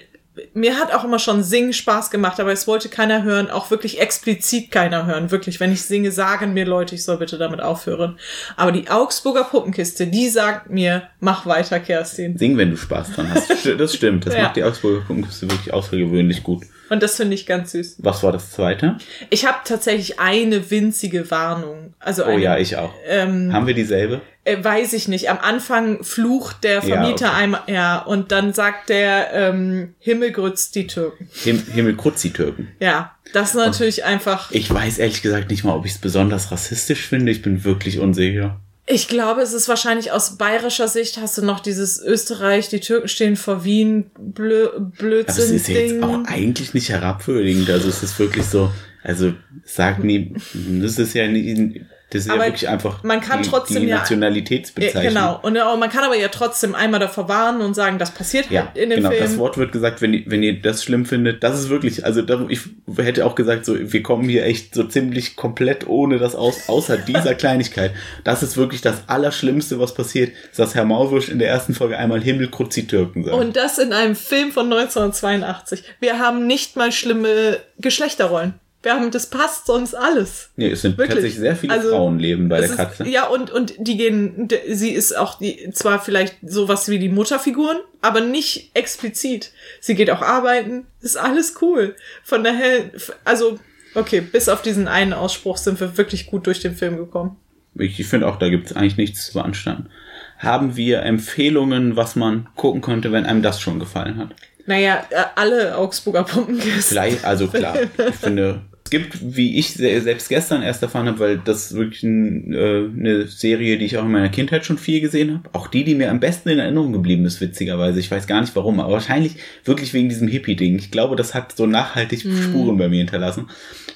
mir 0.55 0.77
hat 0.79 0.93
auch 0.93 1.05
immer 1.05 1.19
schon 1.19 1.43
Singen 1.43 1.73
Spaß 1.73 2.11
gemacht, 2.11 2.41
aber 2.41 2.53
es 2.53 2.67
wollte 2.67 2.89
keiner 2.89 3.23
hören, 3.23 3.51
auch 3.51 3.71
wirklich 3.71 4.01
explizit 4.01 4.71
keiner 4.71 5.07
hören. 5.07 5.31
Wirklich, 5.31 5.61
wenn 5.61 5.73
ich 5.73 5.83
singe, 5.83 6.11
sagen 6.13 6.53
mir 6.55 6.65
Leute, 6.67 6.95
ich 6.95 7.05
soll 7.05 7.17
bitte 7.19 7.39
damit 7.39 7.61
aufhören. 7.61 8.19
Aber 8.57 8.73
die 8.73 8.89
Augsburger 8.91 9.45
Puppenkiste, 9.45 10.07
die 10.07 10.29
sagt 10.29 10.71
mir, 10.71 11.05
mach 11.21 11.47
weiter, 11.47 11.81
Kerstin. 11.81 12.37
Sing, 12.39 12.57
wenn 12.57 12.71
du 12.71 12.77
Spaß 12.77 13.13
dran 13.13 13.31
hast. 13.33 13.51
Das 13.79 13.95
stimmt. 13.95 14.27
Das 14.27 14.35
Ja. 14.35 14.43
macht 14.45 14.57
die 14.57 14.65
Augsburger 14.65 15.01
Puppenkiste 15.01 15.51
wirklich 15.51 15.73
außergewöhnlich 15.73 16.43
gut. 16.43 16.65
Und 16.89 17.03
das 17.03 17.17
finde 17.17 17.35
ich 17.35 17.47
ganz 17.47 17.73
süß. 17.73 17.97
Was 17.99 18.23
war 18.23 18.33
das 18.33 18.51
zweite? 18.51 18.97
Ich 19.31 19.47
habe 19.47 19.59
tatsächlich 19.65 20.19
eine 20.19 20.71
winzige 20.71 21.31
Warnung. 21.31 21.95
Also 22.01 22.25
Oh 22.25 22.29
eine, 22.31 22.43
ja, 22.43 22.59
ich 22.59 22.77
auch. 22.77 22.93
ähm, 23.07 23.53
Haben 23.53 23.67
wir 23.69 23.75
dieselbe? 23.75 24.21
Äh, 24.51 24.65
weiß 24.65 24.93
ich 24.93 25.09
nicht. 25.09 25.31
Am 25.31 25.39
Anfang 25.39 26.03
flucht 26.03 26.65
der 26.65 26.75
Ja, 26.75 26.81
Vermieter 26.83 27.29
okay. 27.29 27.43
einmal, 27.43 27.63
ja, 27.67 27.99
und 27.99 28.33
dann 28.33 28.53
sagt 28.53 28.89
der 28.89 29.33
ähm, 29.33 29.95
Himmel 29.99 30.33
grützt 30.33 30.75
die 30.75 30.87
Türken. 30.87 31.29
Him 31.33 31.63
Himmelkruzzi-Türken. 31.73 32.69
Ja, 32.81 33.15
das 33.33 33.51
ist 33.51 33.55
natürlich 33.57 34.05
einfach. 34.05 34.51
Ich 34.51 34.73
weiß 34.73 34.99
ehrlich 34.99 35.23
gesagt 35.23 35.51
nicht 35.51 35.65
mal, 35.65 35.75
ob 35.75 35.87
ich 35.87 35.93
es 35.93 35.99
besonders 35.99 36.51
rassistisch 36.51 37.07
finde. 37.07 37.33
Ich 37.33 37.43
bin 37.43 37.65
wirklich 37.65 37.99
unsicher. 37.99 38.61
Ich 38.87 39.07
glaube, 39.07 39.41
es 39.43 39.53
ist 39.53 39.69
wahrscheinlich 39.69 40.11
aus 40.11 40.37
bayerischer 40.37 40.89
Sicht 40.89 41.19
hast 41.19 41.39
du 41.39 41.43
noch 41.43 41.61
dieses 41.61 42.03
Österreich, 42.03 42.71
die 42.71 42.81
Türken 42.81 43.07
stehen 43.07 43.37
vor 43.37 43.65
Wien, 43.65 44.11
Blö 44.19 44.69
Aber 44.75 44.91
es 44.93 44.99
Blödsinn 44.99 45.55
ist 45.55 45.69
ja 45.69 45.77
jetzt 45.77 46.03
auch 46.03 46.25
eigentlich 46.25 46.75
nicht 46.75 46.89
herabwürdigend. 46.89 47.71
Also 47.71 47.89
es 47.89 48.03
ist 48.03 48.19
wirklich 48.19 48.47
so, 48.47 48.73
also 49.05 49.33
sag 49.65 50.03
nie, 50.03 50.35
das 50.55 50.99
ist 50.99 51.15
ja 51.15 51.29
nie, 51.29 51.85
das 52.11 52.23
ist 52.23 52.27
ja 52.29 52.35
Aber 52.35 52.45
wirklich 52.45 52.69
einfach 52.69 53.03
man 53.03 53.21
kann 53.21 53.43
die, 53.43 53.49
trotzdem 53.49 53.83
die 53.83 53.89
ja- 53.89 53.99
Nationalitätsbezeichnung. 53.99 55.03
Ja, 55.05 55.09
genau. 55.11 55.41
Und 55.43 55.57
ja, 55.57 55.75
man 55.77 55.89
kann 55.91 56.05
aber 56.05 56.17
ja 56.17 56.29
trotzdem 56.29 56.75
einmal 56.75 57.01
davor 57.01 57.29
warnen 57.29 57.61
und 57.61 57.75
sagen, 57.75 57.99
das 57.99 58.11
passiert 58.11 58.51
Ja, 58.51 58.67
halt 58.67 58.77
in 58.77 58.91
dem 58.91 58.97
genau. 58.99 59.11
Film. 59.11 59.23
Das 59.23 59.39
Wort 59.39 59.59
wird 59.59 59.73
gesagt, 59.73 60.03
wenn, 60.03 60.13
ihr- 60.15 60.23
wenn 60.27 60.43
ihr 60.43 60.61
das 60.61 60.83
schlimm 60.85 61.07
findet, 61.07 61.43
das 61.45 61.59
ist 61.59 61.69
wirklich, 61.69 62.05
also 62.05 62.23
ich 62.49 62.61
hätte 62.97 63.25
auch 63.27 63.35
gesagt, 63.35 63.65
so, 63.65 63.77
wir 63.79 64.03
kommen 64.03 64.29
hier 64.29 64.45
echt 64.45 64.75
so 64.75 64.85
ziemlich 64.85 65.37
komplett 65.37 65.87
ohne 65.87 66.19
das 66.19 66.35
aus, 66.35 66.69
außer 66.69 66.97
dieser 66.99 67.35
Kleinigkeit. 67.37 67.93
Das 68.25 68.43
ist 68.43 68.57
wirklich 68.57 68.81
das 68.81 69.05
Allerschlimmste, 69.09 69.79
was 69.79 69.95
passiert, 69.95 70.33
ist, 70.51 70.59
dass 70.59 70.75
Herr 70.75 70.85
Maulwursch 70.85 71.29
in 71.29 71.39
der 71.39 71.49
ersten 71.49 71.75
Folge 71.75 71.97
einmal 71.99 72.21
Himmelkruzzi-Türken 72.21 73.25
sagt. 73.25 73.37
Und 73.37 73.57
das 73.57 73.79
in 73.79 73.93
einem 73.93 74.17
Film 74.17 74.53
von 74.53 74.67
1982. 74.73 75.85
Wir 76.01 76.19
haben 76.19 76.47
nicht 76.47 76.77
mal 76.77 76.93
schlimme 76.93 77.59
Geschlechterrollen. 77.79 78.55
Wir 78.83 78.95
haben, 78.95 79.11
das 79.11 79.29
passt 79.29 79.67
sonst 79.67 79.95
alles. 79.95 80.51
nee, 80.57 80.71
es 80.71 80.81
sind 80.81 80.97
wirklich. 80.97 81.17
tatsächlich 81.17 81.39
sehr 81.39 81.57
viele 81.57 81.75
Also, 81.75 81.91
Frauenleben 81.91 82.49
bei 82.49 82.61
der 82.61 82.71
Katze. 82.71 83.03
Ist, 83.03 83.11
ja, 83.11 83.27
und, 83.27 83.51
und 83.51 83.75
die 83.79 83.99
gehen, 83.99 84.49
sie 84.71 84.91
ist 84.91 85.17
auch 85.17 85.39
die, 85.39 85.71
zwar 85.73 86.03
vielleicht 86.03 86.37
sowas 86.43 86.89
wie 86.89 86.99
die 86.99 87.11
Mutterfiguren, 87.11 87.79
aber 88.01 88.23
nicht 88.23 88.71
explizit. 88.75 89.53
Sie 89.81 89.95
geht 89.95 90.11
auch 90.11 90.23
arbeiten, 90.23 90.87
ist 91.03 91.19
alles 91.19 91.57
cool. 91.61 91.95
Von 92.25 92.43
daher, 92.43 92.91
also, 93.25 93.59
okay, 93.95 94.23
bis 94.23 94.49
auf 94.49 94.63
diesen 94.63 94.89
einen 94.89 95.13
Ausspruch 95.13 95.59
sind 95.59 95.79
wir 95.79 95.99
wirklich 95.99 96.27
gut 96.27 96.47
durch 96.47 96.61
den 96.61 96.75
Film 96.75 96.97
gekommen. 96.97 97.37
Ich, 97.75 98.01
ich 98.01 98.07
finde 98.07 98.29
auch, 98.29 98.37
da 98.37 98.49
gibt 98.49 98.71
es 98.71 98.77
eigentlich 98.77 98.97
nichts 98.97 99.27
zu 99.27 99.35
beanstanden. 99.35 99.91
Haben 100.39 100.77
wir 100.77 101.03
Empfehlungen, 101.03 101.97
was 101.97 102.17
man 102.17 102.49
gucken 102.57 102.81
könnte, 102.81 103.13
wenn 103.13 103.27
einem 103.27 103.43
das 103.43 103.61
schon 103.61 103.79
gefallen 103.79 104.17
hat? 104.17 104.29
Naja, 104.67 105.05
äh, 105.11 105.25
alle 105.37 105.77
Augsburger 105.77 106.25
Pumpenkisten. 106.25 106.81
Vielleicht, 106.83 107.25
also 107.25 107.49
klar, 107.49 107.77
ich 108.09 108.15
finde, 108.17 108.63
es 108.93 108.99
gibt, 108.99 109.37
wie 109.37 109.57
ich 109.57 109.75
se- 109.75 110.01
selbst 110.01 110.29
gestern 110.29 110.63
erst 110.63 110.83
erfahren 110.83 111.07
habe, 111.07 111.19
weil 111.21 111.39
das 111.39 111.75
wirklich 111.75 112.03
ein, 112.03 112.53
äh, 112.53 112.89
eine 112.99 113.27
Serie, 113.29 113.79
die 113.79 113.85
ich 113.85 113.97
auch 113.99 114.05
in 114.05 114.11
meiner 114.11 114.29
Kindheit 114.31 114.67
schon 114.67 114.79
viel 114.79 115.01
gesehen 115.01 115.33
habe. 115.35 115.49
Auch 115.53 115.69
die, 115.69 115.85
die 115.85 115.95
mir 115.95 116.11
am 116.11 116.19
besten 116.19 116.49
in 116.49 116.59
Erinnerung 116.59 116.93
geblieben 116.93 117.25
ist, 117.25 117.41
witzigerweise. 117.41 118.01
Ich 118.01 118.11
weiß 118.11 118.27
gar 118.27 118.41
nicht 118.41 118.57
warum, 118.57 118.81
aber 118.81 118.93
wahrscheinlich 118.95 119.37
wirklich 119.65 119.95
wegen 119.95 120.09
diesem 120.09 120.27
Hippie-Ding. 120.27 120.77
Ich 120.77 120.91
glaube, 120.91 121.15
das 121.15 121.35
hat 121.35 121.57
so 121.57 121.67
nachhaltig 121.67 122.23
Spuren 122.23 122.77
bei 122.79 122.89
mir 122.89 122.99
hinterlassen. 122.99 123.47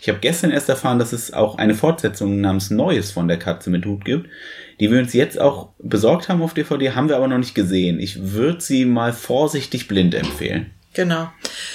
Ich 0.01 0.09
habe 0.09 0.19
gestern 0.21 0.53
erst 0.53 0.69
erfahren, 0.69 0.99
dass 1.01 1.13
es 1.13 1.33
auch 1.33 1.59
eine 1.59 1.75
Fortsetzung 1.75 2.41
namens 2.41 2.71
Neues 2.71 3.11
von 3.11 3.27
der 3.27 3.39
Katze 3.39 3.71
mit 3.71 3.85
Hut 3.87 4.05
gibt, 4.05 4.29
die 4.79 4.91
wir 4.93 4.99
uns 5.01 5.13
jetzt 5.13 5.41
auch 5.41 5.71
besorgt 5.83 6.29
haben 6.29 6.43
auf 6.43 6.55
DVD, 6.55 6.91
haben 6.91 7.09
wir 7.09 7.17
aber 7.17 7.27
noch 7.29 7.39
nicht 7.39 7.55
gesehen. 7.55 7.99
Ich 7.99 8.33
würde 8.33 8.61
sie 8.61 8.85
mal 8.85 9.13
vorsichtig 9.13 9.89
blind 9.89 10.15
empfehlen. 10.15 10.67
Genau. 10.95 11.29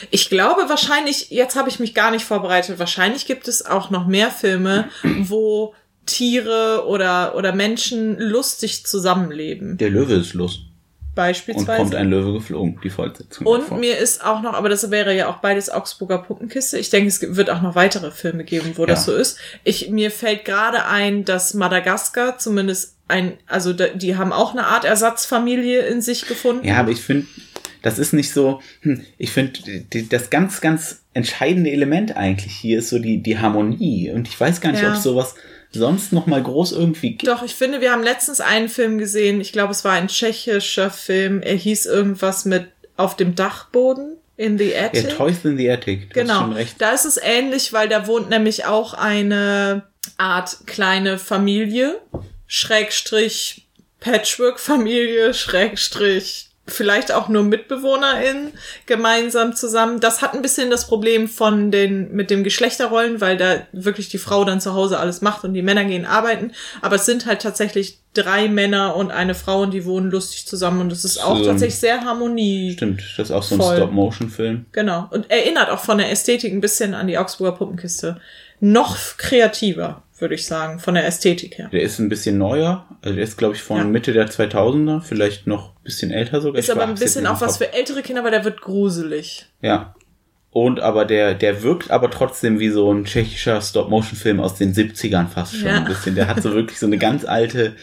Ich 0.09 0.29
glaube 0.29 0.63
wahrscheinlich, 0.67 1.29
jetzt 1.29 1.55
habe 1.55 1.69
ich 1.69 1.79
mich 1.79 1.93
gar 1.93 2.11
nicht 2.11 2.25
vorbereitet, 2.25 2.79
wahrscheinlich 2.79 3.25
gibt 3.25 3.47
es 3.47 3.65
auch 3.65 3.89
noch 3.89 4.07
mehr 4.07 4.31
Filme, 4.31 4.89
wo 5.19 5.75
Tiere 6.05 6.85
oder, 6.87 7.35
oder 7.35 7.53
Menschen 7.53 8.17
lustig 8.19 8.85
zusammenleben. 8.85 9.77
Der 9.77 9.89
Löwe 9.89 10.15
ist. 10.15 10.33
Und 10.35 10.69
Beispielsweise. 11.15 11.81
kommt 11.81 11.95
ein 11.95 12.09
Löwe 12.09 12.33
geflogen, 12.33 12.79
die 12.81 12.89
Fortsetzung. 12.89 13.45
Und 13.45 13.63
davon. 13.63 13.81
mir 13.81 13.97
ist 13.97 14.23
auch 14.23 14.41
noch, 14.41 14.53
aber 14.53 14.69
das 14.69 14.89
wäre 14.89 15.13
ja 15.13 15.27
auch 15.27 15.37
beides 15.37 15.69
Augsburger 15.69 16.19
Puppenkiste. 16.19 16.77
Ich 16.77 16.89
denke, 16.91 17.09
es 17.09 17.21
wird 17.35 17.49
auch 17.49 17.61
noch 17.61 17.75
weitere 17.75 18.11
Filme 18.11 18.45
geben, 18.45 18.73
wo 18.75 18.85
das 18.85 19.05
Ja. 19.05 19.13
so 19.13 19.19
ist. 19.19 19.37
Ich, 19.65 19.89
mir 19.89 20.11
fällt 20.11 20.45
gerade 20.45 20.85
ein, 20.85 21.25
dass 21.25 21.53
Madagaskar 21.53 22.37
zumindest 22.37 22.95
ein, 23.09 23.37
also 23.47 23.73
die 23.73 24.15
haben 24.15 24.31
auch 24.31 24.51
eine 24.53 24.67
Art 24.67 24.85
Ersatzfamilie 24.85 25.81
in 25.87 26.01
sich 26.01 26.25
gefunden. 26.27 26.65
Ja, 26.65 26.77
aber 26.77 26.91
ich 26.91 27.01
finde, 27.01 27.27
das 27.81 27.99
ist 27.99 28.13
nicht 28.13 28.31
so, 28.31 28.61
hm, 28.81 29.05
ich 29.17 29.31
finde, 29.31 29.59
das 30.09 30.29
ganz, 30.29 30.61
ganz 30.61 31.01
entscheidende 31.13 31.71
Element 31.71 32.15
eigentlich 32.17 32.53
hier 32.55 32.79
ist 32.79 32.89
so 32.89 32.99
die, 32.99 33.21
die 33.21 33.37
Harmonie. 33.39 34.11
Und 34.11 34.27
ich 34.27 34.39
weiß 34.39 34.61
gar 34.61 34.71
nicht, 34.71 34.81
Ja. 34.81 34.89
ob 34.91 34.95
es 34.97 35.03
sowas 35.03 35.35
sonst 35.71 36.13
noch 36.13 36.25
mal 36.25 36.41
groß 36.41 36.71
irgendwie 36.71 37.11
gibt. 37.11 37.27
Doch, 37.27 37.43
ich 37.43 37.53
finde, 37.55 37.79
wir 37.81 37.91
haben 37.91 38.03
letztens 38.03 38.41
einen 38.41 38.69
Film 38.69 38.97
gesehen. 38.97 39.39
Ich 39.41 39.51
glaube, 39.51 39.71
es 39.71 39.83
war 39.85 39.93
ein 39.93 40.07
tschechischer 40.07 40.89
Film. 40.89 41.41
Er 41.41 41.55
hieß 41.55 41.85
irgendwas 41.85 42.45
mit 42.45 42.65
auf 42.97 43.15
dem 43.15 43.35
Dachboden 43.35 44.17
in 44.35 44.57
the 44.57 44.71
Ja, 44.71 44.85
Attic. 44.85 45.09
Toys 45.15 45.37
in 45.43 45.57
the 45.57 45.69
Attic. 45.69 46.09
Du 46.13 46.19
Genau. 46.21 46.39
schon 46.39 46.53
recht. 46.53 46.75
Da 46.79 46.91
ist 46.91 47.05
es 47.05 47.17
ähnlich, 47.21 47.71
weil 47.73 47.87
da 47.87 48.07
wohnt 48.07 48.29
nämlich 48.29 48.65
auch 48.65 48.93
eine 48.93 49.83
Art 50.17 50.57
kleine 50.65 51.17
Familie, 51.19 51.99
Schrägstrich 52.47 53.67
Patchwork-Familie, 53.99 55.33
Schrägstrich 55.33 56.48
vielleicht 56.69 57.11
auch 57.11 57.27
nur 57.29 57.43
MitbewohnerInnen 57.43 58.51
gemeinsam 58.85 59.55
zusammen. 59.55 59.99
Das 59.99 60.21
hat 60.21 60.33
ein 60.33 60.41
bisschen 60.41 60.69
das 60.69 60.87
Problem 60.87 61.27
von 61.27 61.71
den, 61.71 62.11
mit 62.13 62.29
dem 62.29 62.43
Geschlechterrollen, 62.43 63.21
weil 63.21 63.37
da 63.37 63.61
wirklich 63.71 64.09
die 64.09 64.17
Frau 64.17 64.43
dann 64.45 64.61
zu 64.61 64.73
Hause 64.73 64.99
alles 64.99 65.21
macht 65.21 65.43
und 65.43 65.53
die 65.53 65.61
Männer 65.61 65.85
gehen 65.85 66.05
arbeiten. 66.05 66.51
Aber 66.81 66.95
es 66.97 67.05
sind 67.05 67.25
halt 67.25 67.41
tatsächlich 67.41 67.99
drei 68.13 68.47
Männer 68.47 68.95
und 68.95 69.11
eine 69.11 69.35
Frau 69.35 69.61
und 69.61 69.71
die 69.71 69.85
wohnen 69.85 70.09
lustig 70.09 70.47
zusammen 70.47 70.81
und 70.81 70.91
es 70.91 71.05
ist 71.05 71.23
auch 71.23 71.37
So. 71.37 71.45
tatsächlich 71.45 71.79
sehr 71.79 72.01
Harmonie. 72.03 72.73
Stimmt, 72.73 73.01
das 73.17 73.29
ist 73.29 73.31
auch 73.35 73.43
so 73.43 73.55
ein. 73.55 73.61
Stop-Motion-Film. 73.77 74.65
Genau. 74.71 75.07
Und 75.11 75.29
erinnert 75.29 75.69
auch 75.69 75.79
von 75.79 75.97
der 75.99 76.11
Ästhetik 76.11 76.51
ein 76.51 76.61
bisschen 76.61 76.93
an 76.95 77.07
die 77.07 77.17
Augsburger 77.17 77.55
Puppenkiste. 77.57 78.19
Noch 78.61 78.97
kreativer, 79.17 80.03
würde 80.17 80.35
ich 80.35 80.45
sagen, 80.45 80.79
von 80.79 80.95
der 80.95 81.05
Ästhetik 81.05 81.57
her. 81.59 81.69
Der 81.71 81.81
ist 81.81 81.99
ein 81.99 82.09
bisschen 82.09 82.37
neuer. 82.37 82.85
Also 83.01 83.15
der 83.15 83.23
ist, 83.23 83.37
glaube 83.37 83.55
ich, 83.55 83.61
von 83.61 83.77
Ja. 83.77 83.83
Mitte 83.85 84.11
der 84.11 84.27
2000er. 84.27 85.01
Vielleicht 85.01 85.47
noch 85.47 85.71
bisschen 85.89 86.11
älter 86.11 86.39
sogar. 86.41 86.59
Ist 86.59 86.69
aber 86.71 86.83
ein 86.87 86.95
bisschen 86.95 87.27
auch 87.27 87.41
was 87.41 87.57
für 87.57 87.73
ältere 87.73 88.01
Kinder, 88.01 88.23
weil 88.23 88.31
der 88.31 88.45
wird 88.45 88.61
gruselig. 88.61 89.45
Ja. 89.61 89.93
Und 90.51 90.79
aber 90.79 91.05
der, 91.05 91.35
der 91.35 91.61
wirkt 91.61 91.91
aber 91.91 92.09
trotzdem 92.09 92.59
wie 92.59 92.69
so 92.69 92.91
ein 92.91 93.05
tschechischer 93.05 93.61
Stop-Motion-Film 93.61 94.39
aus 94.39 94.55
den 94.55 94.73
70ern 94.73 95.27
fast 95.27 95.55
schon 95.55 95.67
Ja. 95.67 95.75
ein 95.77 95.85
bisschen. 95.85 96.15
Der 96.15 96.27
hat 96.27 96.41
so 96.41 96.53
wirklich 96.53 96.79
so 96.79 96.87
eine 96.87 96.97
ganz 96.97 97.23
alte 97.25 97.75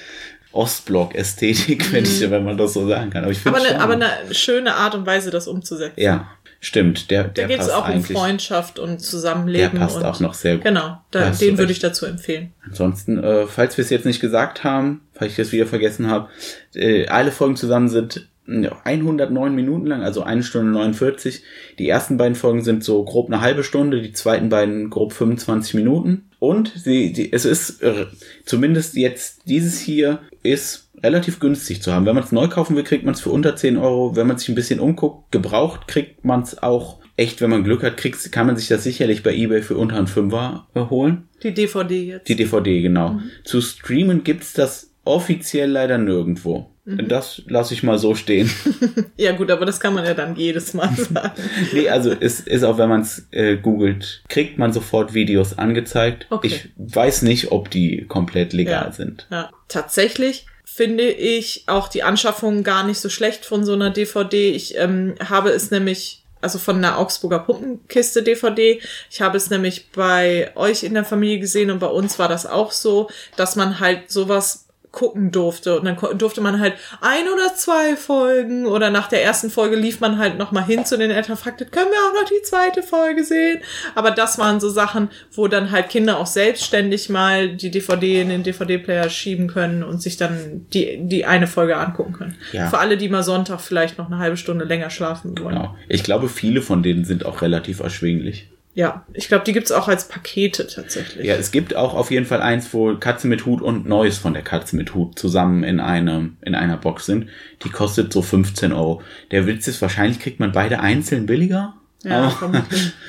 Ostblock-Ästhetik, 0.52 1.92
wenn, 1.92 2.04
ich, 2.04 2.28
wenn 2.30 2.44
man 2.44 2.56
das 2.56 2.72
so 2.72 2.88
sagen 2.88 3.10
kann. 3.10 3.22
Aber 3.22 3.32
ich 3.32 3.44
Mhm. 3.44 3.54
Aber 3.54 3.64
eine, 3.64 3.80
aber 3.80 3.92
eine 3.94 4.34
schöne 4.34 4.74
Art 4.74 4.94
und 4.94 5.06
Weise, 5.06 5.30
das 5.30 5.46
umzusetzen. 5.46 6.00
Ja, 6.00 6.28
stimmt. 6.60 7.10
Der, 7.10 7.24
Da 7.24 7.28
der 7.30 7.46
geht 7.48 7.60
es 7.60 7.70
auch 7.70 7.88
um. 7.88 8.02
Freundschaft 8.02 8.78
und 8.78 8.90
Der 8.90 8.98
Zusammenleben. 8.98 9.78
passt 9.78 9.96
und, 9.96 10.04
auch 10.04 10.20
noch 10.20 10.34
sehr 10.34 10.56
gut. 10.56 10.64
Genau, 10.64 10.98
da, 11.10 11.30
Da 11.30 11.30
den 11.30 11.58
würde 11.58 11.72
ich 11.72 11.78
dazu 11.78 12.06
empfehlen. 12.06 12.52
Ansonsten, 12.64 13.22
äh, 13.22 13.46
falls 13.46 13.76
wir 13.76 13.84
es 13.84 13.90
jetzt 13.90 14.06
nicht 14.06 14.20
gesagt 14.20 14.64
haben, 14.64 15.02
falls 15.14 15.32
ich 15.32 15.36
das 15.36 15.52
wieder 15.52 15.66
vergessen 15.66 16.08
habe, 16.08 16.28
äh, 16.74 17.06
alle 17.08 17.32
Folgen 17.32 17.56
zusammen 17.56 17.88
sind 17.88 18.28
ja, 18.48 18.76
109 18.84 19.54
Minuten 19.54 19.86
lang, 19.86 20.02
also 20.02 20.22
eine 20.22 20.42
Stunde 20.42 20.70
49. 20.70 21.42
Die 21.78 21.88
ersten 21.88 22.16
beiden 22.16 22.36
Folgen 22.36 22.62
sind 22.62 22.84
so 22.84 23.04
grob 23.04 23.26
eine 23.26 23.40
halbe 23.40 23.64
Stunde, 23.64 24.00
die 24.00 24.12
zweiten 24.12 24.48
beiden 24.48 24.88
grob 24.90 25.12
25 25.12 25.74
Minuten. 25.74 26.30
Und 26.38 26.72
sie, 26.76 27.12
die, 27.12 27.32
es 27.32 27.44
ist 27.44 27.82
äh, 27.82 28.06
zumindest 28.44 28.94
jetzt 28.96 29.42
dieses 29.46 29.80
hier 29.80 30.20
ist 30.42 30.85
relativ 31.02 31.40
günstig 31.40 31.82
zu 31.82 31.92
haben. 31.92 32.06
Wenn 32.06 32.14
man 32.14 32.24
es 32.24 32.32
neu 32.32 32.48
kaufen 32.48 32.76
will, 32.76 32.84
kriegt 32.84 33.04
man 33.04 33.14
es 33.14 33.20
für 33.20 33.30
unter 33.30 33.56
10 33.56 33.76
Euro. 33.76 34.16
Wenn 34.16 34.26
man 34.26 34.38
sich 34.38 34.48
ein 34.48 34.54
bisschen 34.54 34.80
umguckt, 34.80 35.30
gebraucht, 35.32 35.86
kriegt 35.88 36.24
man 36.24 36.42
es 36.42 36.62
auch 36.62 36.98
echt, 37.16 37.40
wenn 37.40 37.50
man 37.50 37.64
Glück 37.64 37.82
hat, 37.82 37.96
kriegt, 37.96 38.30
kann 38.32 38.46
man 38.46 38.56
sich 38.56 38.68
das 38.68 38.84
sicherlich 38.84 39.22
bei 39.22 39.34
eBay 39.34 39.62
für 39.62 39.76
unter 39.76 39.96
einen 39.96 40.06
Fünfer 40.06 40.66
äh, 40.74 40.80
holen. 40.80 41.28
Die 41.42 41.52
DVD 41.54 42.02
jetzt. 42.02 42.28
Die 42.28 42.36
DVD, 42.36 42.82
genau. 42.82 43.10
Mhm. 43.14 43.30
Zu 43.44 43.60
streamen 43.60 44.22
gibt's 44.24 44.52
das 44.52 44.90
offiziell 45.04 45.70
leider 45.70 45.98
nirgendwo. 45.98 46.70
Mhm. 46.84 47.08
Das 47.08 47.42
lasse 47.48 47.74
ich 47.74 47.82
mal 47.82 47.98
so 47.98 48.14
stehen. 48.14 48.50
ja 49.16 49.32
gut, 49.32 49.50
aber 49.50 49.64
das 49.66 49.80
kann 49.80 49.94
man 49.94 50.04
ja 50.04 50.14
dann 50.14 50.36
jedes 50.36 50.74
Mal 50.74 50.90
sagen. 50.96 51.30
nee, 51.72 51.88
also 51.88 52.12
es 52.18 52.40
ist 52.40 52.62
auch, 52.64 52.78
wenn 52.78 52.88
man 52.88 53.00
es 53.00 53.26
äh, 53.32 53.56
googelt, 53.56 54.22
kriegt 54.28 54.58
man 54.58 54.72
sofort 54.72 55.14
Videos 55.14 55.56
angezeigt. 55.58 56.26
Okay. 56.30 56.46
Ich 56.48 56.68
weiß 56.76 57.22
nicht, 57.22 57.50
ob 57.50 57.70
die 57.70 58.04
komplett 58.06 58.52
legal 58.52 58.86
Ja. 58.86 58.92
sind. 58.92 59.26
Ja, 59.30 59.50
tatsächlich 59.68 60.46
finde 60.76 61.04
ich 61.04 61.64
auch 61.68 61.88
die 61.88 62.02
Anschaffung 62.02 62.62
gar 62.62 62.84
nicht 62.84 63.00
so 63.00 63.08
schlecht 63.08 63.46
von 63.46 63.64
so 63.64 63.72
einer 63.72 63.88
DVD. 63.88 64.50
Ich 64.50 64.76
ähm, 64.76 65.14
habe 65.26 65.48
es 65.48 65.70
nämlich 65.70 66.22
also 66.42 66.58
von 66.58 66.76
einer 66.76 66.98
Augsburger 66.98 67.38
Pumpenkiste 67.38 68.22
DVD. 68.22 68.78
Ich 69.10 69.22
habe 69.22 69.38
es 69.38 69.48
nämlich 69.48 69.90
bei 69.92 70.52
euch 70.54 70.82
in 70.82 70.92
der 70.92 71.06
Familie 71.06 71.38
gesehen 71.38 71.70
und 71.70 71.78
bei 71.78 71.86
uns 71.86 72.18
war 72.18 72.28
das 72.28 72.44
auch 72.44 72.72
so, 72.72 73.08
dass 73.36 73.56
man 73.56 73.80
halt 73.80 74.10
sowas 74.10 74.65
gucken 74.96 75.30
durfte. 75.30 75.78
Und 75.78 75.84
dann 75.84 75.98
durfte 76.16 76.40
man 76.40 76.58
halt 76.58 76.72
ein 77.02 77.28
oder 77.28 77.54
zwei 77.54 77.96
Folgen 77.96 78.64
oder 78.64 78.88
nach 78.88 79.08
der 79.08 79.22
ersten 79.22 79.50
Folge 79.50 79.76
lief 79.76 80.00
man 80.00 80.18
halt 80.18 80.38
nochmal 80.38 80.64
hin 80.64 80.86
zu 80.86 80.96
den 80.96 81.10
Eltern, 81.10 81.36
fragte, 81.36 81.66
können 81.66 81.90
wir 81.90 81.98
auch 81.98 82.22
noch 82.22 82.26
die 82.26 82.42
zweite 82.42 82.82
Folge 82.82 83.22
sehen? 83.22 83.60
Aber 83.94 84.10
das 84.10 84.38
waren 84.38 84.58
so 84.58 84.70
Sachen, 84.70 85.10
wo 85.32 85.48
dann 85.48 85.70
halt 85.70 85.90
Kinder 85.90 86.18
auch 86.18 86.26
selbstständig 86.26 87.10
mal 87.10 87.50
die 87.50 87.70
DVD 87.70 88.22
in 88.22 88.30
den 88.30 88.42
DVD-Player 88.42 89.10
schieben 89.10 89.48
können 89.48 89.84
und 89.84 90.00
sich 90.00 90.16
dann 90.16 90.66
die, 90.72 90.98
die 91.02 91.26
eine 91.26 91.46
Folge 91.46 91.76
angucken 91.76 92.14
können. 92.14 92.36
Ja. 92.52 92.70
Für 92.70 92.78
alle, 92.78 92.96
die 92.96 93.10
mal 93.10 93.22
Sonntag 93.22 93.60
vielleicht 93.60 93.98
noch 93.98 94.06
eine 94.06 94.16
halbe 94.16 94.38
Stunde 94.38 94.64
länger 94.64 94.88
schlafen 94.88 95.38
wollen. 95.38 95.56
Genau. 95.56 95.76
Ich 95.90 96.04
glaube, 96.04 96.30
viele 96.30 96.62
von 96.62 96.82
denen 96.82 97.04
sind 97.04 97.26
auch 97.26 97.42
relativ 97.42 97.80
erschwinglich. 97.80 98.48
Ja, 98.76 99.06
ich 99.14 99.28
glaube, 99.28 99.42
die 99.44 99.54
gibt's 99.54 99.72
auch 99.72 99.88
als 99.88 100.06
Pakete 100.06 100.66
tatsächlich. 100.66 101.24
Ja, 101.24 101.34
es 101.36 101.50
gibt 101.50 101.74
auch 101.74 101.94
auf 101.94 102.10
jeden 102.10 102.26
Fall 102.26 102.42
eins, 102.42 102.74
wo 102.74 102.94
Katze 102.96 103.26
mit 103.26 103.46
Hut 103.46 103.62
und 103.62 103.88
Neues 103.88 104.18
von 104.18 104.34
der 104.34 104.42
Katze 104.42 104.76
mit 104.76 104.94
Hut 104.94 105.18
zusammen 105.18 105.64
in 105.64 105.80
einem 105.80 106.36
in 106.42 106.54
einer 106.54 106.76
Box 106.76 107.06
sind. 107.06 107.30
Die 107.64 107.70
kostet 107.70 108.12
so 108.12 108.20
15 108.20 108.74
Euro. 108.74 109.00
Der 109.30 109.46
Witz 109.46 109.66
ist, 109.66 109.80
wahrscheinlich 109.80 110.20
kriegt 110.20 110.40
man 110.40 110.52
beide 110.52 110.80
einzeln 110.80 111.24
billiger. 111.24 111.72
Ja, 112.04 112.36
aber, 112.42 112.66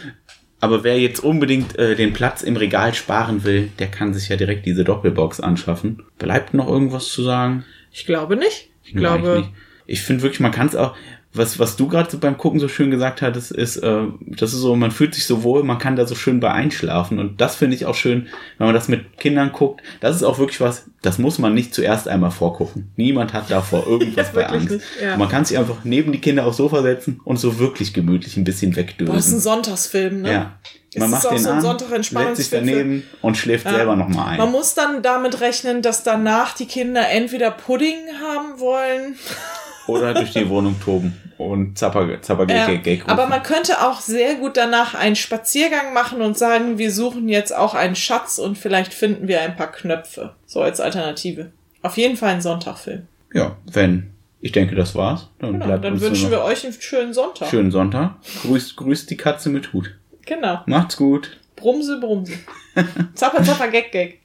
aber 0.62 0.86
wer 0.86 1.02
jetzt 1.02 1.20
unbedingt 1.20 1.78
äh, 1.78 1.96
den 1.96 2.14
Platz 2.14 2.44
im 2.44 2.56
Regal 2.56 2.94
sparen 2.94 3.44
will, 3.44 3.70
der 3.78 3.88
kann 3.88 4.14
sich 4.14 4.30
ja 4.30 4.38
direkt 4.38 4.66
diese 4.66 4.86
Doppelbox 4.86 5.42
anschaffen. 5.42 6.02
Bleibt 6.18 6.54
noch 6.54 6.70
irgendwas 6.70 7.10
zu 7.10 7.24
sagen? 7.24 7.66
Ich 7.92 8.06
glaube 8.06 8.38
nicht. 8.38 8.70
Ich 8.86 8.96
glaube. 8.96 9.50
Ich 9.86 10.02
finde 10.02 10.24
wirklich, 10.24 10.40
man 10.40 10.52
kann 10.52 10.68
es 10.68 10.76
auch, 10.78 10.96
was, 11.38 11.60
was 11.60 11.76
du 11.76 11.88
gerade 11.88 12.10
so 12.10 12.18
beim 12.18 12.38
Gucken 12.38 12.60
so 12.60 12.68
schön 12.68 12.92
gesagt 12.92 13.22
hattest, 13.22 13.52
ist, 13.52 13.78
äh, 13.78 14.04
das 14.20 14.54
ist 14.54 14.60
so, 14.60 14.76
man 14.76 14.92
fühlt 14.92 15.16
sich 15.16 15.26
so 15.26 15.44
wohl, 15.44 15.64
man 15.64 15.78
kann 15.78 15.96
da 15.96 16.06
so 16.06 16.16
schön 16.16 16.40
bei 16.40 16.52
einschlafen. 16.52 17.20
Und 17.20 17.40
das 17.40 17.56
finde 17.56 17.76
ich 17.76 17.86
auch 17.86 17.96
schön, 17.96 18.28
wenn 18.58 18.68
man 18.68 18.74
das 18.74 18.88
mit 18.88 19.18
Kindern 19.18 19.52
guckt. 19.52 19.82
Das 20.00 20.16
ist 20.16 20.24
auch 20.24 20.40
wirklich 20.40 20.62
was, 20.62 20.86
das 21.02 21.18
muss 21.18 21.40
man 21.40 21.54
nicht 21.54 21.74
zuerst 21.74 22.08
einmal 22.08 22.32
vorgucken. 22.32 22.92
Niemand 22.96 23.34
hat 23.34 23.50
davor 23.50 23.88
irgendwas 23.88 24.28
ja, 24.28 24.34
bei 24.34 24.48
Angst. 24.48 24.80
Ja. 25.02 25.18
Man 25.18 25.30
kann 25.30 25.46
sich 25.46 25.58
einfach 25.58 25.84
neben 25.84 26.12
die 26.12 26.20
Kinder 26.22 26.46
aufs 26.46 26.58
Sofa 26.58 26.82
setzen 26.82 27.22
und 27.24 27.38
so 27.38 27.60
wirklich 27.60 27.94
gemütlich 27.94 28.38
ein 28.38 28.44
bisschen 28.44 28.76
wegdösen. 28.76 29.14
Das 29.14 29.28
ist 29.28 29.34
ein 29.34 29.40
Sonntagsfilm, 29.40 30.22
ne? 30.22 30.32
Ja. 30.32 30.60
Man 30.96 31.12
macht 31.12 31.30
den 31.30 31.38
so 31.38 31.50
an, 31.50 31.62
Sonntag 31.62 32.36
sich 32.36 32.50
daneben 32.50 33.04
und 33.22 33.38
schläft 33.38 33.66
ja. 33.66 33.74
selber 33.74 33.96
nochmal 33.96 34.30
ein. 34.30 34.38
Man 34.38 34.52
muss 34.52 34.74
dann 34.74 35.04
damit 35.04 35.42
rechnen, 35.42 35.82
dass 35.82 36.04
danach 36.04 36.56
die 36.56 36.66
Kinder 36.66 37.08
entweder 37.10 37.52
Pudding 37.52 37.98
haben 38.22 38.60
wollen 38.60 39.16
oder 39.88 40.14
durch 40.14 40.32
die 40.32 40.50
Wohnung 40.50 40.80
toben 40.80 41.18
und 41.38 41.78
Zapper, 41.78 42.22
Zapper 42.22 42.48
ja, 42.50 42.68
Aber 43.08 43.28
man 43.28 43.44
könnte 43.44 43.82
auch 43.82 44.00
sehr 44.02 44.36
gut 44.36 44.58
danach 44.58 44.96
einen 44.96 45.16
Spaziergang 45.16 45.94
machen 45.94 46.22
und 46.22 46.38
sagen, 46.38 46.78
wir 46.78 46.92
suchen 46.92 47.30
jetzt 47.30 47.56
auch 47.56 47.74
einen 47.74 47.96
Schatz 47.96 48.40
und 48.40 48.58
vielleicht 48.58 48.94
finden 48.94 49.28
wir 49.28 49.42
ein 49.42 49.56
paar 49.56 49.72
Knöpfe. 49.72 50.36
So 50.46 50.62
als 50.62 50.80
Alternative. 50.80 51.52
Auf 51.82 51.98
jeden 51.98 52.18
Fall 52.18 52.34
ein 52.34 52.42
Sonntagfilm. 52.42 53.08
Ja, 53.34 53.56
wenn. 53.72 54.12
Ich 54.40 54.52
denke, 54.52 54.76
das 54.76 54.96
war's. 54.96 55.30
Dann, 55.40 55.54
genau, 55.54 55.66
bleibt 55.66 55.84
dann 55.84 56.00
wünschen 56.00 56.30
wir 56.30 56.44
euch 56.44 56.64
einen 56.64 56.74
schönen 56.80 57.14
Sonntag. 57.14 57.50
Schönen 57.50 57.72
Sonntag. 57.72 58.16
Grüßt, 58.44 58.76
grüßt 58.78 59.10
die 59.10 59.18
Katze 59.18 59.50
mit 59.50 59.74
Hut. 59.74 59.96
Genau. 60.26 60.62
Macht's 60.66 60.98
gut. 60.98 61.38
Brumse, 61.56 62.00
Brumse. 62.00 62.34
zapper, 63.16 63.44
zapper, 63.44 63.70
Gag, 63.70 63.92
Gag. 63.92 64.20